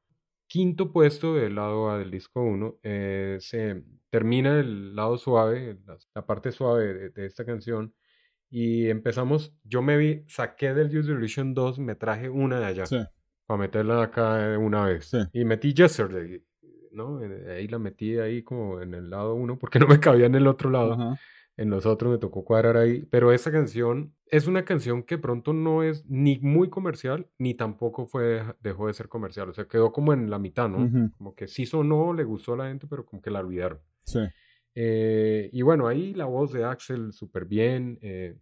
[0.47, 5.79] Quinto puesto del lado A del disco 1, eh, se termina el lado suave,
[6.13, 7.93] la, parte suave de esta canción
[8.49, 12.83] y empezamos, yo me vi, saqué del Use Illusion 2, me traje una de allá.
[13.49, 15.11] Para meterla acá una vez.
[15.33, 16.39] Y metí Yesterday,
[16.91, 17.19] ¿no?
[17.49, 20.45] Ahí la metí ahí como en el lado uno, porque no me cabía en el
[20.45, 21.17] otro lado.
[21.57, 23.07] En los otros me tocó cuadrar ahí.
[23.09, 28.05] Pero esa canción es una canción que pronto no es ni muy comercial, ni tampoco
[28.05, 29.49] fue, dejó de ser comercial.
[29.49, 31.11] O sea, quedó como en la mitad, ¿no?
[31.17, 33.79] Como que sí sonó, le gustó a la gente, pero como que la olvidaron.
[34.03, 34.19] Sí.
[34.75, 37.97] Eh, y bueno, ahí la voz de Axel súper bien.
[38.03, 38.37] Eh,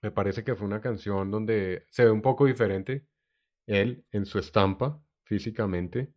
[0.00, 3.04] me parece que fue una canción donde se ve un poco diferente
[3.68, 6.12] él en su estampa físicamente.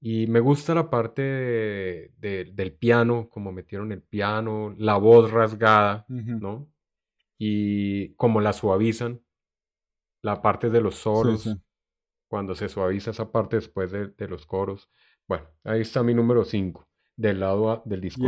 [0.00, 1.22] Y me gusta la parte
[2.18, 6.68] del piano, como metieron el piano, la voz rasgada, ¿no?
[7.38, 9.22] Y como la suavizan,
[10.22, 11.48] la parte de los solos,
[12.28, 14.90] cuando se suaviza esa parte después de, los coros.
[15.28, 18.24] Bueno, ahí está mi número 5 del lado del disco.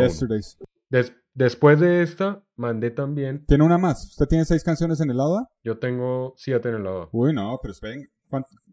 [1.33, 3.45] después de esta, mandé también.
[3.47, 4.11] ¿Tiene una más?
[4.11, 5.49] ¿Usted tiene seis canciones en el lado A?
[5.65, 7.09] Yo tengo siete en el lado A.
[7.13, 8.14] Uy, no, pero esperen.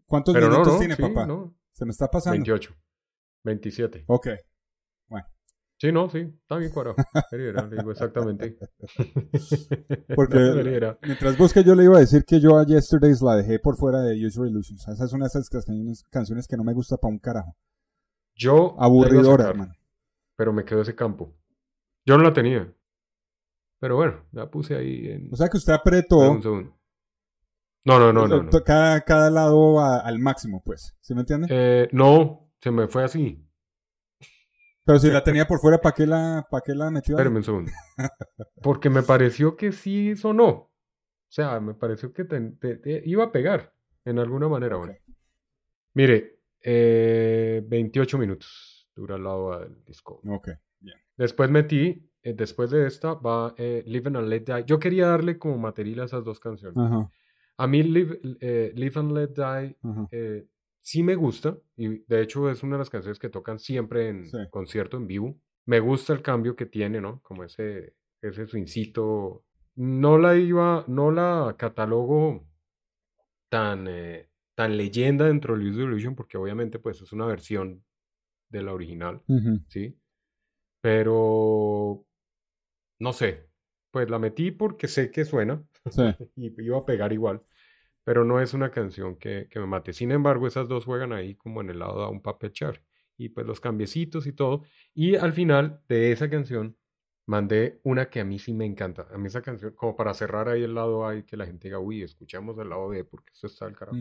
[0.06, 1.26] ¿Cuántos minutos tiene, papá?
[1.72, 2.32] Se me está pasando.
[2.32, 2.74] 28.
[3.44, 4.04] 27.
[4.06, 4.28] Ok.
[5.08, 5.26] Bueno.
[5.78, 6.96] Sí, no, sí, está bien cuadrado.
[7.70, 8.56] digo exactamente.
[10.14, 10.38] Porque
[11.02, 14.00] mientras busque yo le iba a decir que yo a Yesterdays la dejé por fuera
[14.00, 14.86] de User Illusions.
[14.86, 15.48] Esa es una de esas
[16.10, 17.56] canciones, que no me gusta para un carajo.
[18.34, 18.76] Yo.
[18.78, 19.74] Aburridora, hermano
[20.42, 21.32] pero me quedó ese campo.
[22.04, 22.74] Yo no la tenía.
[23.78, 25.28] Pero bueno, la puse ahí en...
[25.32, 26.40] O sea que usted apretó...
[27.84, 28.50] No, no, no, no.
[28.64, 30.96] Cada, cada lado al máximo, pues.
[31.00, 31.48] ¿Sí me entiende?
[31.50, 33.44] Eh, no, se me fue así.
[34.84, 37.14] Pero si la tenía por fuera, ¿para qué la, para qué la metió?
[37.14, 37.72] Espérame un segundo.
[38.62, 40.48] Porque me pareció que sí sonó.
[40.48, 40.70] O
[41.28, 43.72] sea, me pareció que te, iba a pegar
[44.04, 44.76] en alguna manera.
[44.76, 44.94] Bueno.
[45.94, 50.20] Mire, eh, 28 minutos dura el lado del disco.
[50.26, 50.48] Ok,
[50.80, 50.98] bien.
[51.16, 54.64] Después metí, eh, después de esta va eh, Live and Let Die.
[54.66, 56.76] Yo quería darle como material a esas dos canciones.
[57.58, 59.76] A mí Live, eh, Live and Let Die
[60.10, 60.46] eh,
[60.80, 64.24] sí me gusta y de hecho es una de las canciones que tocan siempre en
[64.50, 65.38] concierto en vivo.
[65.66, 67.20] Me gusta el cambio que tiene, ¿no?
[67.22, 69.44] Como ese, ese swincito.
[69.76, 72.46] No la iba, no la catalogo
[73.48, 73.86] tan,
[74.54, 77.84] tan leyenda dentro de Use Illusion porque obviamente pues es una versión
[78.50, 79.22] de la original,
[79.68, 79.98] ¿sí?
[80.82, 82.04] Pero,
[82.98, 83.48] no sé,
[83.90, 85.64] pues la metí porque sé que suena
[86.36, 87.42] y iba a pegar igual,
[88.04, 89.92] pero no es una canción que, me mate.
[89.92, 92.82] Sin embargo, esas dos juegan ahí como en el lado de un papechar
[93.16, 94.62] y pues los cambiecitos y todo.
[94.94, 96.76] Y al final de esa canción
[97.26, 99.06] mandé una que a mí sí me encanta.
[99.12, 101.68] A mí esa canción, como para cerrar ahí el lado A y que la gente
[101.68, 103.98] diga, uy, escuchamos el lado B porque esto está al carajo.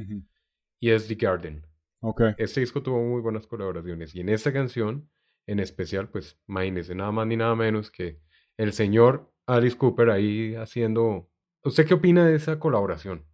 [0.80, 1.66] Y es The Garden.
[2.00, 2.22] Ok.
[2.38, 4.16] Este disco tuvo muy buenas colaboraciones.
[4.16, 5.08] Y en esta canción,
[5.46, 8.20] en especial, pues, imagínese, nada más ni nada menos que
[8.58, 11.31] el señor Alice Cooper ahí haciendo...
[11.64, 13.26] ¿Usted qué opina de esa colaboración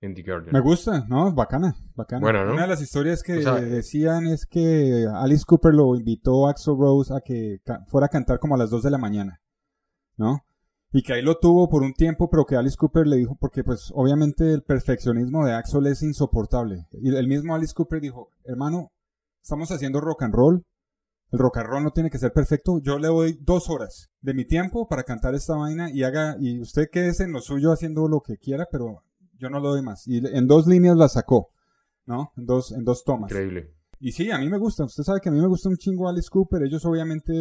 [0.00, 0.52] en The Garden?
[0.52, 1.32] Me gusta, ¿no?
[1.32, 2.20] Bacana, bacana.
[2.20, 2.52] Bueno, ¿no?
[2.52, 6.50] Una de las historias que O sea, decían es que Alice Cooper lo invitó a
[6.50, 7.58] Axl Rose a que
[7.88, 9.40] fuera a cantar como a las 2 de la mañana,
[10.16, 10.44] ¿no?
[10.92, 13.64] Y que ahí lo tuvo por un tiempo, pero que Alice Cooper le dijo, porque
[13.64, 16.86] pues obviamente el perfeccionismo de Axel es insoportable.
[16.92, 18.92] Y el mismo Alice Cooper dijo, hermano,
[19.42, 20.64] estamos haciendo rock and roll,
[21.32, 24.34] el rock and roll no tiene que ser perfecto, yo le doy dos horas de
[24.34, 28.06] mi tiempo para cantar esta vaina y haga, y usted quédese en lo suyo haciendo
[28.06, 29.02] lo que quiera, pero
[29.38, 30.06] yo no le doy más.
[30.06, 31.50] Y en dos líneas la sacó,
[32.06, 32.32] ¿no?
[32.36, 33.30] En dos, en dos tomas.
[33.30, 33.74] Increíble.
[33.98, 34.84] Y sí, a mí me gusta.
[34.84, 36.64] Usted sabe que a mí me gusta un chingo Alice Cooper.
[36.64, 37.32] Ellos obviamente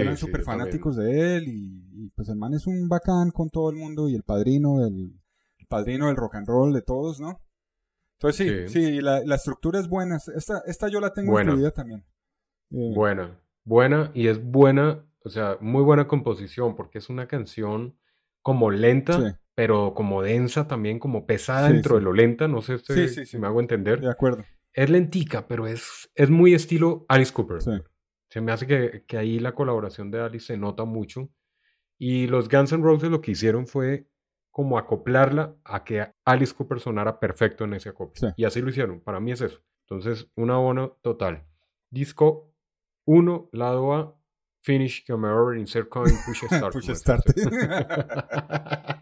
[0.00, 0.60] eran sí, súper también.
[0.60, 1.48] fanáticos de él.
[1.48, 4.08] Y, y, pues el man es un bacán con todo el mundo.
[4.08, 5.12] Y el padrino del,
[5.58, 7.40] el padrino del rock and roll de todos, ¿no?
[8.20, 8.86] Entonces sí, Sí.
[8.86, 10.18] sí, la, la estructura es buena.
[10.36, 12.04] Esta, esta yo la tengo incluida también.
[12.70, 17.96] Eh, Buena, buena y es buena, o sea, muy buena composición porque es una canción
[18.42, 19.36] como lenta, Sí.
[19.54, 22.00] pero como densa también, como pesada Sí, dentro sí.
[22.00, 22.78] de lo lenta, no sé
[23.24, 24.00] si me hago entender.
[24.00, 24.44] De acuerdo.
[24.72, 27.58] Es lentica, pero es, es muy estilo Alice Cooper.
[28.28, 31.30] Se me hace que, que ahí la colaboración de Alice se nota mucho.
[31.96, 34.08] Y los Guns N' Roses lo que hicieron fue
[34.50, 38.32] como acoplarla a que Alice Cooper sonara perfecto en ese acople.
[38.36, 39.00] Y así lo hicieron.
[39.00, 39.60] Para mí es eso.
[39.88, 41.44] Entonces, un abono total.
[41.90, 42.52] Disco
[43.06, 44.16] 1, lado A,
[44.62, 46.72] Finish, Over, Insert Coin, Push Start.
[46.72, 47.22] Push Start.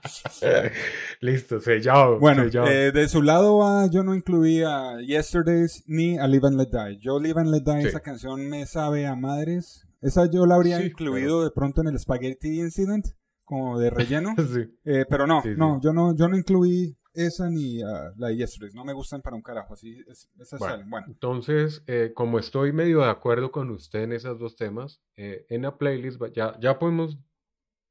[1.20, 2.18] Listo, sellado.
[2.18, 2.66] Bueno, sellado.
[2.66, 6.68] eh, de su lado A, yo no incluí a Yesterdays ni a Live and Let
[6.70, 6.98] Die.
[7.00, 7.88] Yo Live and Let Die, Sí.
[7.88, 9.86] esa canción me sabe a madres.
[10.00, 13.07] Esa yo la habría Sí, incluido de pronto en el Spaghetti Incident,
[13.44, 14.34] como de relleno.
[14.53, 14.76] Sí.
[14.84, 18.75] Eh, pero no, no, yo no, yo no incluí esa ni ah, la de Yesterdays.
[18.75, 19.75] No me gustan para un carajo.
[19.75, 20.91] Así, es- esas Bueno, salen.
[20.91, 25.45] Bueno, Entonces, eh, como estoy medio de acuerdo con usted en esos dos temas, eh,
[25.49, 27.19] en la playlist ya, ya podemos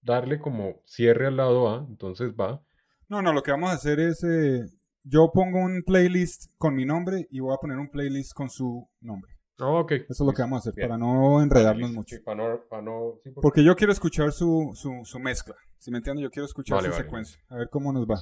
[0.02, 2.62] darle como cierre al lado A, entonces va.
[3.08, 4.66] no, no, lo que vamos a hacer es, eh,
[5.04, 8.88] yo pongo un playlist con mi nombre y voy a poner un playlist con su
[9.00, 9.32] nombre.
[9.60, 9.92] Ah, ok.
[9.92, 10.88] Eso es lo que vamos a hacer, Bien.
[10.90, 12.16] para no enredarnos Listo, mucho.
[12.16, 15.54] sí, para no, para no- sí, porque- Porque yo quiero escuchar su, su, su mezcla.
[15.78, 17.40] Si me entiendes, yo quiero escuchar Vale, su vale, secuencia.
[17.50, 18.20] A ver cómo nos va.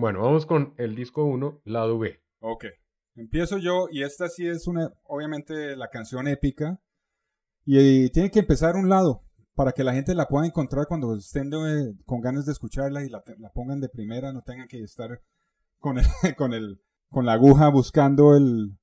[0.00, 2.22] Bueno, vamos con el disco 1, lado B.
[2.38, 2.64] Ok.
[3.16, 6.80] Empiezo yo y esta sí es una, obviamente, la canción épica.
[7.66, 9.22] Y, tiene que empezar un lado
[9.54, 11.50] para que la gente la pueda encontrar cuando estén
[12.06, 15.20] con ganas de escucharla y la, la pongan de primera, no tengan que estar
[15.78, 16.06] con el,
[16.38, 16.80] con el,
[17.10, 18.78] con la aguja buscando el,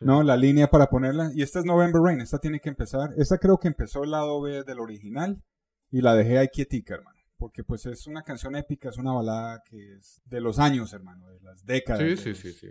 [0.00, 1.32] no, la línea para ponerla.
[1.34, 3.10] Y esta es November Rain, esta tiene que empezar.
[3.16, 5.42] Esta creo que empezó el lado B del original
[5.90, 7.15] y la dejé ahí quietica, hermano.
[7.38, 11.28] Porque pues es una canción épica, es una balada que es de los años, hermano,
[11.28, 12.00] de las décadas.
[12.02, 12.68] Sí, sí, los- sí, sí.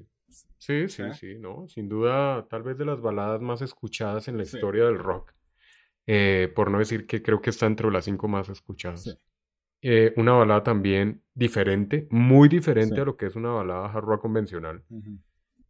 [0.57, 1.68] Sí, sí, sí, no.
[1.68, 4.57] Sin duda, tal vez de las baladas más escuchadas en la Sí.
[4.57, 5.34] historia del rock.
[6.07, 9.03] Eh, por no decir que creo que está entre las cinco más escuchadas.
[9.03, 9.11] Sí.
[9.82, 13.01] Eh, una balada también diferente, muy diferente Sí.
[13.01, 14.84] a lo que es una balada hard rock convencional.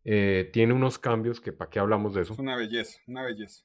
[0.03, 2.33] Eh, tiene unos cambios que, ¿para qué hablamos de eso?
[2.33, 3.63] Es una belleza, una belleza.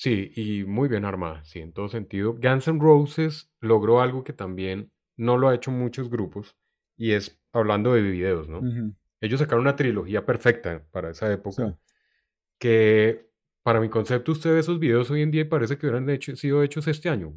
[0.00, 2.34] Sí, y muy bien armada, sí, en todo sentido.
[2.34, 6.56] Guns N' Roses logró algo que también no lo ha hecho muchos grupos,
[6.96, 8.60] y es hablando de videos, ¿no?
[9.20, 11.74] Ellos sacaron una trilogía perfecta para esa época, Sí.
[12.60, 13.28] que
[13.64, 16.36] para mi concepto usted ve esos videos hoy en día y parece que hubieran hecho-
[16.36, 17.34] sido hechos este año.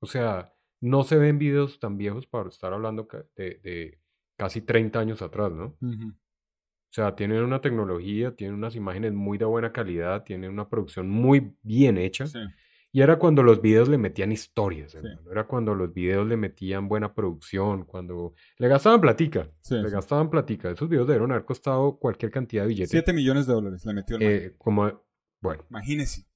[0.00, 0.52] O sea,
[0.82, 3.98] no se ven videos tan viejos para estar hablando de, de
[4.36, 5.76] casi 30 años atrás, ¿no?
[6.94, 11.56] Sea, tienen una tecnología, tienen unas imágenes muy de buena calidad, tienen una producción muy
[11.62, 12.26] bien hecha.
[12.26, 12.38] Sí.
[12.92, 14.98] Y era cuando los videos le metían historias, Sí.
[15.28, 19.50] Era cuando los videos le metían buena producción, cuando le gastaban platica.
[19.60, 19.90] Sí, le sí.
[19.94, 20.70] gastaban platica.
[20.70, 22.90] Esos videos debieron haber costado cualquier cantidad de billetes.
[22.90, 24.22] 7 millones de dólares le metió el.
[24.22, 25.02] Eh, como,
[25.40, 26.26] bueno, Imagínese.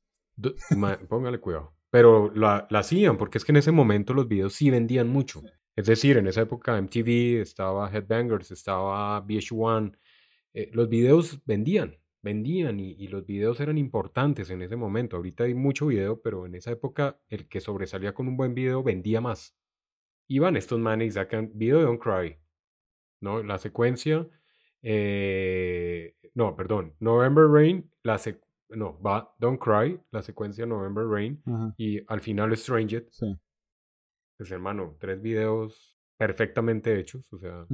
[1.08, 1.74] póngale cuidado.
[1.90, 5.42] Pero la, la hacían, porque es que en ese momento los videos sí vendían mucho.
[5.76, 9.96] Es decir, en esa época MTV, estaba Headbangers, estaba VH1.
[10.54, 15.16] Eh, los videos vendían, vendían y, y los videos eran importantes en ese momento.
[15.16, 18.82] Ahorita hay mucho video, pero en esa época el que sobresalía con un buen video
[18.82, 19.56] vendía más.
[20.28, 22.36] Iban estos manes y sacan video de Don't Cry.
[23.20, 23.42] ¿No?
[23.42, 24.28] La secuencia.
[24.82, 26.94] eh, no, perdón.
[27.00, 31.74] November Rain, la sec- no, va Don't Cry, la secuencia November Rain Ajá.
[31.78, 33.08] y al final Strange It.
[33.10, 33.26] Sí.
[34.36, 37.32] Pues hermano, tres videos perfectamente hechos.
[37.32, 37.66] O sea.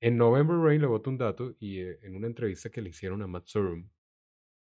[0.00, 3.22] En November Rain le boto un dato y eh, en una entrevista que le hicieron
[3.22, 3.88] a Matt Sorum,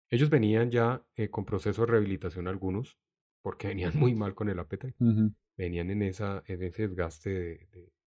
[0.09, 2.97] ellos venían ya eh, con proceso de rehabilitación algunos,
[3.41, 4.95] porque venían muy mal con el appetite.
[4.99, 5.33] Ujú.
[5.57, 7.29] venían en, esa, en ese desgaste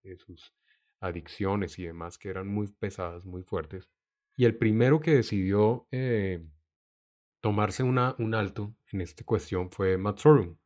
[0.02, 0.54] de, sus
[1.00, 3.90] adicciones y demás que eran muy pesadas, muy fuertes.
[4.36, 6.44] Y el primero que decidió eh,
[7.40, 10.56] tomarse una, un alto en esta cuestión fue Matt Sorum.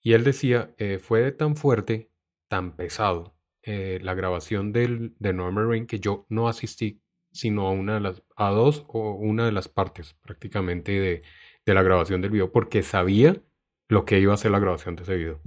[0.00, 2.10] Y él decía, eh, fue tan fuerte,
[2.48, 7.00] tan pesado, eh, la grabación del, de Norman Rain que yo no asistí
[7.34, 11.22] sino a una de las, a dos o una de las partes prácticamente de,
[11.66, 13.42] de la grabación del video, porque sabía
[13.88, 15.40] lo que iba a ser la grabación de ese video.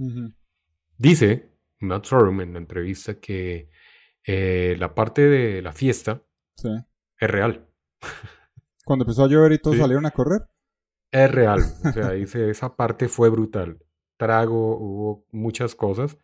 [0.98, 1.50] Dice
[1.80, 3.70] Matt Sorum en la entrevista que
[4.24, 6.22] eh, la parte de la fiesta
[7.18, 7.66] es real.
[8.84, 10.42] Cuando empezó a llover y todos salieron a correr.
[11.10, 11.60] Es real.
[11.60, 13.78] O sea, dice, esa parte fue brutal.
[14.16, 16.18] Trago, hubo muchas cosas.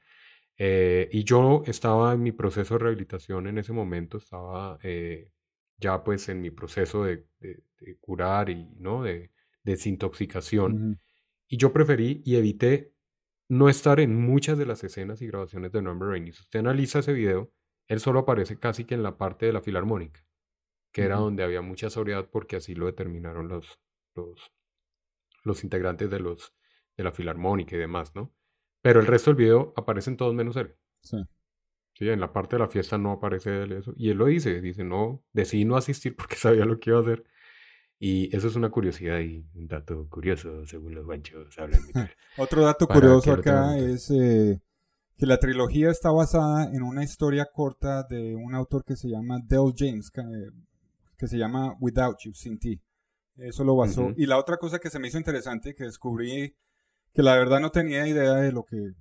[0.56, 5.30] Eh, y yo estaba en mi proceso de rehabilitación en ese momento, estaba eh,
[5.78, 7.26] ya pues en mi proceso de,
[8.00, 9.32] curar y no de
[9.62, 11.00] desintoxicación.
[11.48, 12.94] Y yo preferí y evité
[13.48, 16.28] no estar en muchas de las escenas y grabaciones de Number Rain.
[16.28, 17.52] Y si usted analiza ese video,
[17.88, 20.24] él solo aparece casi que en la parte de la filarmónica,
[20.92, 23.78] que era donde había mucha sobriedad porque así lo determinaron los,
[24.14, 24.52] los,
[25.42, 26.54] los integrantes de, los,
[26.96, 28.32] de la filarmónica y demás, ¿no?
[28.84, 30.76] Pero el resto del video aparecen todos menos él.
[31.00, 31.16] Sí.
[31.94, 33.94] Sí, en la parte de la fiesta no aparece él eso.
[33.96, 37.02] Y él lo dice, dice, no, decidí no asistir porque sabía lo que iba a
[37.02, 37.24] hacer.
[37.98, 41.80] Y eso es una curiosidad y un dato curioso, según los guanchos hablan.
[42.36, 44.60] Otro dato curioso acá es eh,
[45.16, 49.40] que la trilogía está basada en una historia corta de un autor que se llama
[49.46, 52.82] Dale James, que, se llama Without You, Sin Ti.
[53.38, 54.12] Eso lo basó.
[54.14, 56.54] Y la otra cosa que se me hizo interesante, que descubrí
[57.14, 58.92] que la verdad no tenía idea de lo que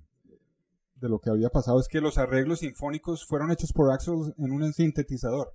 [0.96, 4.52] de lo que había pasado es que los arreglos sinfónicos fueron hechos por Axel en
[4.52, 5.54] un sintetizador.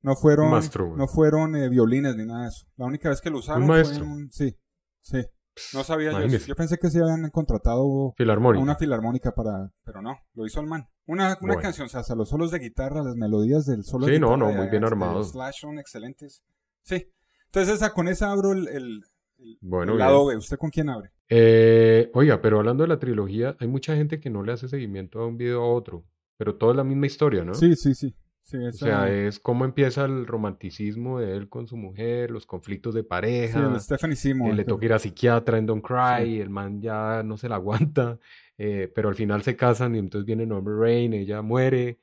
[0.00, 0.60] No fueron,
[0.96, 2.66] no fueron eh, violines ni nada de eso.
[2.76, 4.30] La única vez que lo usaron fue en un...
[4.32, 4.56] Sí,
[5.00, 5.24] sí.
[5.74, 6.38] No sabía yo.
[6.38, 9.72] Yo pensé que se habían contratado una filarmónica para...
[9.84, 10.88] Pero no, lo hizo el man.
[11.06, 14.20] Una, una canción, o sea, los solos de guitarra, las melodías del solo sí, de
[14.20, 15.22] no, no, muy bien armado.
[15.24, 16.42] Slash son excelentes.
[16.82, 17.12] Sí.
[17.46, 19.04] Entonces esa, con esa abro el,
[19.60, 20.36] bueno, lado B.
[20.36, 21.10] ¿Usted con quién abre?
[21.28, 25.20] Eh, oiga, pero hablando de la trilogía, hay mucha gente que no le hace seguimiento
[25.20, 26.04] a un video a otro,
[26.36, 27.54] pero todo es la misma historia, ¿no?
[27.54, 28.14] Sí, sí, sí.
[28.56, 33.04] O sea, es cómo empieza el romanticismo de él con su mujer, los conflictos de
[33.04, 33.74] pareja.
[33.74, 34.54] Sí, Stephanie Seymour.
[34.54, 38.18] le toca ir a psiquiatra en Don't Cry, el man ya no se la aguanta,
[38.58, 41.98] eh, pero al final se casan y entonces viene Norman Rain, ella muere.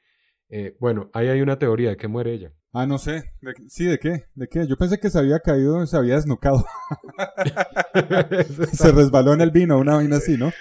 [0.49, 2.53] Eh, bueno, ahí hay una teoría de que muere ella.
[2.77, 3.31] Ah, no sé.
[3.69, 4.25] sí, ¿de qué?
[4.35, 4.67] ¿De qué?
[4.67, 6.65] Yo pensé que se había caído, se había desnucado.
[8.73, 10.51] se resbaló en el vino, una vaina así, ¿no?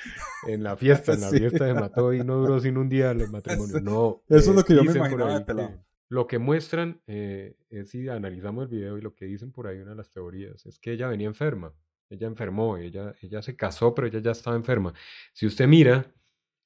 [0.47, 3.29] En la fiesta, en la fiesta se mató y no duró sin un día el
[3.31, 3.81] matrimonio.
[3.81, 4.23] No.
[4.29, 5.85] Eso es lo que yo me imaginaba pelado.
[6.09, 9.81] Lo que muestran, eh, es si analizamos el video y lo que dicen por ahí,
[9.81, 11.73] una de las teorías, es que ella venía enferma.
[12.11, 14.95] Ella enfermó, ella, ella se casó, pero ella ya estaba enferma.
[15.33, 16.07] Si usted mira,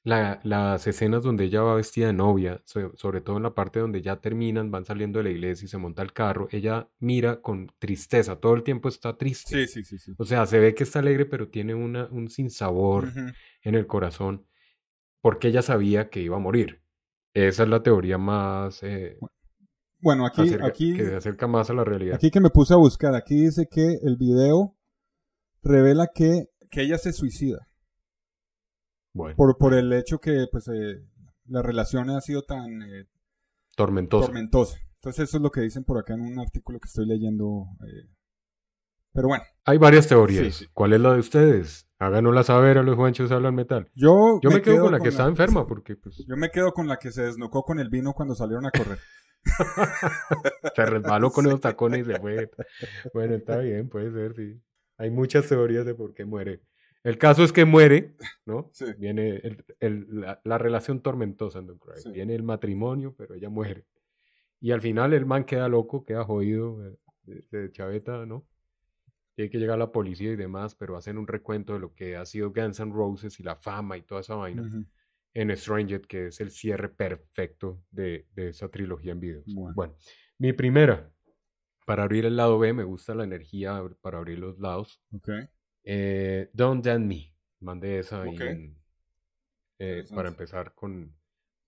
[0.08, 4.16] las escenas donde ella va vestida de novia, sobre todo en la parte donde ya
[4.16, 8.36] terminan, van saliendo de la iglesia y se monta el carro, ella mira con tristeza,
[8.36, 9.66] todo el tiempo está triste.
[9.66, 10.12] Sí, sí, sí.
[10.16, 13.12] O sea, se ve que está alegre, pero tiene una, un sinsabor
[13.62, 14.46] en el corazón,
[15.20, 16.82] porque ella sabía que iba a morir.
[17.34, 18.82] Esa es la teoría más...
[18.82, 19.18] Eh,
[20.00, 20.96] bueno, aquí, aquí...
[20.96, 22.14] Que se acerca más a la realidad.
[22.14, 24.74] Aquí que me puse a buscar, aquí dice que el video
[25.62, 27.67] revela que, que ella se suicida.
[29.12, 31.02] Por, por el hecho que pues eh,
[31.46, 33.06] la relación ha sido tan eh,
[33.74, 34.26] tormentosa.
[34.26, 34.78] tormentosa.
[34.96, 37.66] Entonces eso es lo que dicen por acá en un artículo que estoy leyendo.
[37.82, 38.08] Eh,
[39.12, 39.44] pero bueno.
[39.64, 40.68] Hay varias teorías.
[40.72, 41.88] ¿Cuál es la de ustedes?
[41.98, 43.90] Háganosla saber a los juanchos hablan metal.
[43.94, 46.24] Yo, Yo me, quedo, con la que está enferma porque pues...
[46.28, 48.98] Yo me quedo con la que se desnucó con el vino cuando salieron a correr.
[50.76, 52.50] se resbaló con los tacones y se fue.
[53.12, 54.60] Bueno, está bien, puede ser, sí.
[54.96, 56.62] Hay muchas teorías de por qué muere.
[57.04, 58.70] El caso es que muere, ¿no?
[58.72, 58.86] Sí.
[58.98, 59.40] Viene
[59.80, 62.12] la, relación tormentosa en Cry.
[62.12, 63.86] Viene el matrimonio, pero ella muere.
[64.60, 66.84] Y al final el man queda loco, queda jodido
[67.26, 68.46] eh, de, chaveta, ¿no?
[69.34, 72.26] Tiene que llegar la policía y demás, pero hacen un recuento de lo que ha
[72.26, 74.68] sido Guns N' Roses y la fama y toda esa vaina
[75.34, 79.44] en Stranger, que es el cierre perfecto de, esa trilogía en videos.
[79.46, 79.94] bueno,
[80.38, 81.12] mi primera,
[81.86, 85.00] para abrir el lado B, me gusta la energía para abrir los lados.
[85.12, 85.48] Okay.
[85.84, 87.34] Eh, Don't Damn Me.
[87.60, 88.74] Mandé esa ahí
[89.78, 91.16] eh, para empezar con,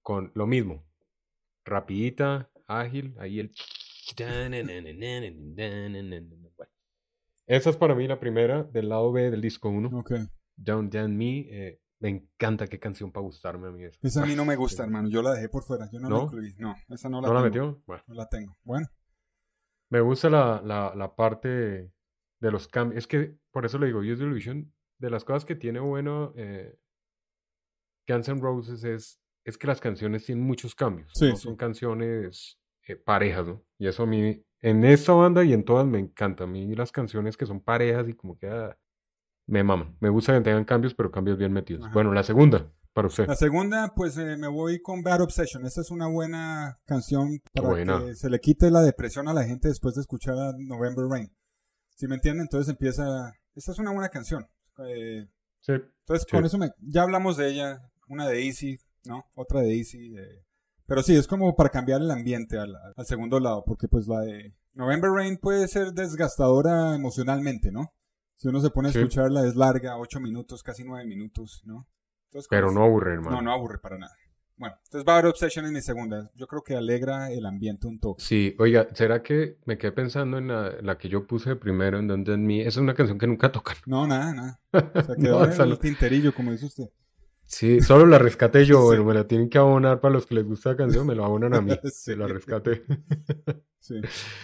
[0.02, 0.84] con lo mismo.
[1.64, 3.52] Rapidita, ágil, ahí el...
[7.46, 9.98] Esa es para mí la primera del lado B del disco 1.
[10.00, 10.28] Okay.
[10.56, 11.40] Don't Damn Me.
[11.40, 13.84] Eh, me encanta qué canción para gustarme a mí.
[13.84, 13.98] Esa.
[14.02, 15.08] esa a mí no me gusta, hermano.
[15.08, 15.88] Yo la dejé por fuera.
[15.92, 16.54] Yo no, la incluí.
[16.58, 17.82] No, esa no la ¿No la metió?
[17.86, 18.02] Bueno.
[18.06, 18.56] No la tengo.
[18.62, 18.86] Bueno.
[19.88, 21.92] Me gusta la, la, la parte
[22.40, 22.98] de los cambios.
[22.98, 26.78] Es que por eso le digo, Use Illusion, de las cosas que tiene bueno, eh,
[28.08, 31.10] Guns N' Roses es, es que las canciones tienen muchos cambios.
[31.14, 31.36] Sí, ¿no?
[31.36, 31.42] sí.
[31.42, 33.64] Son canciones eh, parejas, ¿no?
[33.78, 36.44] Y eso a mí, en esta banda y en todas me encanta.
[36.44, 38.76] A mí las canciones que son parejas y como que ah,
[39.46, 39.96] me maman.
[40.00, 41.84] Me gusta que tengan cambios, pero cambios bien metidos.
[41.84, 41.92] Ajá.
[41.92, 43.26] Bueno, la segunda, para usted.
[43.26, 45.64] La segunda, pues eh, me voy con Bad Obsession.
[45.66, 48.04] Esta es una buena canción para Buena.
[48.04, 51.32] que se le quite la depresión a la gente después de escuchar a November Rain.
[52.00, 52.44] ¿Sí me entienden?
[52.44, 53.30] Entonces empieza...
[53.54, 54.46] Esta es una buena canción.
[54.78, 55.28] Eh,
[55.60, 55.72] Sí.
[55.72, 56.34] entonces Sí.
[56.34, 56.70] con eso me...
[56.80, 57.90] Ya hablamos de ella.
[58.08, 59.26] Una de Easy, ¿no?
[59.36, 60.16] Otra de Easy.
[60.16, 60.42] eh,
[60.86, 63.62] Pero sí, es como para cambiar el ambiente al, al segundo lado.
[63.66, 67.92] Porque pues la de November Rain puede ser desgastadora emocionalmente, ¿no?
[68.36, 68.98] Si uno se pone a Sí.
[69.00, 71.86] escucharla es larga, ocho minutos, casi nueve minutos, ¿no?
[72.30, 73.36] Entonces, Pero no aburre, hermano.
[73.36, 74.14] no, no aburre para nada.
[74.60, 76.30] Bueno, entonces Bad Obsession es mi segunda.
[76.34, 78.22] Yo creo que alegra el ambiente un toque.
[78.22, 82.06] Sí, oiga, ¿será que me quedé pensando en la, la que yo puse primero, en
[82.06, 82.60] donde en mí?
[82.60, 83.76] Es una canción que nunca tocan.
[83.86, 84.60] No, nada, nada.
[85.06, 86.90] Se quedó No, en el tinterillo, como dice usted.
[87.46, 88.86] Sí, solo la rescaté yo, Sí.
[88.88, 91.24] bueno, me la tienen que abonar para los que les gusta la canción, me la
[91.24, 91.90] abonan a mí, Sí.
[91.90, 92.82] se la rescaté.
[93.78, 93.94] Sí.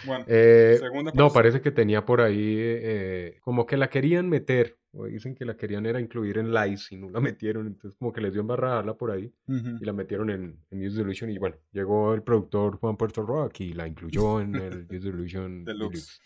[0.06, 4.78] Bueno, Eh, segunda no, parece que tenía por ahí, eh, como que la querían meter,
[4.96, 8.12] o dicen que la querían era incluir en Lice y no la metieron, entonces como
[8.12, 11.56] que les dio embarrarla por ahí y la metieron en, en Use Delusion y bueno,
[11.72, 16.20] llegó el productor Juan Puerto Rock y la incluyó en el Use Delusion Deluxe.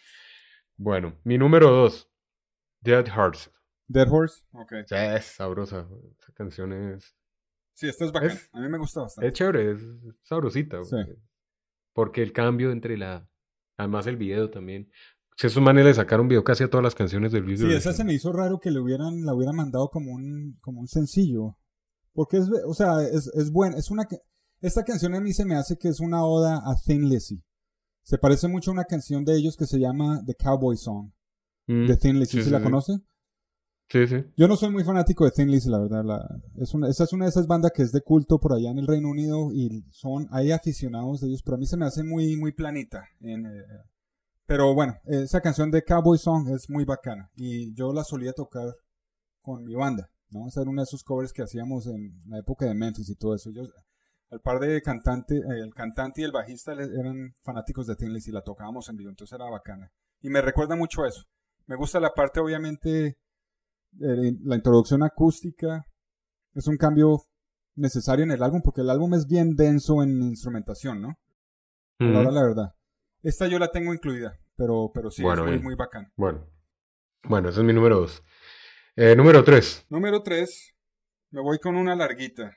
[0.76, 2.10] Bueno, mi número dos,
[2.80, 3.50] Dead Hearts.
[3.86, 4.44] Dead Horse.
[4.52, 4.72] Ok.
[4.86, 7.14] Sí, es sabrosa, esa canción es...
[7.74, 8.32] Sí, esta es bacana.
[8.34, 9.28] Es- A mí me gusta bastante.
[9.28, 9.80] Es chévere, es
[10.20, 10.82] sabrosita.
[10.84, 10.96] Sí.
[11.92, 13.26] Porque el cambio entre la...
[13.76, 14.90] Además el video también.
[15.36, 17.68] Si esos manes le sacaron video casi a todas las canciones del video.
[17.68, 20.80] Sí, esa se me hizo raro que le hubieran, la hubieran mandado como un, como
[20.80, 21.56] un sencillo.
[22.12, 23.76] Porque es, o sea, es, es buena.
[23.76, 24.06] Es una,
[24.60, 27.42] esta canción a mí se me hace que es una oda a Thin Lizzy.
[28.02, 31.10] Se parece mucho a una canción de ellos que se llama The Cowboy Song.
[31.66, 32.64] Mm, De Thin Lizzy, sí, ¿sí, sí, la sí.
[32.64, 32.92] conoce?
[33.88, 34.24] Sí, sí.
[34.36, 36.04] Yo no soy muy fanático de Thin Lizzy, la verdad.
[36.04, 38.70] La, es una, esa es una de esas bandas que es de culto por allá
[38.70, 41.86] en el Reino Unido y son, hay aficionados de ellos, pero a mí se me
[41.86, 43.04] hace muy, muy planita.
[43.20, 43.64] en, eh,
[44.50, 48.74] pero bueno, esa canción de Cowboy Song es muy bacana y yo la solía tocar
[49.40, 50.48] con mi banda, ¿no?
[50.48, 53.36] Esa era uno de esos covers que hacíamos en la época de Memphis y todo
[53.36, 53.52] eso.
[53.52, 53.62] Yo,
[54.28, 58.32] al par de cantante, eh, el cantante y el bajista eran fanáticos de Thin y
[58.32, 59.92] la tocábamos en vivo, entonces era bacana.
[60.20, 61.22] Y me recuerda mucho a eso.
[61.66, 63.06] Me gusta la parte, obviamente,
[64.00, 65.86] eh, la introducción acústica
[66.54, 67.20] es un cambio
[67.76, 71.10] necesario en el álbum porque el álbum es bien denso en instrumentación, ¿no?
[72.00, 72.34] A la hora Ujú.
[72.34, 72.74] la verdad.
[73.22, 75.64] Esta yo la tengo incluida, pero, pero sí, Bueno, es muy, bien.
[75.64, 76.12] muy bacán.
[76.16, 76.46] Bueno.
[77.24, 78.22] Bueno, ese es mi número dos.
[78.96, 79.86] Eh, número tres.
[79.88, 80.74] Número 3,
[81.30, 82.56] me voy con una larguita,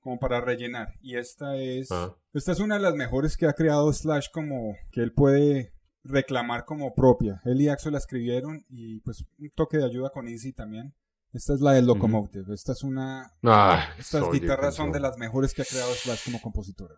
[0.00, 0.88] como para rellenar.
[1.00, 2.14] Y esta es, Ah.
[2.34, 5.72] esta es una de las mejores que ha creado Slash como que él puede
[6.04, 7.40] reclamar como propia.
[7.44, 10.94] Él y Axel la escribieron y pues un toque de ayuda con Easy también.
[11.32, 12.52] Esta es la de Locomotive.
[12.52, 16.40] Esta es una Ah, Estas guitarras son de las mejores que ha creado Slash como
[16.42, 16.94] compositora.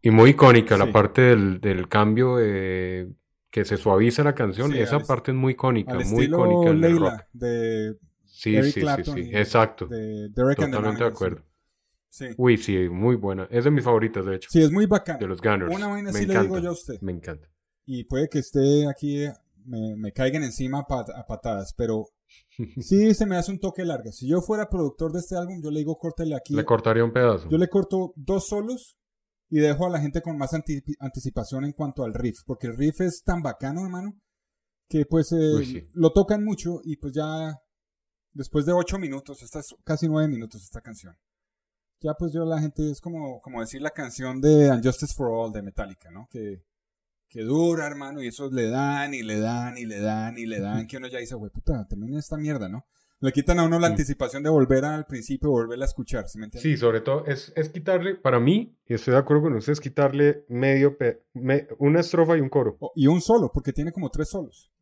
[0.00, 0.92] Y muy icónica la Sí.
[0.92, 3.08] parte del, del cambio eh,
[3.52, 4.72] que se suaviza la canción.
[4.72, 7.22] Sí, Esa al parte es muy icónica, muy icónica en el rock.
[7.34, 9.30] de Sí, Eric sí, sí, Clapton sí.
[9.32, 9.86] Exacto.
[9.86, 11.42] de Totalmente de acuerdo.
[12.08, 12.26] Sí.
[12.36, 13.46] Uy, sí, muy buena.
[13.50, 14.48] Es de mis favoritas, de hecho.
[14.50, 15.18] Sí, es muy bacán.
[15.18, 15.72] De los Gunners.
[15.74, 16.42] Una vaina me sí le encanta.
[16.42, 16.94] digo yo a usted.
[17.02, 17.48] Me encanta.
[17.86, 19.24] Y puede que esté aquí,
[19.64, 22.06] me, me caigan encima a, pat- a patadas, pero
[22.80, 24.12] sí se me hace un toque larga.
[24.12, 26.54] Si yo fuera productor de este álbum, yo le digo córtele aquí.
[26.54, 27.48] Le cortaría un pedazo.
[27.50, 28.96] Yo le corto dos solos
[29.54, 32.74] y dejo a la gente con más anti- anticipación en cuanto al riff, porque el
[32.76, 34.18] riff es tan bacano, hermano,
[34.88, 35.88] que pues eh, Uy, sí.
[35.92, 37.54] lo tocan mucho y pues ya
[38.32, 41.14] después de ocho minutos, esta es casi nueve minutos esta canción.
[42.00, 45.52] Ya pues yo la gente es como, como decir la canción de Unjustice for All
[45.52, 46.28] de Metallica, ¿no?
[46.30, 46.64] Que,
[47.28, 50.60] que dura, hermano, y eso le dan y le dan y le dan y le
[50.60, 52.86] dan, que uno ya dice, güey, puta, termina esta mierda, ¿no?
[53.22, 56.46] Le quitan a uno la anticipación de volver al principio, volverla a escuchar, ¿sí me
[56.46, 56.70] entiendes?
[56.72, 60.44] Sí, sobre todo es, es quitarle, para mí, y estoy de acuerdo con ustedes, quitarle
[60.48, 62.76] medio, pe- me- una estrofa y un coro.
[62.96, 64.72] Y un solo, porque tiene como tres solos,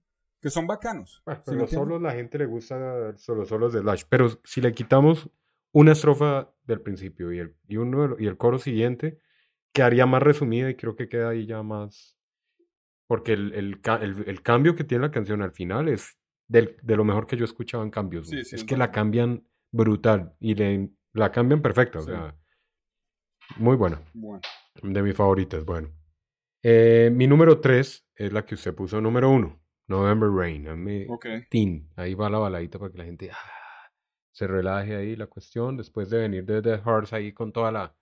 [0.41, 1.23] que son bacanos.
[1.27, 4.05] ¿sí pero los solos la gente le gusta solo solos de Slash.
[4.09, 5.29] Pero si le quitamos
[5.73, 9.19] una estrofa del principio y el, y uno de y el coro siguiente,
[9.75, 12.17] quedaría más resumida y creo que queda ahí ya más.
[13.07, 16.17] Porque el, el- el cambio que tiene la canción al final es
[16.51, 18.27] del- de lo mejor que yo he escuchado en cambios.
[18.29, 18.45] Sí, güey.
[18.45, 22.01] sí, es que la cambian brutal y le, la cambian perfecta.
[22.01, 22.11] O Sí.
[22.11, 22.37] sea,
[23.57, 24.03] muy buena.
[24.13, 24.41] Bueno,
[24.83, 25.89] De mis favoritas, bueno.
[26.63, 30.67] Eh, mi número 3 es la que usted puso número 1, November Rain.
[30.69, 31.27] A mí, ok.
[31.49, 33.91] tin, ahí va la baladita para que la gente ah,
[34.33, 35.77] se relaje ahí la cuestión.
[35.77, 37.95] Después de venir de The Hearts ahí con todas la,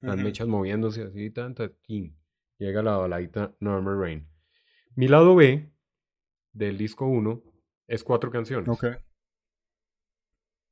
[0.00, 0.24] las Ujú.
[0.24, 2.16] mechas moviéndose así y tanta, tin,
[2.58, 4.28] llega la baladita November Rain.
[4.94, 5.70] Mi lado B
[6.52, 7.42] del disco 1
[7.88, 8.68] es cuatro canciones.
[8.68, 8.84] Ok.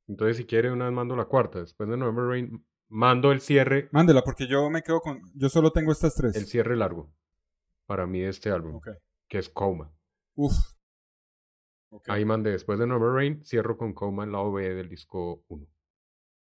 [0.07, 1.59] Entonces, si quiere, una vez mando la cuarta.
[1.59, 5.21] Después de November Rain, mando el cierre, Mándela, porque yo me quedo con.
[5.35, 6.35] Yo solo tengo estas tres.
[6.35, 7.11] el cierre largo
[7.85, 8.87] para mí de este álbum, Ok.
[9.27, 9.93] que es Coma.
[10.35, 10.53] Uf.
[11.89, 12.09] Ok.
[12.09, 15.65] Ahí mandé, después de November Rain, cierro con Coma en lado B del disco 1.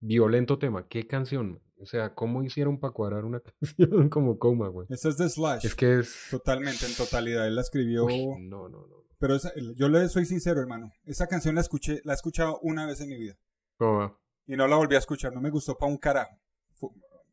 [0.00, 1.60] Violento tema, qué canción.
[1.76, 4.86] O sea, ¿cómo hicieron para cuadrar una canción como Coma, güey?
[4.90, 5.66] Esta es de Slash.
[5.66, 6.28] Es que es...
[6.30, 7.46] Totalmente, en totalidad.
[7.46, 8.04] Él la escribió.
[8.06, 9.03] Uy, no, no, no.
[9.24, 10.92] Pero esa- yo le soy sincero, hermano.
[11.04, 13.34] Esa canción la escuché, la he escuchado una vez en mi vida.
[13.78, 14.14] Coma.
[14.46, 15.32] Y no la volví a escuchar.
[15.32, 16.36] No me gustó para un carajo.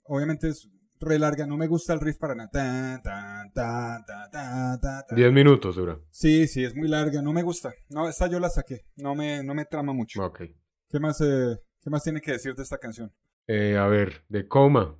[0.04, 0.70] Obviamente es
[1.02, 1.46] re larga.
[1.46, 2.50] No me gusta el riff para nada.
[2.50, 5.16] Ta, ta, ta, ta, ta, ta, ta.
[5.16, 6.00] 10 minutos dura.
[6.12, 7.22] Sí, sí, es muy larga.
[7.22, 7.74] No me gusta.
[7.90, 8.86] No, esta yo la saqué.
[8.96, 10.24] No me, no me trama mucho.
[10.24, 10.44] Ok.
[10.88, 13.12] ¿Qué más, eh, ¿Qué más tiene que decir de esta canción?
[13.48, 14.98] Eh, a ver, de Coma.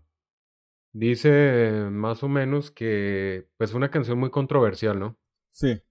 [0.92, 5.18] Dice eh, más o menos que pues una canción muy controversial, ¿no?
[5.54, 5.82] Sí.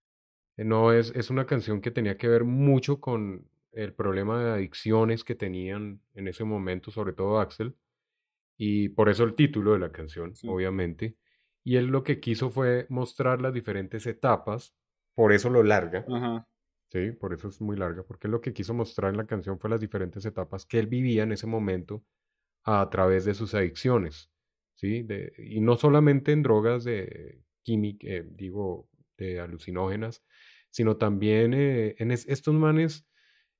[0.60, 4.50] Eh, No es, es una canción que tenía que ver mucho con el problema de
[4.50, 7.74] adicciones que tenían en ese momento, sobre todo Axel.
[8.58, 10.46] Y por eso el título de la canción, Sí.
[10.48, 11.16] obviamente.
[11.64, 14.74] Y él lo que quiso fue mostrar las diferentes etapas,
[15.14, 16.46] por eso lo larga, Ajá.
[16.88, 17.12] ¿sí?
[17.12, 19.80] Por eso es muy larga, porque lo que quiso mostrar en la canción fue las
[19.80, 22.04] diferentes etapas que él vivía en ese momento
[22.64, 24.30] a través de sus adicciones,
[24.74, 25.02] ¿sí?
[25.02, 30.22] De, y no solamente en drogas de química, digo, de alucinógenas,
[30.70, 33.06] sino también eh, en es- estos manes,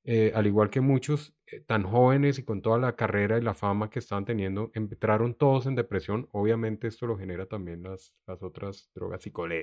[0.05, 3.55] eh, al igual que muchos, eh, tan jóvenes y con toda la carrera y la
[3.55, 6.29] fama que estaban teniendo, entraron todos en depresión.
[6.33, 9.23] Obviamente esto lo genera también las, las otras drogas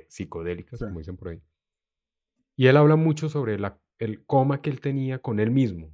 [0.10, 0.86] psicodélicas, Sí.
[0.86, 1.42] como dicen por ahí.
[2.58, 5.94] Y él habla mucho sobre la, el coma que él tenía con él mismo.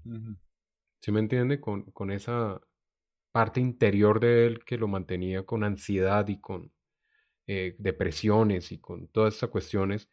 [1.02, 1.60] ¿Sí me entiende?
[1.60, 2.62] Con, con esa
[3.32, 6.74] parte interior de él que lo mantenía con ansiedad y con
[7.48, 10.10] eh, depresiones y con todas esas cuestiones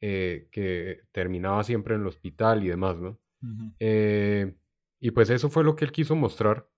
[0.00, 3.20] eh, que terminaba siempre en el hospital y demás, ¿no?
[3.42, 3.72] Ujú.
[3.78, 4.54] Eh,
[4.98, 6.68] y pues eso fue lo que él quiso mostrar.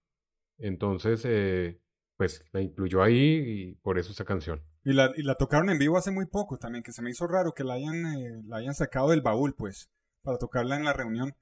[0.59, 1.81] Entonces, eh,
[2.16, 4.62] pues la incluyó ahí y por eso esa canción.
[4.85, 7.27] Y la, y la tocaron en vivo hace muy poco también, que se me hizo
[7.27, 9.91] raro que la hayan, eh, la hayan sacado del baúl, pues,
[10.23, 11.35] para tocarla en la reunión.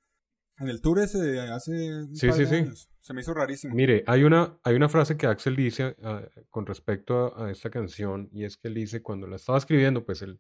[0.59, 1.70] En el tour ese de hace
[2.05, 2.55] un Sí, par sí, de sí.
[2.57, 2.91] años.
[3.01, 3.74] Se me hizo rarísimo.
[3.74, 7.70] Mire, hay una, hay una frase que Axel dice ah, con respecto a, a esta
[7.70, 10.39] canción y es que él dice cuando la estaba escribiendo, pues él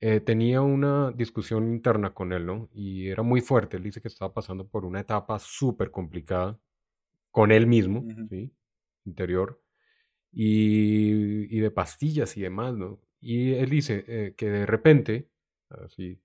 [0.00, 2.68] eh, tenía una discusión interna con él, ¿no?
[2.72, 3.76] Y era muy fuerte.
[3.76, 6.58] Él dice que estaba pasando por una etapa súper complicada
[7.30, 8.04] con él mismo.
[8.28, 8.52] ¿sí?
[9.04, 9.60] Interior.
[10.32, 13.00] Y, y de pastillas y demás, ¿no?
[13.20, 15.30] Y él dice eh, que de repente,
[15.70, 16.20] así,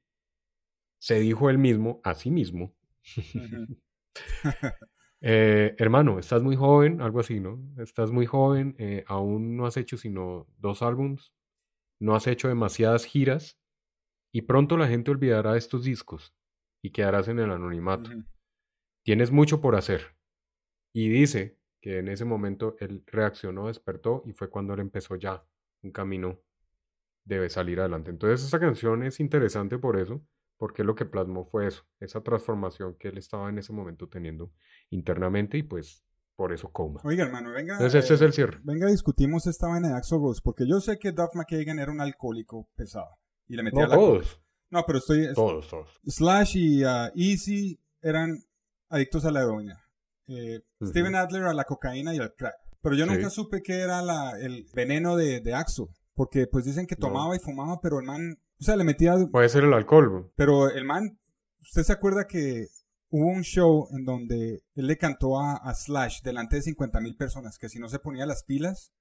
[0.98, 2.76] se dijo él mismo, a sí mismo,
[5.22, 7.60] eh, hermano, estás muy joven, algo así, ¿no?
[7.78, 11.34] Estás muy joven, eh, aún no has hecho sino dos álbums,
[12.00, 13.60] no has hecho demasiadas giras
[14.32, 16.34] y pronto la gente olvidará estos discos
[16.82, 18.10] y quedarás en el anonimato.
[19.04, 20.16] Tienes mucho por hacer.
[20.94, 25.40] Y dice que en ese momento él reaccionó, despertó y fue cuando él empezó ya
[25.82, 26.40] un camino
[27.26, 28.12] de salir adelante.
[28.12, 30.26] Entonces esa canción es interesante por eso,
[30.58, 34.52] porque lo que plasmó fue eso, esa transformación que él estaba en ese momento teniendo
[34.90, 36.04] internamente y pues
[36.40, 37.02] por eso coma.
[37.04, 37.74] Oiga, hermano, venga.
[37.74, 38.60] Entonces ese eh, es el cierre.
[38.64, 42.00] Venga, discutimos esta vaina de Axl Rose, porque yo sé que Duff McKagan era un
[42.00, 43.10] alcohólico pesado.
[43.50, 44.08] Y le metía No la coca.
[44.08, 45.34] todos, No, pero estoy.
[45.34, 46.00] todos, todos.
[46.06, 48.38] Slash y uh, Easy eran
[48.88, 49.82] adictos a la heroína.
[50.28, 50.62] Eh.
[50.82, 52.56] Steven Adler a la cocaína y al crack.
[52.82, 53.12] Pero yo Sí.
[53.12, 55.84] nunca supe qué era la, el veneno de, de Axl.
[56.14, 57.08] Porque pues dicen que No.
[57.10, 58.40] tomaba y fumaba, pero el man.
[58.62, 59.16] O sea, le metía.
[59.30, 60.10] Puede ser el alcohol.
[60.10, 60.24] güey.
[60.38, 61.20] Pero el man.
[61.62, 62.68] ¿Usted se acuerda que
[63.10, 67.16] hubo un show en donde él le cantó a, a Slash delante de 50 mil
[67.16, 68.92] personas que si no se ponía las pilas,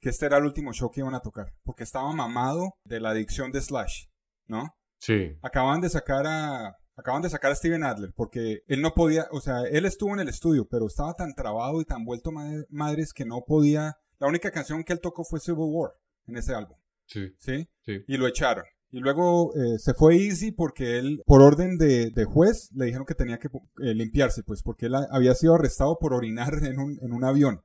[0.00, 1.52] que este era el último show que iban a tocar?
[1.64, 4.04] Porque estaba mamado de la adicción de Slash,
[4.46, 4.70] ¿no?
[5.00, 9.26] Sí, acaban de sacar a acaban de sacar a Steven Adler porque él no podía,
[9.30, 12.64] o sea, él estuvo en el estudio, pero estaba tan trabado y tan vuelto ma-
[12.70, 13.96] madres que no podía.
[14.18, 15.90] La única canción que él tocó fue Civil War
[16.26, 17.68] en ese álbum, sí, ¿sí?
[17.84, 18.02] sí.
[18.08, 18.64] Y lo echaron.
[18.90, 23.04] Y luego eh, se fue Easy porque él, por orden de, de juez, le dijeron
[23.06, 23.48] que tenía que
[23.82, 27.24] eh, limpiarse, pues porque él a- había sido arrestado por orinar en un, en un
[27.24, 27.60] avión.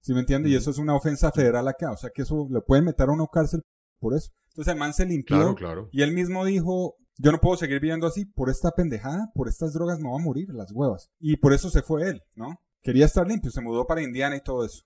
[0.00, 0.50] ¿Sí me entiende?
[0.50, 3.12] Y eso es una ofensa federal acá, o sea que eso le pueden meter a
[3.12, 3.62] una cárcel
[4.00, 4.30] por eso.
[4.48, 5.88] Entonces el man se limpió Claro, claro.
[5.92, 9.72] y él mismo dijo, yo no puedo seguir viviendo así, por esta pendejada, por estas
[9.72, 11.08] drogas me voy a morir, las huevas.
[11.20, 12.60] Y por eso se fue él, ¿no?
[12.82, 14.82] Quería estar limpio, se mudó para Indiana y todo eso.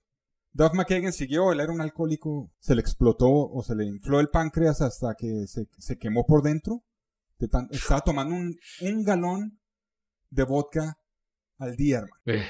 [0.51, 4.29] Duff McKagan siguió, él era un alcohólico, se le explotó o se le infló el
[4.29, 6.83] páncreas hasta que se, se quemó por dentro.
[7.37, 9.59] De estaba tomando un, un galón
[10.29, 10.97] de vodka
[11.57, 12.21] al día, hermano.
[12.25, 12.43] Eh,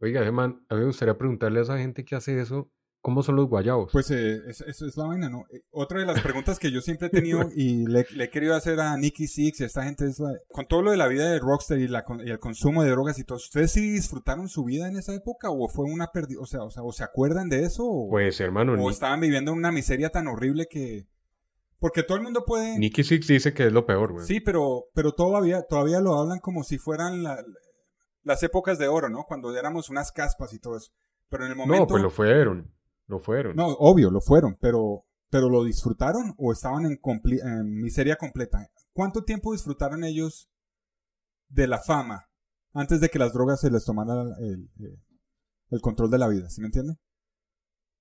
[0.00, 2.70] oiga, man, a mí me gustaría preguntarle a esa gente que hace eso,
[3.02, 3.90] ¿Cómo son los guayabos?
[3.92, 5.46] Pues eh, eso, es la vaina, ¿no?
[5.50, 8.78] Eh, otra de las preguntas que yo siempre he tenido y le, he querido hacer
[8.78, 11.38] a Nicky Six y a esta gente es con todo lo de la vida de
[11.38, 14.86] Rockstar y, la, y, el consumo de drogas y todo, ¿ustedes sí disfrutaron su vida
[14.86, 16.40] en esa época o fue una pérdida?
[16.42, 17.86] O sea, o sea, ¿o se acuerdan de eso?
[17.86, 18.74] O, pues, hermano.
[18.74, 21.06] ¿O estaban viviendo una miseria tan horrible que...
[21.78, 22.78] Porque todo el mundo puede...
[22.78, 24.26] Nicky Six dice que es lo peor, güey.
[24.26, 27.24] Sí, pero, pero todavía, todavía lo hablan como si fueran
[28.24, 29.24] las épocas de oro, ¿no?
[29.26, 30.92] Cuando éramos unas caspas y todo eso.
[31.30, 31.84] Pero en el momento...
[31.84, 32.70] No, pues lo fueron.
[33.10, 33.56] Lo fueron.
[33.56, 37.00] No, obvio, lo fueron, pero, pero ¿lo disfrutaron o estaban en,
[37.44, 38.70] en miseria completa?
[38.92, 40.48] ¿Cuánto tiempo disfrutaron ellos
[41.48, 42.28] de la fama
[42.72, 44.70] antes de que las drogas se les tomaran el,
[45.70, 46.48] el, control de la vida?
[46.50, 46.94] ¿Sí me entiende?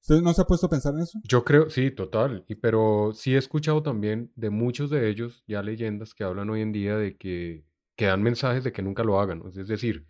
[0.02, 1.20] ¿Usted no se ha puesto a pensar en eso?
[1.24, 2.46] Yo creo, sí, total.
[2.48, 6.62] Y, pero sí he escuchado también de muchos de ellos, ya leyendas que hablan hoy
[6.62, 7.66] en día de que,
[7.96, 9.42] que dan mensajes de que nunca lo hagan.
[9.48, 10.08] Es decir,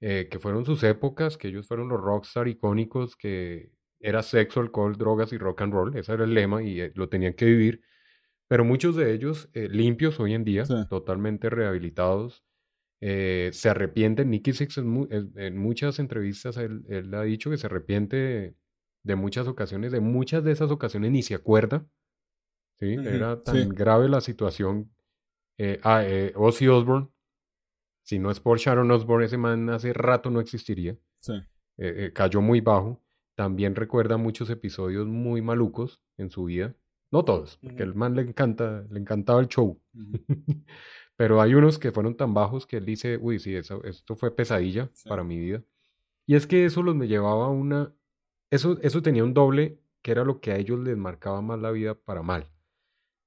[0.00, 3.70] eh, que fueron sus épocas, que ellos fueron los rockstar icónicos que
[4.00, 5.96] era sexo, alcohol, drogas y rock and roll.
[5.96, 7.82] Ese era el lema y eh, lo tenían que vivir.
[8.48, 12.44] Pero muchos de ellos eh, limpios hoy en día, totalmente rehabilitados,
[13.00, 14.30] eh, se arrepienten.
[14.30, 18.56] Nicky Six en, muchas entrevistas él, ha dicho que se arrepiente
[19.04, 21.86] de, muchas ocasiones, de muchas de esas ocasiones ni se acuerda.
[22.80, 22.94] ¿sí?
[22.94, 24.90] Era tan grave la situación.
[25.84, 26.02] ah,
[26.34, 27.08] Ozzy Osbourne,
[28.02, 30.96] si no es por Sharon Osbourne, ese man hace rato no existiría.
[32.14, 33.00] cayó muy bajo.
[33.40, 36.76] También recuerda muchos episodios muy malucos en su vida.
[37.10, 39.80] No todos, porque el man le encanta, le encantaba el show.
[41.16, 44.36] Pero hay unos que fueron tan bajos que él dice, uy, sí, eso, esto fue
[44.36, 45.64] pesadilla para mi vida.
[46.26, 47.94] Y es que eso los me llevaba a una...
[48.50, 51.70] Eso, eso tenía un doble que era lo que a ellos les marcaba más la
[51.70, 52.52] vida para mal.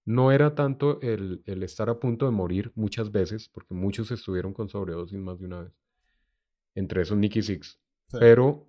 [0.05, 4.53] No era tanto el, el estar a punto de morir muchas veces, porque muchos estuvieron
[4.53, 5.73] con sobredosis más de una vez.
[6.75, 7.79] Entre esos Nicky Six.
[8.19, 8.67] Pero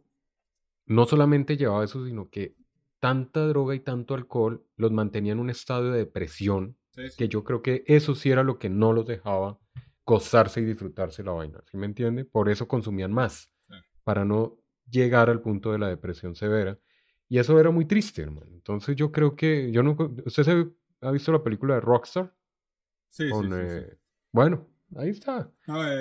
[0.86, 2.54] no solamente llevaba eso, sino que
[3.00, 6.76] tanta droga y tanto alcohol los mantenía en un estado de depresión,
[7.16, 9.58] que yo creo que eso sí era lo que no los dejaba
[10.06, 12.24] gozarse y disfrutarse la vaina, ¿sí me entiende?
[12.24, 13.50] Por eso consumían más,
[14.04, 14.58] para no
[14.88, 16.78] llegar al punto de la depresión severa.
[17.28, 18.50] Y eso era muy triste, hermano.
[18.52, 20.68] Entonces yo creo que, yo no, ¿usted
[21.00, 22.34] ha visto la película de Rockstar?
[23.08, 23.96] Sí, sí, eh,
[24.30, 25.50] Bueno, ahí está.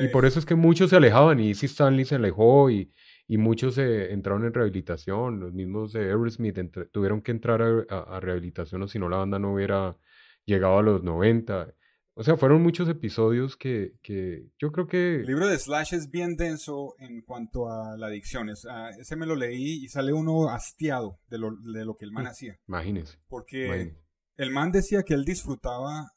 [0.01, 2.91] y por eso es que muchos se alejaban y si Stanley se alejó y,
[3.27, 6.59] y muchos entraron en rehabilitación, los mismos de Aerosmith
[6.91, 9.97] tuvieron que entrar a, rehabilitación o si no la banda no hubiera
[10.45, 11.73] llegado a los 90.
[12.15, 15.21] O sea, fueron muchos episodios que, que yo creo que...
[15.21, 18.49] El libro de Slash es bien denso en cuanto a la adicción.
[18.49, 22.25] ese me lo leí y sale uno hastiado de lo, de lo que el man
[22.25, 22.59] mm, hacía.
[22.67, 23.17] Imagínese.
[23.27, 23.95] Porque
[24.35, 26.11] el man decía que él disfrutaba,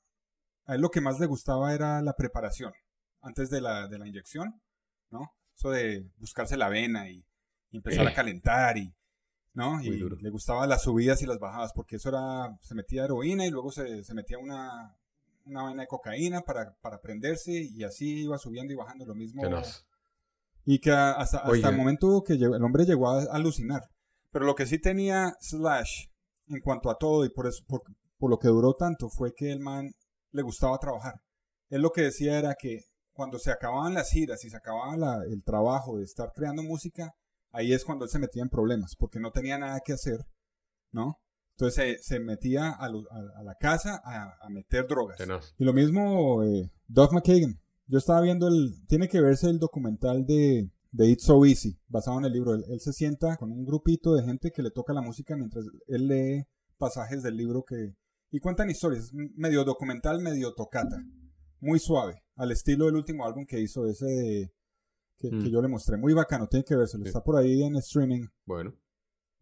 [0.66, 2.72] a él lo que más le gustaba era la preparación
[3.22, 4.60] antes de la, de la inyección,
[5.10, 5.30] ¿no?
[5.56, 7.24] Eso de buscarse la vena y,
[7.72, 8.94] empezar a calentar y,
[9.52, 9.82] ¿no?
[9.82, 13.50] y le gustaban las subidas y las bajadas porque eso era, se metía heroína y
[13.50, 14.96] luego se, se metía una,
[15.44, 19.42] una vaina de cocaína para, para prenderse y así iba subiendo y bajando lo mismo.
[20.64, 23.82] Y que hasta, hasta el momento que el hombre llegó a alucinar.
[24.32, 26.06] Pero lo que sí tenía Slash
[26.48, 27.82] en cuanto a todo y por eso, por,
[28.18, 29.92] por lo que duró tanto, fue que el man
[30.32, 31.20] le gustaba trabajar.
[31.68, 32.84] Él lo que decía era que
[33.16, 37.14] cuando se acababan las giras y se acababa el trabajo de estar creando música,
[37.50, 40.20] ahí es cuando él se metía en problemas, porque no tenía nada que hacer,
[40.92, 41.18] ¿no?
[41.58, 45.18] Entonces se, metía a, la casa a, meter drogas.
[45.56, 47.58] Y lo mismo eh, Doug McKagan.
[47.86, 48.84] Yo estaba viendo el...
[48.88, 52.52] Tiene que verse el documental de, de It's So Easy, basado en el libro.
[52.52, 55.64] Él, él, se sienta con un grupito de gente que le toca la música mientras
[55.86, 56.44] él lee
[56.76, 57.94] pasajes del libro que...
[58.30, 59.10] Y cuentan historias.
[59.14, 60.98] Medio documental, medio tocata.
[61.60, 64.52] Muy suave al estilo del último álbum que hizo, ese de,
[65.18, 65.46] que, mm.
[65.48, 65.96] yo le mostré.
[65.96, 68.26] Muy bacano, tiene que verse, está por ahí en streaming.
[68.44, 68.74] Bueno.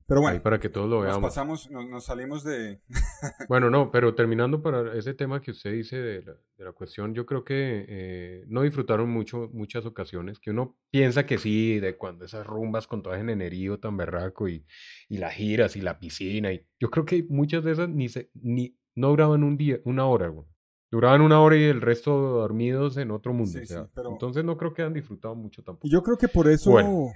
[0.07, 1.23] Pero bueno, para que todos lo veamos.
[1.23, 2.83] Nos pasamos, nos, salimos de...
[3.49, 7.15] bueno, no, pero terminando para ese tema que usted dice de la, de la cuestión,
[7.15, 11.97] yo creo que eh, no disfrutaron mucho, muchas ocasiones, que uno piensa que sí, de
[11.97, 14.67] cuando esas rumbas con todo ese generío tan berraco y,
[15.09, 18.31] y las giras y la piscina, y yo creo que muchas de esas ni, se,
[18.35, 20.47] ni no duraban un día, una hora, güey.
[20.95, 23.59] Duraban una hora y el resto dormidos en otro mundo.
[23.59, 25.89] Entonces no creo que hayan disfrutado mucho tampoco.
[25.89, 27.11] Y yo creo que por eso, eh,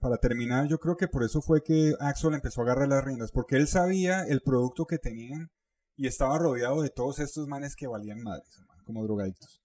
[0.00, 3.30] para terminar, yo creo que por eso fue que Axel empezó a agarrar las riendas,
[3.30, 5.48] porque él sabía el producto que tenían
[5.96, 9.62] y estaba rodeado de todos estos manes que valían madres, como drogaditos.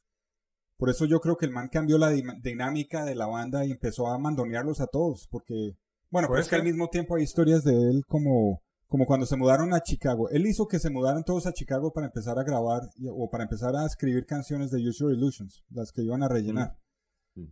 [0.77, 4.09] Por eso yo creo que el man cambió la dinámica de la banda y empezó
[4.09, 5.75] a mandonearlos a todos, porque,
[6.11, 9.35] bueno, pues es que al mismo tiempo hay historias de él como como cuando se
[9.35, 10.29] mudaron a Chicago.
[10.29, 13.75] Él hizo que se mudaran todos a Chicago para empezar a grabar o para empezar
[13.75, 16.77] a escribir canciones de Use Your Illusions, las que iban a rellenar.
[17.35, 17.45] Mm.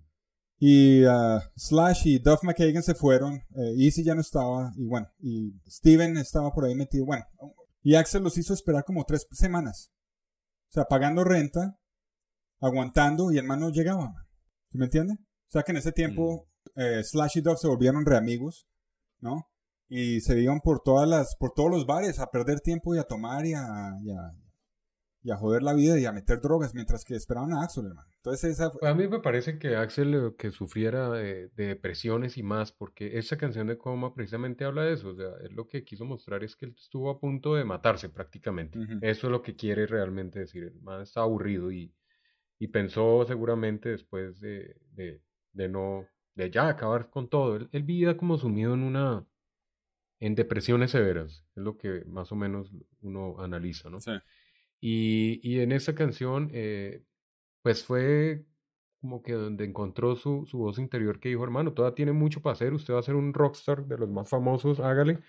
[0.59, 3.35] Y uh, Slash y Duff McKagan se fueron.
[3.55, 4.71] Eh, Easy ya no estaba.
[4.77, 7.05] Y bueno, y Steven estaba por ahí metido.
[7.05, 7.25] Bueno,
[7.81, 9.91] y Axel los hizo esperar como tres semanas.
[10.69, 11.79] O sea, pagando renta,
[12.59, 14.13] aguantando, y el man no llegaba.
[14.71, 15.13] ¿Me entiende?
[15.13, 16.79] O sea que en ese tiempo mm.
[16.79, 18.67] eh, Slash y Duff se volvieron reamigos,
[19.19, 19.49] ¿no?
[19.89, 23.03] Y se iban por todas las, por todos los bares a perder tiempo y a
[23.03, 23.93] tomar y a,
[25.23, 28.07] y a joder la vida y a meter drogas mientras que esperaban a Axel, hermano.
[28.17, 32.73] Entonces esa A mí me parece que Axel eh, que sufriera de, depresiones y más,
[32.73, 36.05] porque esa canción de Coma precisamente habla de eso, o sea, es lo que quiso
[36.05, 38.79] mostrar es que él estuvo a punto de matarse prácticamente.
[39.01, 41.93] Eso es lo que quiere realmente decir, el man está aburrido y,
[42.59, 45.21] y pensó seguramente después de, de,
[45.53, 46.05] de, no,
[46.35, 47.55] de ya acabar con todo.
[47.55, 49.25] Él, él vivía como sumido en una,
[50.25, 52.71] en depresiones severas, es lo que más o menos
[53.01, 53.99] uno analiza, ¿no?
[53.99, 54.11] Sí.
[54.79, 57.03] Y, y en esa canción, eh,
[57.61, 58.45] pues fue
[59.01, 62.53] como que donde encontró su, su voz interior que dijo, hermano, todavía tiene mucho para
[62.53, 65.19] hacer, usted va a ser un rockstar de los más famosos, hágale.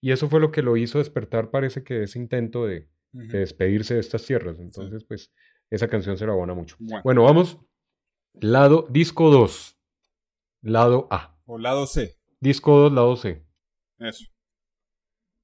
[0.00, 3.94] Y eso fue lo que lo hizo despertar, parece que ese intento de, de despedirse
[3.94, 4.58] de estas tierras.
[4.58, 5.32] Entonces, pues,
[5.70, 6.76] esa canción se la abona mucho.
[7.04, 7.22] Bueno.
[7.22, 7.60] vamos.
[8.40, 9.78] Lado, disco 2.
[10.62, 11.38] Lado A.
[11.44, 12.16] O lado C.
[12.40, 13.46] Disco 2, lado C.
[14.00, 14.31] Eso.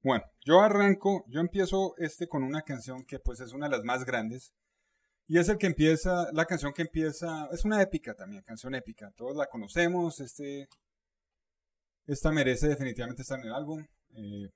[0.01, 3.83] Bueno, yo arranco, yo empiezo este con una canción que pues es una de las
[3.83, 4.53] más grandes.
[5.27, 9.11] Y es el que empieza, la canción que empieza, es una épica también, canción épica.
[9.15, 10.67] Todos la conocemos, este,
[12.07, 13.85] esta merece definitivamente estar en el álbum.
[14.15, 14.49] Eh,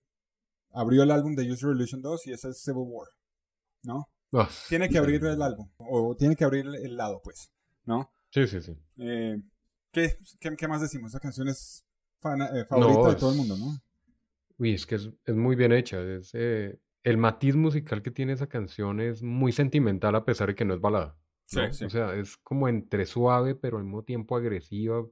[0.72, 3.07] abrió el álbum de Use Revolution 2 y ese es Civil War,
[3.84, 4.07] ¿no?
[4.34, 7.52] Ah, tiene que abrir el álbum, o tiene que abrir el lado, pues,
[7.86, 8.11] ¿no?
[8.32, 8.76] Sí, sí, sí.
[8.98, 9.36] Eh,
[9.91, 11.11] ¿qué, qué, más decimos?
[11.11, 11.86] Esa canción es
[12.24, 13.78] eh, favorita de todo el mundo, ¿no?
[14.57, 16.01] Uy, es que es, es muy bien hecha.
[16.01, 20.55] Es, eh, el matiz musical que tiene esa canción es muy sentimental a pesar de
[20.55, 21.17] que no es balada.
[21.45, 21.85] Sí, sí.
[21.85, 25.05] O sea, es como entre suave, pero al mismo tiempo agresiva.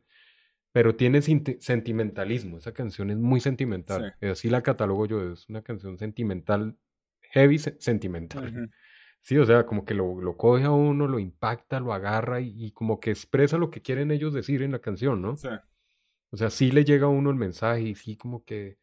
[0.71, 2.57] Pero tiene sentimentalismo.
[2.57, 4.15] Esa canción es muy sentimental.
[4.21, 5.33] Así la catalogo yo.
[5.33, 6.77] Es una canción sentimental,
[7.19, 8.71] heavy sentimental.
[9.19, 12.53] Sí, o sea, como que lo, lo, coge a uno, lo impacta, lo agarra y,
[12.55, 15.35] y, como que expresa lo que quieren ellos decir en la canción, ¿no?
[15.35, 15.49] Sí.
[16.31, 18.77] O sea, sí le llega a uno el mensaje y sí como que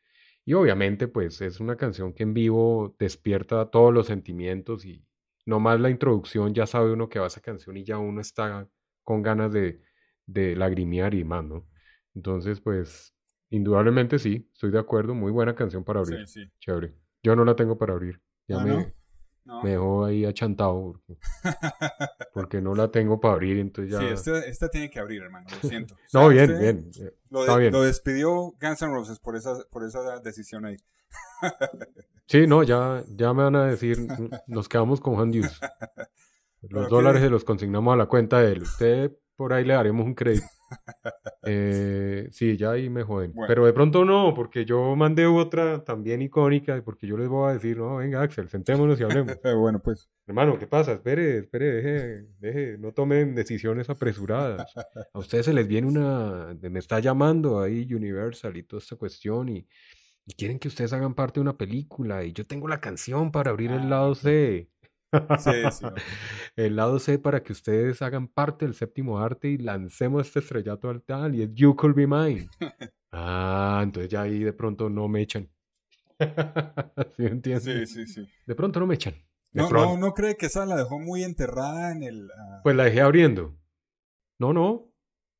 [0.49, 5.05] y obviamente, pues es una canción que en vivo despierta todos los sentimientos y
[5.45, 8.66] nomás la introducción ya sabe uno que va a esa canción y ya uno está
[9.03, 9.83] con ganas de,
[10.25, 11.69] de lagrimear y más, ¿no?
[12.15, 13.15] Entonces, pues,
[13.51, 16.27] indudablemente sí, estoy de acuerdo, muy buena canción para abrir.
[16.27, 16.53] Sí, sí.
[16.61, 16.95] Chévere.
[17.23, 18.19] Yo no la tengo para abrir.
[18.47, 18.95] Ya ah, me,
[19.62, 21.01] me dejó ahí achantado
[22.33, 24.16] porque, no la tengo para abrir, entonces ya...
[24.16, 25.97] Sí, esta, tiene que abrir, hermano, lo siento.
[26.12, 26.91] no, bien, bien,
[27.31, 27.73] lo, bien.
[27.73, 30.77] Lo despidió Guns N' Roses por esa, por esa decisión ahí.
[32.27, 34.07] sí, no, ya, ya me van a decir,
[34.47, 35.33] nos quedamos con Han
[36.62, 38.62] Los dólares se los consignamos a la cuenta de él.
[38.62, 40.47] Usted por ahí le daremos un crédito.
[41.51, 43.33] Eh, sí, ya ahí me joden.
[43.47, 47.55] Pero de pronto no, porque yo mandé otra también icónica, porque yo les voy a
[47.55, 49.35] decir, no, venga Axel, sentémonos y hablemos.
[49.59, 50.11] bueno, pues.
[50.27, 50.93] Hermano, ¿qué pasa?
[50.93, 54.75] Espere, espere, deje, deje, no tomen decisiones apresuradas.
[55.12, 59.49] A ustedes se les viene una, me está llamando ahí Universal y toda esta cuestión
[59.49, 59.66] y,
[60.27, 63.51] y quieren que ustedes hagan parte de una película y yo tengo la canción para
[63.51, 64.69] abrir el ah, lado C.
[66.56, 70.90] El lado C para que ustedes hagan parte del séptimo arte y lancemos este estrellato
[70.90, 72.48] al tal y es You Could Be Mine.
[73.12, 75.48] ah, entonces ya ahí de pronto no me echan.
[77.16, 77.64] ¿Sí me entiendes?
[77.64, 78.28] Sí, sí, sí.
[78.47, 79.14] De pronto no me echan.
[79.52, 82.30] No, no, no cree que esa la dejó muy enterrada en el.
[82.30, 82.60] Ah?
[82.62, 83.56] Pues la dejé abriendo.
[84.39, 84.93] No, no.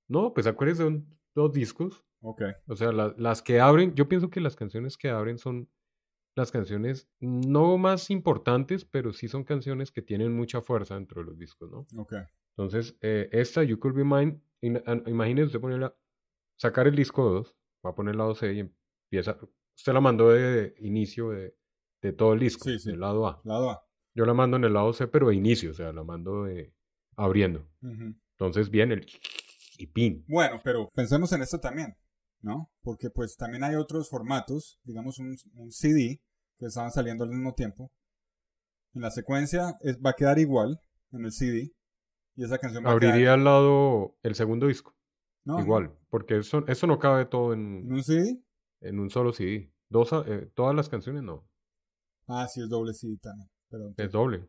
[0.09, 2.05] No, pues acuérdense, son dos discos.
[2.21, 2.43] Ok.
[2.67, 5.69] O sea, las que abren, yo pienso que las canciones que abren son
[6.39, 11.27] las canciones no más importantes, pero sí son canciones que tienen mucha fuerza dentro de
[11.27, 11.87] los discos, ¿no?
[12.01, 12.15] Ok.
[12.57, 14.41] Entonces, eh, esta, You Could Be Mine,
[15.07, 15.95] imagínese usted ponerla,
[16.57, 19.39] sacar el disco 2, va a poner el lado C y empieza,
[19.77, 21.55] usted la mandó de inicio de,
[22.03, 22.91] de todo el disco, sí, sí.
[22.91, 23.41] del lado A.
[23.45, 23.85] Lado A.
[24.15, 26.75] Yo la mando en el lado C, pero de inicio, o sea, la mando de
[27.17, 27.69] abriendo.
[27.83, 29.07] Entonces viene el
[29.79, 30.25] y pin.
[30.29, 31.97] Bueno, pero pensemos en esto también,
[32.41, 32.71] ¿no?
[32.83, 36.21] Porque pues también hay otros formatos, digamos un, un CD,
[36.59, 37.91] que estaban saliendo al mismo tiempo.
[38.95, 40.81] En la secuencia va a quedar igual
[41.13, 41.73] en el CD.
[42.37, 43.35] Y esa canción va Abriría a quedar...
[43.35, 44.95] al lado el segundo disco.
[45.45, 48.43] No, igual, porque eso, eso no cabe todo en, ¿En un CD.
[48.81, 49.73] En un solo CD.
[49.89, 51.49] Dos, eh, todas las canciones no.
[52.27, 53.49] Ah, sí, es doble CD también.
[53.97, 54.47] Es doble.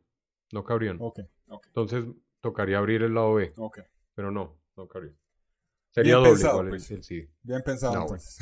[0.51, 0.97] No cabrían.
[0.99, 1.19] Ok,
[1.67, 2.05] Entonces
[2.41, 3.53] tocaría abrir el lado B.
[3.57, 3.79] Ok.
[4.13, 5.13] Pero no, no cabría.
[5.91, 6.91] Sería doble igual pues.
[6.91, 7.29] el, CD.
[7.41, 8.37] Bien pensado, pues.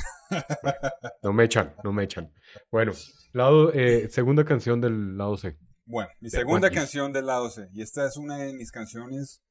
[1.24, 2.32] no me echan, no me echan.
[2.72, 2.92] Bueno,
[3.34, 5.58] lado, eh, segunda canción del lado C.
[5.86, 7.68] Bueno, mi segunda canción del lado C.
[7.74, 9.42] Y esta es una de mis canciones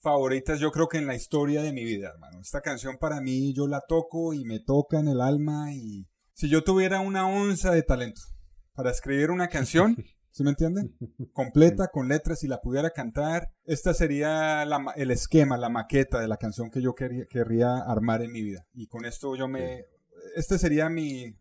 [0.00, 2.40] favoritas yo creo que en la historia de mi vida, hermano.
[2.40, 6.48] Esta canción para mí yo la toco y me toca en el alma y si
[6.48, 8.22] yo tuviera una onza de talento
[8.74, 9.96] para escribir una canción,
[10.30, 10.96] ¿sí me entienden?
[11.32, 14.64] Completa, con letras y la pudiera cantar, esta sería
[14.96, 18.66] el esquema, la maqueta de la canción que yo quería, querría armar en mi vida.
[18.72, 19.84] Y con esto yo me...
[20.34, 21.36] Este sería mi,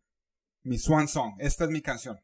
[0.64, 1.34] mi swan song.
[1.40, 2.20] Esta es mi canción.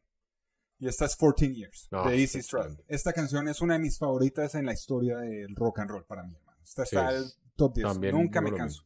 [0.80, 2.80] Y esta es 14 Years, de ah, Easy Strut.
[2.88, 6.23] Esta canción es una de mis favoritas en la historia del rock and roll para
[6.23, 6.57] mí, hermano.
[6.61, 7.26] Esta está el
[7.56, 8.14] top 10.
[8.14, 8.84] Nunca me canso.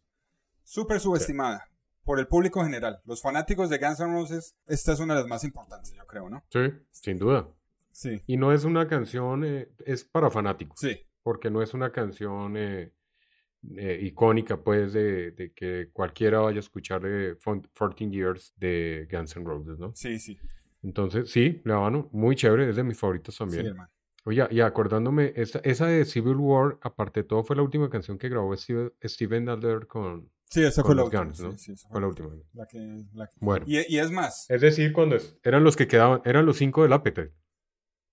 [0.64, 1.66] Súper subestimada
[2.04, 3.02] por el público general.
[3.06, 6.30] Los fanáticos de Guns N' Roses, esta es una de las más importantes, yo creo,
[6.30, 6.44] ¿no?
[6.50, 6.60] Sí,
[6.92, 7.50] sin duda.
[7.98, 8.22] Sí.
[8.28, 10.80] Y no es una canción, eh, es para fanáticos.
[10.80, 10.96] Sí.
[11.24, 12.94] Porque no es una canción eh,
[13.76, 19.36] eh, icónica, pues, de, de, que cualquiera vaya a escuchar de 14 Years de Guns
[19.36, 19.96] N' Roses, ¿no?
[19.96, 20.38] Sí, sí.
[20.84, 23.64] Entonces, sí, La Habano, muy chévere, es de mis favoritos también.
[23.64, 23.90] Sí, hermano.
[24.26, 28.20] Oye, y acordándome, esa, esa de Civil War, aparte de todo, fue la última canción
[28.20, 31.26] que grabó Steven Adler con, Sí, esa fue la última.
[31.26, 31.58] ¿no?
[31.58, 32.30] sí, fue la última.
[32.54, 33.06] La que,
[33.40, 33.66] Bueno.
[33.68, 34.48] Y, y, es más.
[34.50, 37.32] Es decir, cuando eran los que quedaban, eran los cinco del APT.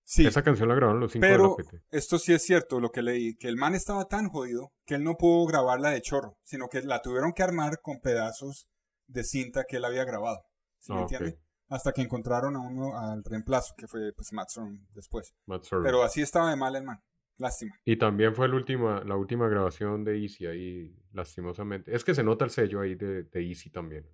[0.07, 0.25] Sí.
[0.25, 1.83] Esa canción la grabaron los cinco APT.
[1.89, 5.03] Esto sí es cierto, lo que leí, que el man estaba tan jodido que él
[5.03, 8.67] no pudo grabarla de chorro, sino que la tuvieron que armar con pedazos
[9.07, 10.43] de cinta que él había grabado.
[10.79, 11.39] ¿Sí me ah, entiende?
[11.69, 14.49] Hasta que encontraron a uno al reemplazo, que fue pues Matt
[14.93, 15.33] después.
[15.47, 17.01] Matt Pero así estaba de mal el man.
[17.37, 17.75] Lástima.
[17.83, 21.93] Y también fue la última, la última grabación de Easy ahí, lastimosamente.
[21.93, 24.07] Es que se nota el sello ahí de, de Easy también.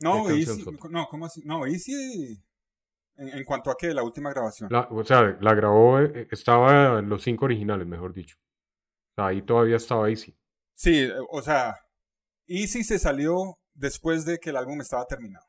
[0.00, 1.42] No, Easy, no, ¿cómo así?
[1.44, 2.42] No, Easy,
[3.16, 4.70] en, cuanto a que la última grabación.
[4.72, 8.36] o sea, la grabó, eh, estaba en los cinco originales, mejor dicho.
[9.16, 10.36] ahí todavía estaba Easy.
[10.74, 11.76] Sí, eh, o sea,
[12.46, 15.46] Easy se salió después de que el álbum estaba terminado.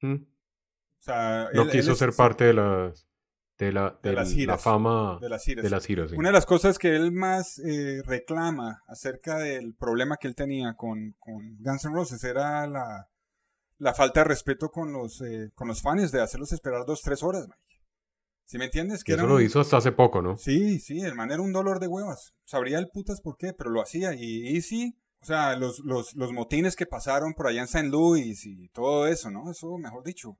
[0.00, 0.14] ¿Mm?
[0.14, 3.06] O sea, no quiso ser parte de las
[3.58, 5.64] de la, de, la fama de las giras.
[5.64, 10.18] De las giras Una de las cosas que él más eh, reclama acerca del problema
[10.18, 13.08] que él tenía con, con Guns N' Roses era la,
[13.78, 17.22] la falta de respeto con los, eh, con los fans de hacerlos esperar dos, tres
[17.22, 17.62] horas, Mike.
[18.44, 19.02] ¿Sí me entiendes?
[19.02, 20.36] Que Eso lo hizo hasta hace poco, ¿no?
[20.36, 22.32] Sí, sí, el man era un dolor de huevas.
[22.44, 24.14] Sabría el putas por qué, pero lo hacía.
[24.14, 27.88] Y, y sí, o sea, los, los, los motines que pasaron por allá en St.
[27.88, 29.50] Louis y todo eso, ¿no?
[29.50, 30.38] Eso, mejor dicho.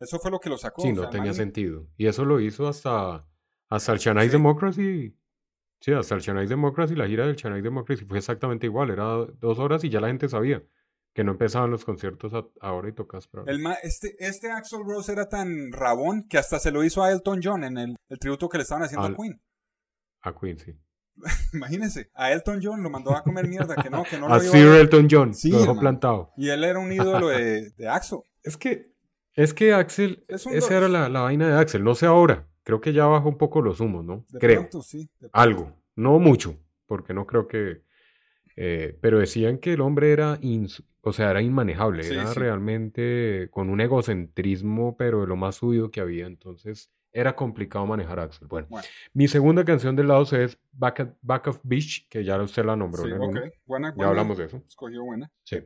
[0.00, 0.80] Eso fue lo que lo sacó.
[0.80, 1.86] Sí, no tenía sentido.
[1.98, 3.26] Y eso lo hizo hasta,
[3.68, 5.14] hasta el Chennai Democracy.
[5.80, 8.88] Sí, hasta el Chennai Democracy, la gira del Chennai Democracy fue exactamente igual.
[8.88, 9.04] Era
[9.38, 10.62] dos horas y ya la gente sabía
[11.14, 13.28] que no empezaban los conciertos ahora y tocas.
[13.46, 17.40] El este, este Axel Rose era tan rabón que hasta se lo hizo a Elton
[17.42, 19.40] John en el, el tributo que le estaban haciendo a Queen.
[20.22, 20.74] A Queen, sí.
[21.54, 24.66] Imagínense, a Elton John lo mandó a comer mierda, que no, que no a Sir
[24.66, 26.32] Elton John, sí, lo dejó plantado.
[26.36, 28.18] Y él era un ídolo de, de Axel.
[28.42, 28.92] Es que
[29.34, 33.06] es que Axel, esa era la, vaina de Axel, no sé ahora, creo que ya
[33.06, 34.24] bajó un poco los humos, ¿no?
[34.38, 34.68] creo.
[34.82, 37.82] sí, Algo, no mucho, porque no creo que...
[38.56, 40.38] Eh, pero decían que el hombre era,
[41.04, 46.00] o sea, era inmanejable, era realmente con un egocentrismo, pero de lo más subido que
[46.00, 48.48] había, entonces era complicado manejar a Axel.
[48.48, 48.66] Bueno,
[49.12, 52.74] mi segunda canción del lado C es Back, Back of Beach, que ya usted la
[52.74, 53.04] nombró.
[53.04, 53.52] Sí, okay.
[53.64, 54.62] buena, ya hablamos de eso.
[54.66, 55.30] Escogió buena.
[55.44, 55.58] Sí.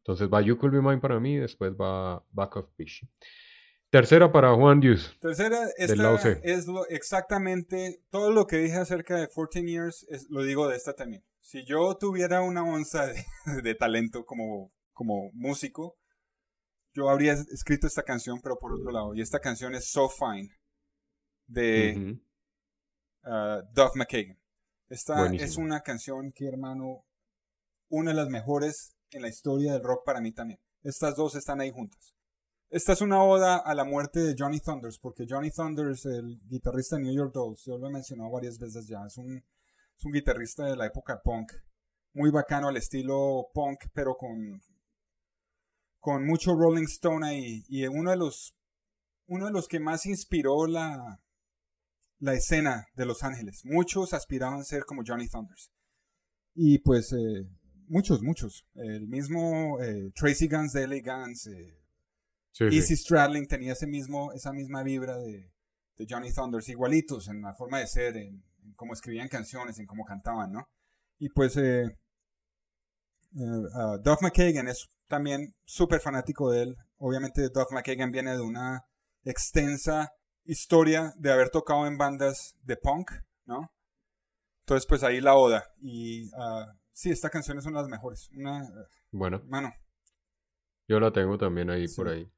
[0.00, 3.06] Entonces va You Could Be Mine para mí, después va Back of Fish.
[3.88, 5.16] Tercera para Juan Dios.
[5.20, 10.66] Tercera, esta es lo, exactamente todo lo que dije acerca de 14 Years, lo digo
[10.68, 11.22] de esta también.
[11.42, 13.06] Si yo tuviera una onza
[13.62, 15.98] de, talento como, como músico,
[16.94, 19.14] yo habría escrito esta canción, pero por otro lado.
[19.14, 20.48] Y esta canción es So Fine,
[21.46, 22.20] de
[23.24, 24.38] uh, Duff McKagan.
[24.88, 27.04] Esta es una canción que, hermano,
[27.88, 30.60] una de las mejores en la historia del rock para mí también.
[30.82, 32.14] Estas dos están ahí juntas.
[32.70, 36.96] Esta es una oda a la muerte de Johnny Thunders, porque Johnny Thunders, el guitarrista
[36.96, 39.42] de New York Dolls, yo lo he mencionado varias veces ya, es un,
[40.02, 41.52] es un guitarrista de la época punk,
[42.12, 44.60] muy bacano al estilo punk, pero con,
[46.00, 48.56] con mucho Rolling Stone ahí, y uno de los,
[49.28, 51.22] uno de los que más inspiró la,
[52.18, 53.60] la escena de Los Ángeles.
[53.64, 55.70] Muchos aspiraban a ser como Johnny Thunders.
[56.54, 57.46] Y pues eh,
[57.86, 58.66] muchos, muchos.
[58.74, 61.78] El mismo eh, Tracy Guns de LA Guns, eh,
[62.72, 65.52] Easy Stradling tenía ese mismo, esa misma vibra de,
[66.08, 68.42] Johnny Thunders, igualitos en la forma de ser, en,
[68.76, 70.68] cómo escribían canciones, en cómo cantaban, ¿no?
[71.18, 71.84] Y pues eh,
[73.34, 76.76] uh, Duff McKagan es también súper fanático de él.
[76.96, 78.84] Obviamente Duff McKagan viene de una
[79.24, 80.10] extensa
[80.44, 83.12] historia de haber tocado en bandas de punk,
[83.44, 83.72] ¿no?
[84.60, 85.64] Entonces, pues ahí la oda.
[85.80, 88.30] Y uh, Sí, esta canción es una de las mejores.
[88.36, 88.68] Una,
[89.10, 89.42] bueno.
[89.46, 89.72] Mano.
[90.86, 92.30] Yo la tengo también ahí por ahí.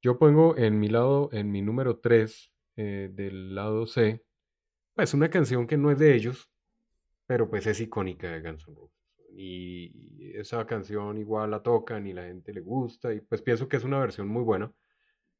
[0.00, 4.24] Yo pongo en mi lado, en mi número 3 eh, del lado C,
[4.94, 6.50] pues una canción que no es de ellos,
[7.26, 8.98] pero pues es icónica de Guns N' Roses.
[9.34, 13.78] Y esa canción igual la tocan y la gente le gusta y pues pienso que
[13.78, 14.70] es una versión muy buena.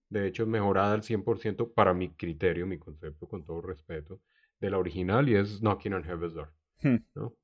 [0.08, 4.20] De hecho, es mejorada al 100% para mi criterio, mi concepto, con todo respeto,
[4.60, 6.52] de la original y es Knocking on Heaven's Door.
[6.82, 6.96] Hmm.
[7.14, 7.34] ¿no?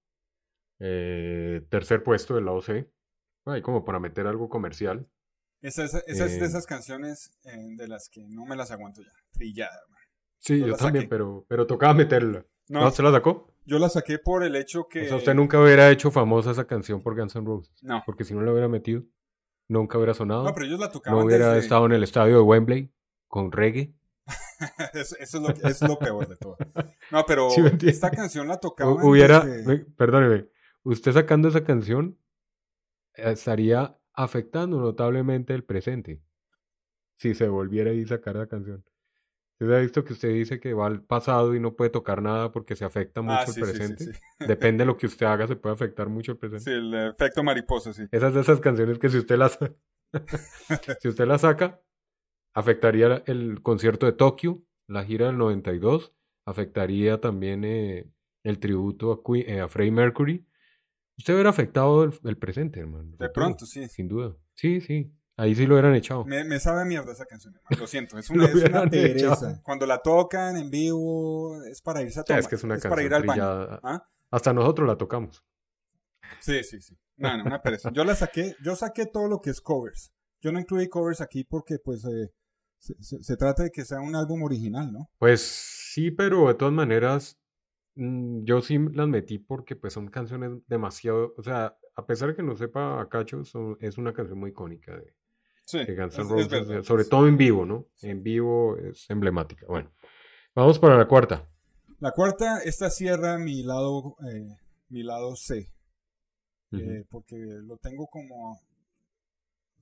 [0.81, 2.91] Eh, tercer puesto del lado C.
[3.45, 5.07] Ay, como para meter algo comercial.
[5.61, 6.49] Esa, esa- esa es de Eh.
[6.49, 9.13] esas canciones eh, de las que no me las aguanto ya.
[9.33, 9.98] Trillada, hermano.
[10.39, 11.09] Sí, Yo también, saqué.
[11.09, 12.45] pero, pero tocaba meterla.
[12.69, 12.91] No, ¿No?
[12.91, 13.53] ¿Se la sacó?
[13.65, 15.03] yo la saqué por el hecho que...
[15.03, 17.71] O sea, usted nunca hubiera hecho famosa esa canción por Guns N' Roses.
[17.83, 18.03] No.
[18.07, 19.03] Porque si no la hubiera metido,
[19.69, 20.45] nunca hubiera sonado.
[20.45, 22.91] No, pero ellos la tocaban no hubiera desde- estado en el estadio de Wembley
[23.27, 23.95] con reggae.
[24.95, 26.57] eso, eso es, lo, es lo peor de todo.
[27.11, 30.49] No, pero Sí esta canción la tocaban hubiera, desde- perdóneme,
[30.83, 32.19] usted sacando esa canción
[33.15, 36.23] eh, estaría afectando notablemente el presente.
[37.17, 38.83] Si se volviera a sacar la canción.
[39.61, 42.53] ¿Usted ha visto que usted dice que va al pasado y no puede tocar nada
[42.53, 44.05] porque se afecta mucho Ah, el sí, sí, presente?
[44.05, 44.11] sí.
[44.47, 46.65] Depende de lo que usted haga, se puede afectar mucho el presente.
[46.65, 48.05] Sí, el efecto mariposa, sí.
[48.13, 49.59] Esas de esas canciones que si usted las
[51.01, 51.81] si usted las saca,
[52.55, 56.15] afectaría el concierto de Tokio, la gira del 92,
[56.47, 58.11] afectaría también eh,
[58.45, 60.47] el tributo a, Queen- eh, a Freddie Mercury.
[61.19, 63.17] Usted hubiera afectado el, el presente, hermano.
[63.19, 63.89] De pronto, sí.
[63.89, 64.37] Sin duda.
[64.55, 65.13] Sí, sí.
[65.39, 66.25] Ahí sí lo hubieran echado.
[66.25, 67.77] Me, me sabe mierda esa canción, hermano.
[67.81, 68.19] Lo siento.
[68.19, 69.27] Es una, es una pereza.
[69.35, 69.61] echado.
[69.63, 72.41] Cuando la tocan en vivo, es para irse a tomar.
[72.41, 73.43] es que es una para canción ir al baño.
[73.83, 74.03] ¿Ah?
[74.31, 75.43] Hasta nosotros la tocamos.
[76.41, 76.97] Sí, sí, sí.
[77.17, 77.91] No, no, una pereza.
[77.93, 80.13] Yo la saqué, yo saqué todo lo que es covers.
[80.41, 82.31] Yo no incluí covers aquí porque, pues, eh,
[82.79, 85.09] se, se- se trata de que sea un álbum original, ¿no?
[85.19, 87.39] Pues sí, pero de todas maneras,
[87.97, 92.37] mm, yo sí las metí porque pues son canciones demasiado, o sea, a pesar de
[92.37, 95.13] que no sepa a Cacho, son- es una canción muy icónica de,
[95.69, 95.85] Sí.
[95.85, 96.79] de Guns N' es- es Roses, verdad.
[96.79, 97.87] eh, sobre todo en vivo, ¿no?
[98.03, 99.67] En vivo es emblemática.
[99.67, 99.93] Bueno,
[100.55, 101.47] vamos para la cuarta.
[102.01, 104.49] La cuarta, esta cierra mi lado, eh,
[104.89, 105.71] mi lado C.
[106.73, 108.61] Eh, porque lo tengo como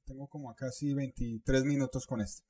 [0.05, 2.45] tengo como a casi 23 minutos con esto.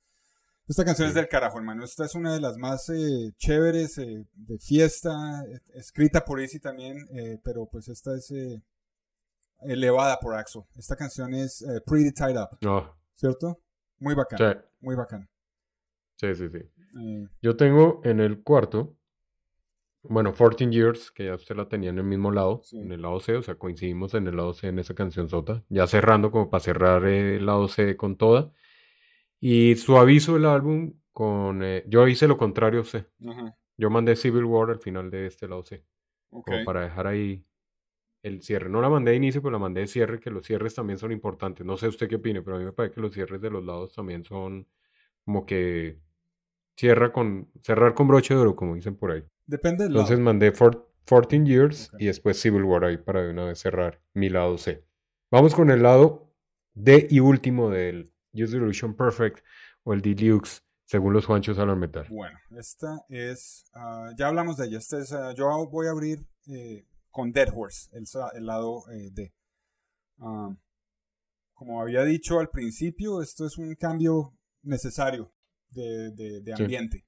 [0.69, 1.85] Esta canción es del carajo, hermano.
[1.85, 5.45] Esta es una de las más eh, chéveres de fiesta,
[5.75, 6.99] escrita por Izzy también,
[7.45, 8.33] pero pues esta es
[9.61, 10.63] elevada por Axel.
[10.77, 13.61] Esta canción es Pretty Tied Up, No, ¿cierto?
[13.99, 15.29] Muy sí, bacana, muy bacana.
[16.17, 16.59] sí, sí, sí.
[16.99, 18.97] Eh, Yo tengo en el cuarto,
[20.03, 22.79] bueno, 14 Years, que ya usted la tenía en el mismo lado, Sí.
[22.79, 25.65] en el lado C, o sea, coincidimos en el lado C en esa canción sota,
[25.69, 28.53] ya cerrando como para cerrar el lado C con toda.
[29.41, 33.09] Y suavizo el álbum con, eh, yo hice lo contrario usted.
[33.29, 35.85] ajá, Yo mandé Civil War al final de este lado C,
[36.31, 36.49] ok.
[36.49, 37.46] como para dejar ahí
[38.27, 38.69] el cierre.
[38.69, 41.13] No la mandé de inicio, pero la mandé de cierre, que los cierres también son
[41.13, 41.65] importantes.
[41.65, 43.65] No sé usted qué opine, pero a mí me parece que los cierres de los
[43.65, 44.67] lados también son
[45.25, 45.99] como que
[46.77, 49.25] cierra con, cerrar con broche de oro, como dicen por ahí.
[49.47, 50.05] Depende del lado.
[50.05, 54.01] Entonces mandé for- 14 Years y después Civil War ahí para de una vez cerrar
[54.13, 54.85] mi lado C.
[55.31, 56.33] Vamos con el lado
[56.75, 59.39] D y último del Use Illusion Perfect
[59.85, 62.07] o el Deluxe, según los Juanchos al metal.
[62.11, 64.79] Bueno, esta es, ah, ya hablamos de ella.
[64.79, 66.85] Esta es, ah, yo voy a abrir eh,
[67.17, 69.33] con Dead Horse, el, lado eh, D.
[70.19, 70.55] Ah,
[71.55, 75.33] como había dicho al principio, esto es un cambio necesario
[75.71, 76.63] de, de- de Sí.
[76.63, 77.07] ambiente.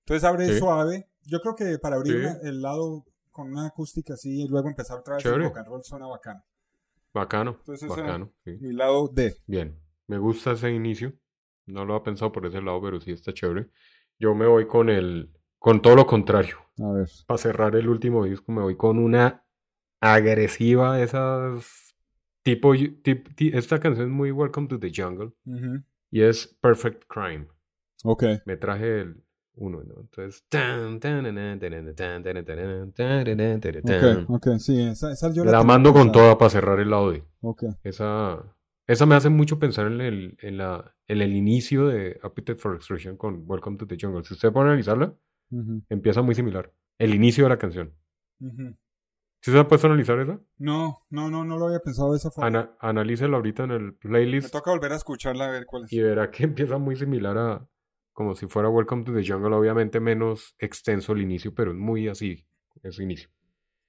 [0.00, 0.58] Entonces abre Sí.
[0.58, 1.08] suave.
[1.22, 2.18] Yo creo que para abrir Sí.
[2.26, 5.68] una- el lado con una acústica así y luego empezar otra vez el rock and
[5.68, 6.42] roll suena bacano.
[7.12, 8.32] Bacano, Entonces, bacano.
[8.44, 9.36] Mi lado D.
[9.46, 9.78] Bien,
[10.08, 11.12] me gusta ese inicio.
[11.66, 13.70] No lo había pensado por ese lado, pero sí está chévere.
[14.18, 16.56] Yo me voy con el, con todo lo contrario.
[16.82, 17.08] A ver.
[17.28, 19.43] Para cerrar el último disco, me voy con una
[20.00, 21.94] agresiva, esas
[22.42, 25.32] tipo, esta canción es muy Welcome to the Jungle
[26.10, 27.48] y es Perfect Crime.
[28.04, 28.24] Ok.
[28.44, 29.24] Me traje el
[29.56, 30.00] uno, ¿no?
[30.00, 30.44] Entonces,
[33.98, 37.24] okay, okay, sí, esa, esa la, la mando con toda para cerrar el audio.
[37.40, 37.70] Okay.
[37.82, 38.42] Esa,
[38.86, 43.44] esa me hace mucho pensar en el, la, el inicio de Appetite for Extraction con
[43.46, 44.24] Welcome to the Jungle.
[44.24, 45.14] Si usted puede analizarla,
[45.88, 46.72] empieza muy similar.
[46.98, 47.92] El inicio de la canción.
[49.44, 50.40] ¿Sí se ha puesto a analizar esa?
[50.56, 52.46] No, no, no, no lo había pensado de esa forma.
[52.46, 55.92] Ana, analícela ahorita en el Me playlist toca volver a escucharla a ver cuál es.
[55.92, 57.68] y verá que empieza muy similar a
[58.14, 62.08] como si fuera Welcome to the Jungle, obviamente menos extenso el inicio, pero es muy
[62.08, 62.46] así,
[62.82, 63.28] ese inicio.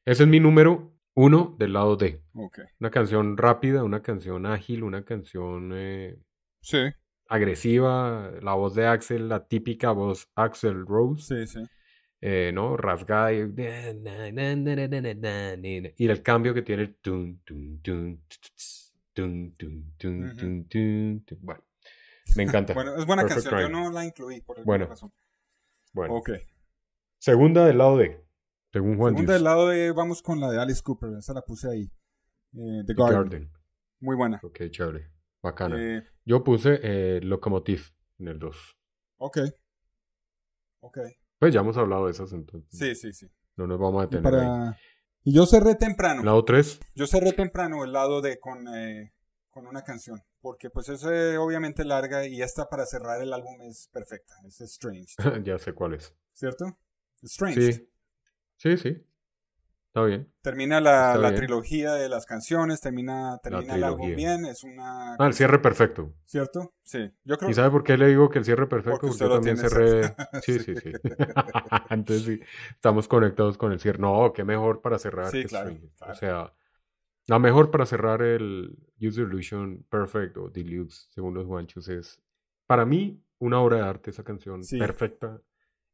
[0.03, 2.21] Ese es mi número uno del lado D.
[2.33, 2.59] Ok.
[2.81, 6.21] Una canción rápida, una canción ágil, una canción eh,
[6.59, 6.79] Sí,
[7.29, 11.65] agresiva, la voz de Axel, la típica voz Axel Rose, sí, sí.
[12.21, 12.77] Eh, ¿no?
[12.77, 13.37] Rasgada y,
[15.97, 18.23] y el cambio que tiene el tun, tun, tun.
[21.41, 21.63] Bueno,
[22.35, 22.73] me encanta.
[22.73, 23.71] Bueno, es buena Perfect canción.
[23.71, 24.85] Yo no la incluí por alguna Bueno.
[24.87, 25.11] razón.
[25.93, 26.31] Bueno, Ok.
[27.17, 28.21] segunda del lado D.
[28.73, 29.39] Según Juan Segunda Dios.
[29.39, 31.83] del lado de, vamos con la de Alice Cooper, esa la puse ahí.
[32.53, 33.15] Eh, The The Garden.
[33.23, 33.51] Garden.
[34.01, 34.39] Muy buena.
[34.43, 35.09] Ok, chévere.
[35.41, 35.77] Bacana.
[35.79, 37.83] Eh, Yo puse eh, Locomotive
[38.19, 38.77] en el 2.
[39.17, 39.37] ok.
[40.81, 40.97] Ok.
[41.45, 42.75] Pues ya hemos hablado de esas entonces.
[42.75, 43.31] Sí, sí, sí.
[43.55, 44.47] No nos vamos a Y, detener ahí.
[44.47, 44.79] para...
[45.23, 46.23] y yo cerré temprano.
[46.23, 46.79] Lado 3.
[46.95, 49.13] Yo cerré temprano el lado de con, eh,
[49.51, 50.23] con una canción.
[50.41, 54.33] Porque pues es eh, obviamente larga y esta para cerrar el álbum es perfecta.
[54.47, 55.13] Es Strange.
[55.43, 56.15] ya sé cuál es.
[56.33, 56.79] ¿Cierto?
[57.21, 57.73] Strange.
[57.73, 57.89] Sí.
[58.57, 59.05] Sí, sí.
[59.95, 60.29] Está bien.
[60.41, 61.39] Termina la, Está la bien.
[61.39, 65.13] trilogía de las canciones, termina, termina el álbum bien, es una...
[65.13, 66.13] Ah, el cierre perfecto.
[66.25, 66.73] ¿Cierto?
[66.83, 67.13] Sí.
[67.23, 68.99] Yo creo ¿Y sabe por qué le digo que el cierre perfecto?
[68.99, 70.13] Porque Porque, yo también cerré.
[70.41, 70.91] Sí, sí, sí.
[71.89, 72.41] Entonces sí,
[72.71, 73.99] estamos conectados con el cierre.
[73.99, 75.27] No, qué mejor para cerrar.
[75.27, 76.11] Sí, que claro, claro.
[76.11, 76.53] O sea,
[77.27, 82.21] la mejor para cerrar el User Illusion Perfect o Deluxe, según los guanchos, es
[82.67, 84.61] para mí una obra de arte esa canción.
[84.61, 84.77] Sí.
[84.77, 85.39] Perfecta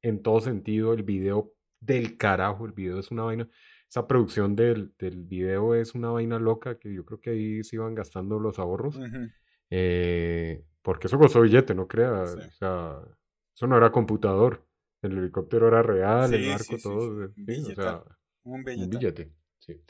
[0.02, 0.92] en todo sentido.
[0.92, 2.66] El video del carajo.
[2.66, 3.48] El video es una vaina.
[3.92, 7.76] Esa producción del, del video es una vaina loca que yo creo que ahí se
[7.76, 8.98] iban gastando los ahorros.
[9.70, 12.26] Eh, porque eso costó billete, no crea.
[12.26, 12.40] Sí.
[12.40, 13.00] O sea,
[13.54, 14.66] eso no era computador.
[15.02, 17.10] El helicóptero era real, el barco, sí, todo.
[17.10, 17.76] Un o billete.
[17.76, 18.02] sea,
[18.44, 18.98] Un un billete.
[18.98, 19.32] billete.
[19.60, 19.82] Sí.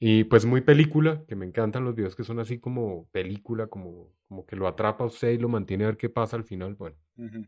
[0.00, 4.12] Y pues muy película, que me encantan los videos que son así como película, como,
[4.26, 6.74] como que lo atrapa a usted y lo mantiene a ver qué pasa al final.
[6.74, 6.96] Bueno.
[7.16, 7.46] Ujú.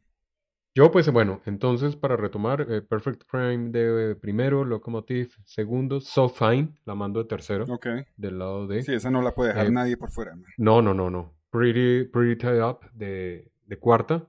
[0.76, 6.74] Yo, pues bueno, entonces para retomar, eh, Perfect Crime de primero, Locomotive segundo, So Fine,
[6.84, 7.86] la mando de tercero, Ok.
[8.14, 8.82] del lado de...
[8.82, 10.36] Sí, esa no la puede dejar Eh, nadie por fuera.
[10.36, 10.44] man.
[10.58, 11.34] No, no, no, no.
[11.48, 14.28] Pretty, Pretty Tied Up de, de cuarta.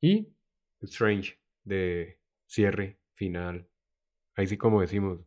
[0.00, 0.32] Y
[0.80, 3.68] Strange de cierre final.
[4.36, 5.20] Ahí sí como decimos.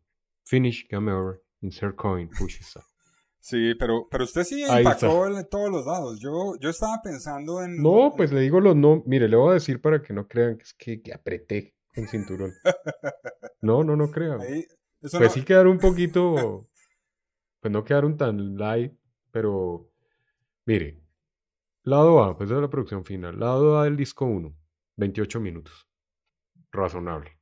[0.45, 2.83] Finish, game over, insert coin, push stop.
[3.41, 6.19] Sí, pero, pero usted sí empacó en todos los lados.
[6.19, 7.81] Yo, yo estaba pensando en...
[7.81, 9.01] No, pues le digo los no.
[9.07, 12.07] Mire, le voy a decir para que no crean que es que, que apreté con
[12.07, 12.51] cinturón.
[13.63, 14.41] No, no, no crean.
[14.41, 14.65] Ahí,
[14.99, 16.67] Pues no- sí quedaron un poquito,
[17.59, 18.93] pues no quedaron tan light,
[19.31, 19.87] pero
[20.65, 20.99] mire,
[21.83, 24.51] lado A, pues esa es la producción final, lado A del disco 1,
[24.97, 25.87] 28 minutos,
[26.71, 27.37] razonable.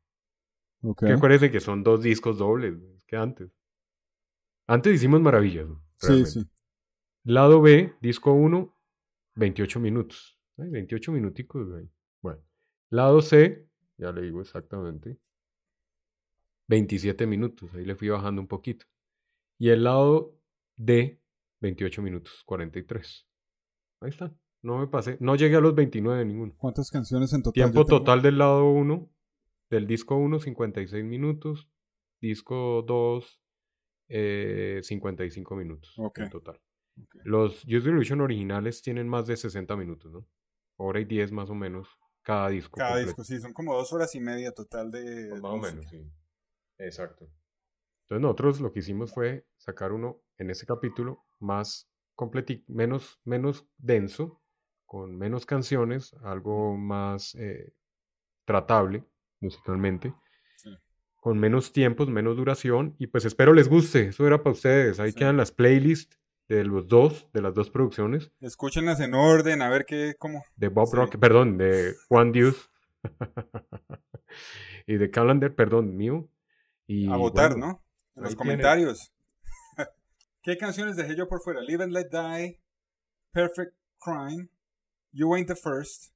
[0.82, 1.06] Ok.
[1.06, 2.76] Que acuérdense que son dos discos dobles,
[3.08, 3.50] que antes.
[4.68, 5.82] Antes hicimos maravillas, ¿no?
[6.00, 6.32] Sí, Realmente.
[6.32, 6.50] sí.
[7.24, 8.74] Lado B, disco 1,
[9.36, 10.40] 28 minutos.
[10.58, 11.90] Ay, 28 minuticos, güey.
[12.22, 12.42] Bueno.
[12.90, 13.68] Lado C,
[13.98, 15.20] ya le digo exactamente.
[16.68, 17.70] 27 minutos.
[17.74, 18.86] Ahí le fui bajando un poquito.
[19.58, 20.38] Y el lado
[20.78, 21.22] D,
[21.62, 23.28] 28 minutos, 43.
[24.02, 24.34] Ahí está.
[24.62, 25.18] No me pasé.
[25.20, 26.54] No llegué a los 29 ninguno.
[26.58, 27.54] ¿Cuántas canciones en total?
[27.54, 29.10] Tiempo total del lado 1,
[29.70, 31.70] del disco 1, 56 minutos.
[32.22, 33.42] Disco 2,
[34.10, 36.60] eh, 55 minutos en total.
[37.24, 40.28] Los Use Illusion originales tienen más de 60 minutos, ¿no?
[40.76, 41.88] Hora y 10 más o menos
[42.22, 42.78] cada disco.
[42.78, 43.08] Cada completo.
[43.08, 45.28] disco, sí, son como dos horas y media total de...
[45.30, 46.06] Pues más o menos, sí.
[46.78, 47.30] Exacto.
[48.04, 53.68] Entonces nosotros lo que hicimos fue sacar uno en ese capítulo más completi menos, menos
[53.78, 54.42] denso,
[54.86, 57.72] con menos canciones, algo más eh,
[58.46, 59.06] tratable
[59.40, 60.14] musicalmente.
[61.20, 65.12] Con menos tiempos, menos duración, y pues espero les guste, eso era para ustedes, ahí
[65.12, 65.18] Sí.
[65.20, 66.18] quedan las playlists
[66.48, 70.44] de los dos, de las dos producciones, Escúchenlas en orden, a ver qué, cómo...
[70.56, 70.96] de Bob Sí.
[70.96, 72.70] Rock, perdón, de Juan Dios,
[74.88, 76.30] y de Calendar, perdón, mío.
[76.88, 77.86] Y, A votar, bueno, ¿no?
[78.16, 79.14] En los comentarios.
[80.42, 81.62] ¿Qué canciones dejé yo por fuera?
[81.62, 82.60] Live and Let Die,
[83.32, 84.50] Perfect Crime,
[85.12, 86.14] You Ain't the First,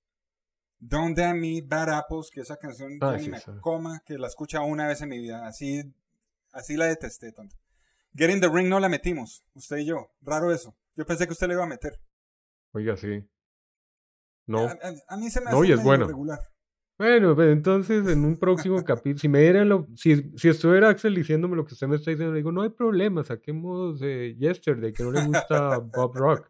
[0.86, 3.52] Don't Damn Me, Bad Apples, que esa canción Ah, sí, me sí.
[3.62, 5.48] coma, que la escucha una vez en mi vida.
[5.48, 5.82] Así,
[6.52, 7.56] así la detesté tanto.
[8.16, 10.12] Get in the Ring no la metimos, usted y yo.
[10.22, 10.76] Raro eso.
[10.96, 12.00] Yo pensé que usted la iba a meter.
[12.74, 13.26] Oiga, sí.
[14.46, 14.60] No.
[14.68, 16.06] A, a- a mí se me No, hace y es bueno.
[16.06, 16.40] regular.
[16.98, 21.16] Bueno, pues entonces en un próximo capítulo, si me dieran lo, si, si estuviera Axel
[21.16, 24.94] diciéndome lo que usted me está diciendo, le digo, no hay problema, saquemos eh, Yesterday,
[24.94, 26.48] que no le gusta Bob Rock.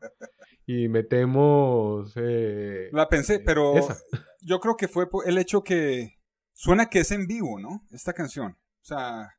[0.65, 3.97] Y metemos eh, La pensé, pero esa.
[4.41, 6.19] yo creo que fue por el hecho que
[6.53, 7.85] suena que es en vivo, ¿no?
[7.91, 8.53] Esta canción.
[8.53, 9.37] O sea,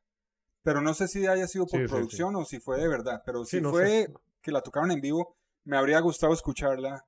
[0.63, 3.23] pero no sé si haya sido por Sí, sí, producción o si fue de verdad.
[3.25, 4.13] Pero si no fue sé.
[4.41, 7.05] que la tocaron en vivo, me habría gustado escucharla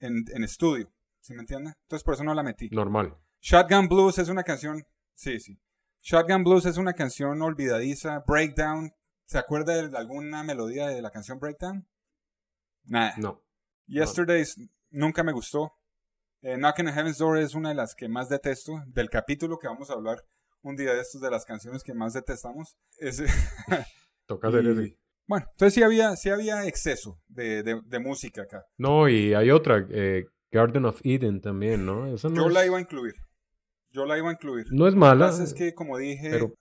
[0.00, 0.92] en, en estudio.
[1.20, 1.72] ¿Sí me entiende?
[1.82, 2.68] Entonces por eso no la metí.
[2.70, 3.16] normal.
[3.40, 4.84] Shotgun Blues es una canción.
[5.14, 5.58] Sí, sí.
[6.02, 8.24] Shotgun Blues es una canción olvidadiza.
[8.26, 8.92] Breakdown.
[9.26, 11.86] ¿Se acuerda de alguna melodía de la canción Breakdown?
[12.84, 13.14] Nada.
[13.18, 13.42] No.
[13.88, 14.56] Yesterdays
[14.90, 15.72] nunca me gustó.
[16.42, 18.82] Eh, Knocking on Heaven's Door es una de las que más detesto.
[18.86, 20.22] Del capítulo que vamos a hablar
[20.62, 22.76] un día de estos de las canciones que más detestamos.
[22.98, 23.22] Es,
[24.26, 24.64] Toca hacer
[25.26, 28.64] bueno, entonces sí había, sí había exceso de, de- de música acá.
[28.78, 32.06] No, y hay otra, eh, Garden of Eden también, ¿no?
[32.14, 33.12] Esa no Yo es, la iba a incluir.
[33.90, 34.64] Yo la iba a incluir.
[34.70, 36.54] no es Lo que mala, pasa es que, como dije, pero-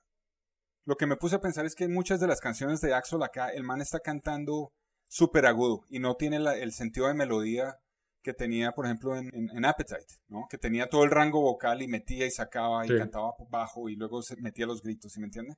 [0.85, 3.49] lo que me puse a pensar es que muchas de las canciones de Axel acá,
[3.49, 4.71] el man está cantando
[5.07, 7.79] súper agudo y no tiene el sentido de melodía
[8.21, 10.47] que tenía, por ejemplo, en, Appetite, ¿no?
[10.49, 14.21] Que tenía todo el rango vocal y metía y sacaba y cantaba bajo y luego
[14.21, 15.55] se metía los gritos, ¿sí me entiende?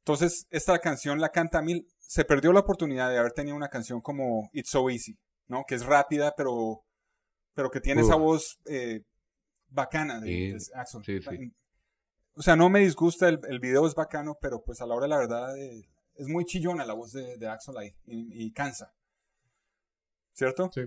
[0.00, 4.00] Entonces, esta canción la canta mí, se perdió la oportunidad de haber tenido una canción
[4.00, 5.16] como It's So Easy,
[5.46, 5.64] ¿no?
[5.68, 6.82] Que es rápida, pero,
[7.54, 9.02] pero que tiene esa voz eh,
[9.68, 11.52] bacana de, Axel.
[12.34, 15.04] O sea, no me disgusta, el, el, video es bacano, pero pues a la hora
[15.04, 18.92] de la verdad eh, es muy chillona la voz de, Axel ahí y, cansa.
[20.32, 20.70] ¿Cierto?
[20.72, 20.82] Sí.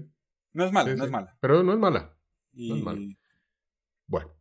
[0.53, 1.37] No es mala, no es mala.
[1.39, 2.13] Pero no es mala.
[2.53, 3.01] No es mala.
[4.07, 4.31] Bueno.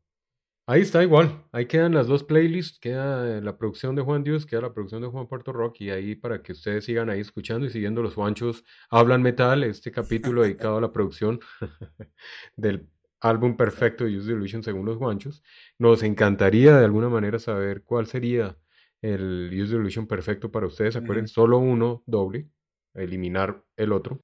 [0.66, 4.60] Ahí está igual, ahí quedan las dos playlists, queda la producción de Juan Dios, queda
[4.60, 7.70] la producción de Juan Puerto Rock y ahí para que ustedes sigan ahí escuchando y
[7.70, 11.40] siguiendo los Juanchos Hablan Metal, este capítulo dedicado a la producción
[12.56, 12.88] del
[13.20, 15.42] álbum perfecto de Use Illusion según los Juanchos.
[15.76, 18.56] Nos encantaría de alguna manera saber cuál sería
[19.02, 20.96] el Use Illusion perfecto para ustedes.
[20.96, 22.48] Acuerden, solo uno doble,
[22.94, 24.22] eliminar el otro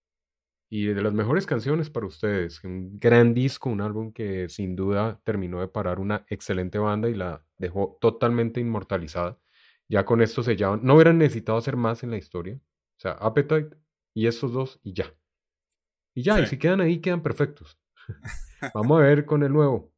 [0.69, 2.63] y de las mejores canciones para ustedes.
[2.65, 7.15] Un gran disco, un álbum que sin duda terminó de parar una excelente banda y
[7.15, 9.39] la dejó totalmente inmortalizada.
[9.89, 10.81] Ya con esto se sellaban.
[10.83, 12.57] No hubieran necesitado hacer más en la historia.
[12.57, 13.77] O sea, Appetite
[14.15, 15.15] y estos dos y ya.
[16.15, 17.79] Y ya, y si quedan ahí, quedan perfectos.
[18.75, 19.93] vamos a ver con el nuevo.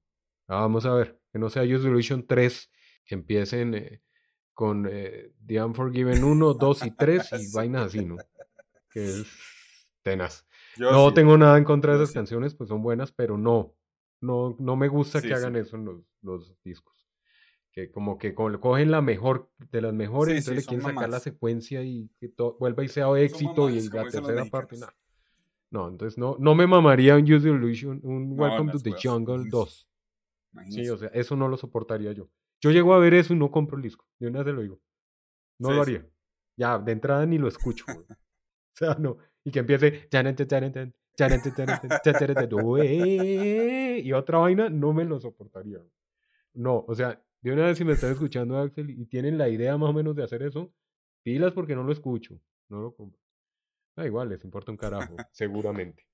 [0.49, 1.19] Ah, vamos a ver.
[1.33, 2.71] Que no sea Use Illusion 3.
[3.07, 4.03] Que empiecen eh,
[4.59, 8.17] con eh, The Unforgiven 1, 2 y 3 y vainas así, ¿no?
[8.91, 9.27] Que es
[10.03, 10.49] tenaz
[10.79, 13.73] no tengo nada en contra de esas canciones, pues son buenas, pero no,
[14.21, 17.07] no, no me gusta que hagan eso en los, los, discos.
[17.71, 21.85] Que como que cogen la mejor, de las mejores, entonces le quieren sacar la secuencia
[21.85, 24.95] y que todo, vuelva y sea éxito y la tercera parte, nada.
[25.71, 29.45] No, entonces no, no me mamaría un Use the Illusion, un Welcome to the Jungle
[29.49, 29.89] 2.
[30.71, 32.29] Sí, o sea, eso no lo soportaría yo.
[32.61, 34.07] Yo llego a ver eso y no compro el disco.
[34.19, 34.81] Yo nada se lo digo.
[35.59, 36.07] No lo haría.
[36.57, 37.85] Ya, de entrada ni lo escucho.
[38.19, 39.19] o sea, no
[39.49, 40.09] y que empiece
[44.03, 45.79] y otra vaina, no me lo soportaría.
[46.55, 49.77] No, o sea, de una vez si me están escuchando Axel y tienen la idea
[49.79, 50.73] más o menos de hacer eso,
[51.23, 53.21] pilas porque no lo escucho, no lo compro.
[53.97, 56.05] Da igual, les importa un carajo, seguramente.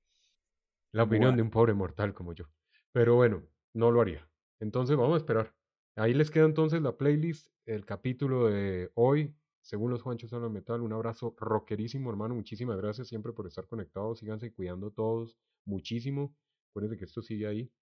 [0.93, 2.45] La opinión de un pobre mortal como yo.
[2.93, 3.43] Pero bueno,
[3.73, 4.29] no lo haría.
[4.61, 5.53] Entonces vamos a esperar.
[5.97, 9.33] Ahí les queda entonces la playlist, el capítulo de hoy,
[9.65, 12.35] según los Juanchos son metal, un abrazo rockerísimo, hermano.
[12.35, 14.19] Muchísimas gracias siempre por estar conectados.
[14.19, 16.37] Síganse cuidando todos muchísimo.
[16.71, 17.73] Acuérdense que esto sigue ahí.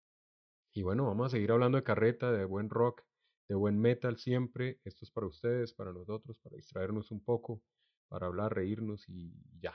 [0.74, 3.02] Y bueno, vamos a seguir hablando de carreta, de buen rock,
[3.48, 4.78] de buen metal siempre.
[4.84, 7.62] Esto es para ustedes, para nosotros, para distraernos un poco,
[8.08, 9.74] para hablar, reírnos y ya.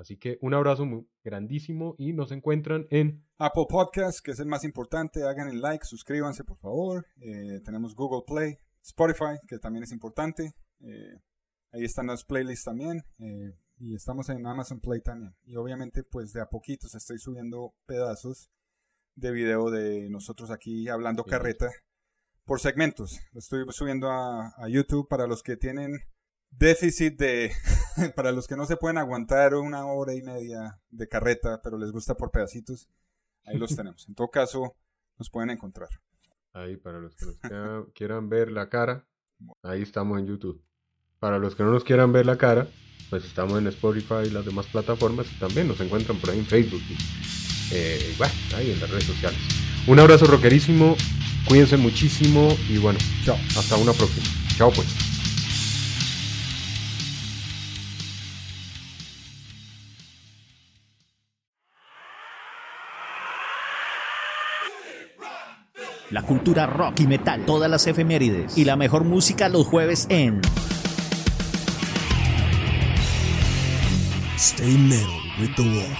[0.00, 4.46] Así que un abrazo muy grandísimo y nos encuentran en Apple Podcast, que es el
[4.46, 5.22] más importante.
[5.24, 7.06] Hagan el like, suscríbanse por favor.
[7.20, 10.54] Eh, tenemos Google Play, Spotify, que también es importante.
[10.80, 11.20] Eh,
[11.72, 13.02] ahí están las playlists también.
[13.18, 15.34] Eh, y estamos en Amazon Play también.
[15.44, 18.50] Y obviamente pues de a poquitos estoy subiendo pedazos
[19.16, 21.70] de video de nosotros aquí hablando carreta
[22.44, 23.20] por segmentos.
[23.32, 26.00] Lo estoy subiendo a, YouTube para los que tienen
[26.50, 27.52] déficit de...
[28.16, 31.90] para los que no se pueden aguantar una hora y media de carreta, pero les
[31.92, 32.88] gusta por pedacitos.
[33.44, 34.08] Ahí los tenemos.
[34.08, 34.76] En todo caso,
[35.18, 35.88] nos pueden encontrar.
[36.52, 37.26] Ahí, para los que
[37.94, 39.06] quieran ver la cara,
[39.62, 40.62] ahí estamos en YouTube.
[41.18, 42.66] Para los que no nos quieran ver la cara,
[43.10, 46.46] pues estamos en Spotify y las demás plataformas y también nos encuentran por ahí en
[46.46, 46.96] Facebook y
[47.72, 49.38] eh, bueno, ahí en las redes sociales.
[49.86, 50.96] Un abrazo rockerísimo,
[51.46, 54.26] cuídense muchísimo y bueno, chao, hasta una próxima.
[54.56, 55.09] Chao pues.
[66.10, 70.40] La cultura rock y metal, todas las efemérides y la mejor música los jueves en
[74.36, 75.06] Stay metal
[75.38, 75.98] with the war.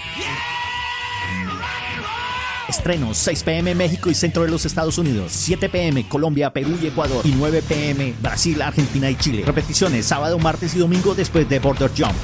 [2.69, 6.89] Estrenos 6 pm México y centro de los Estados Unidos, 7 pm Colombia, Perú y
[6.89, 9.45] Ecuador y 9 pm Brasil, Argentina y Chile.
[9.47, 12.17] Repeticiones sábado, martes y domingo después de Border Jump.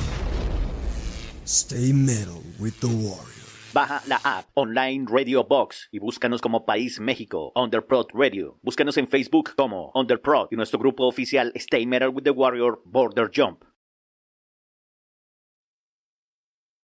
[1.45, 3.36] Stay metal with the warrior.
[3.77, 8.59] Baja la app Online Radio Box y búscanos como País México, Underprod Radio.
[8.63, 13.31] Búscanos en Facebook como Underprod y nuestro grupo oficial Stay Metal with the Warrior Border
[13.31, 13.66] Jump.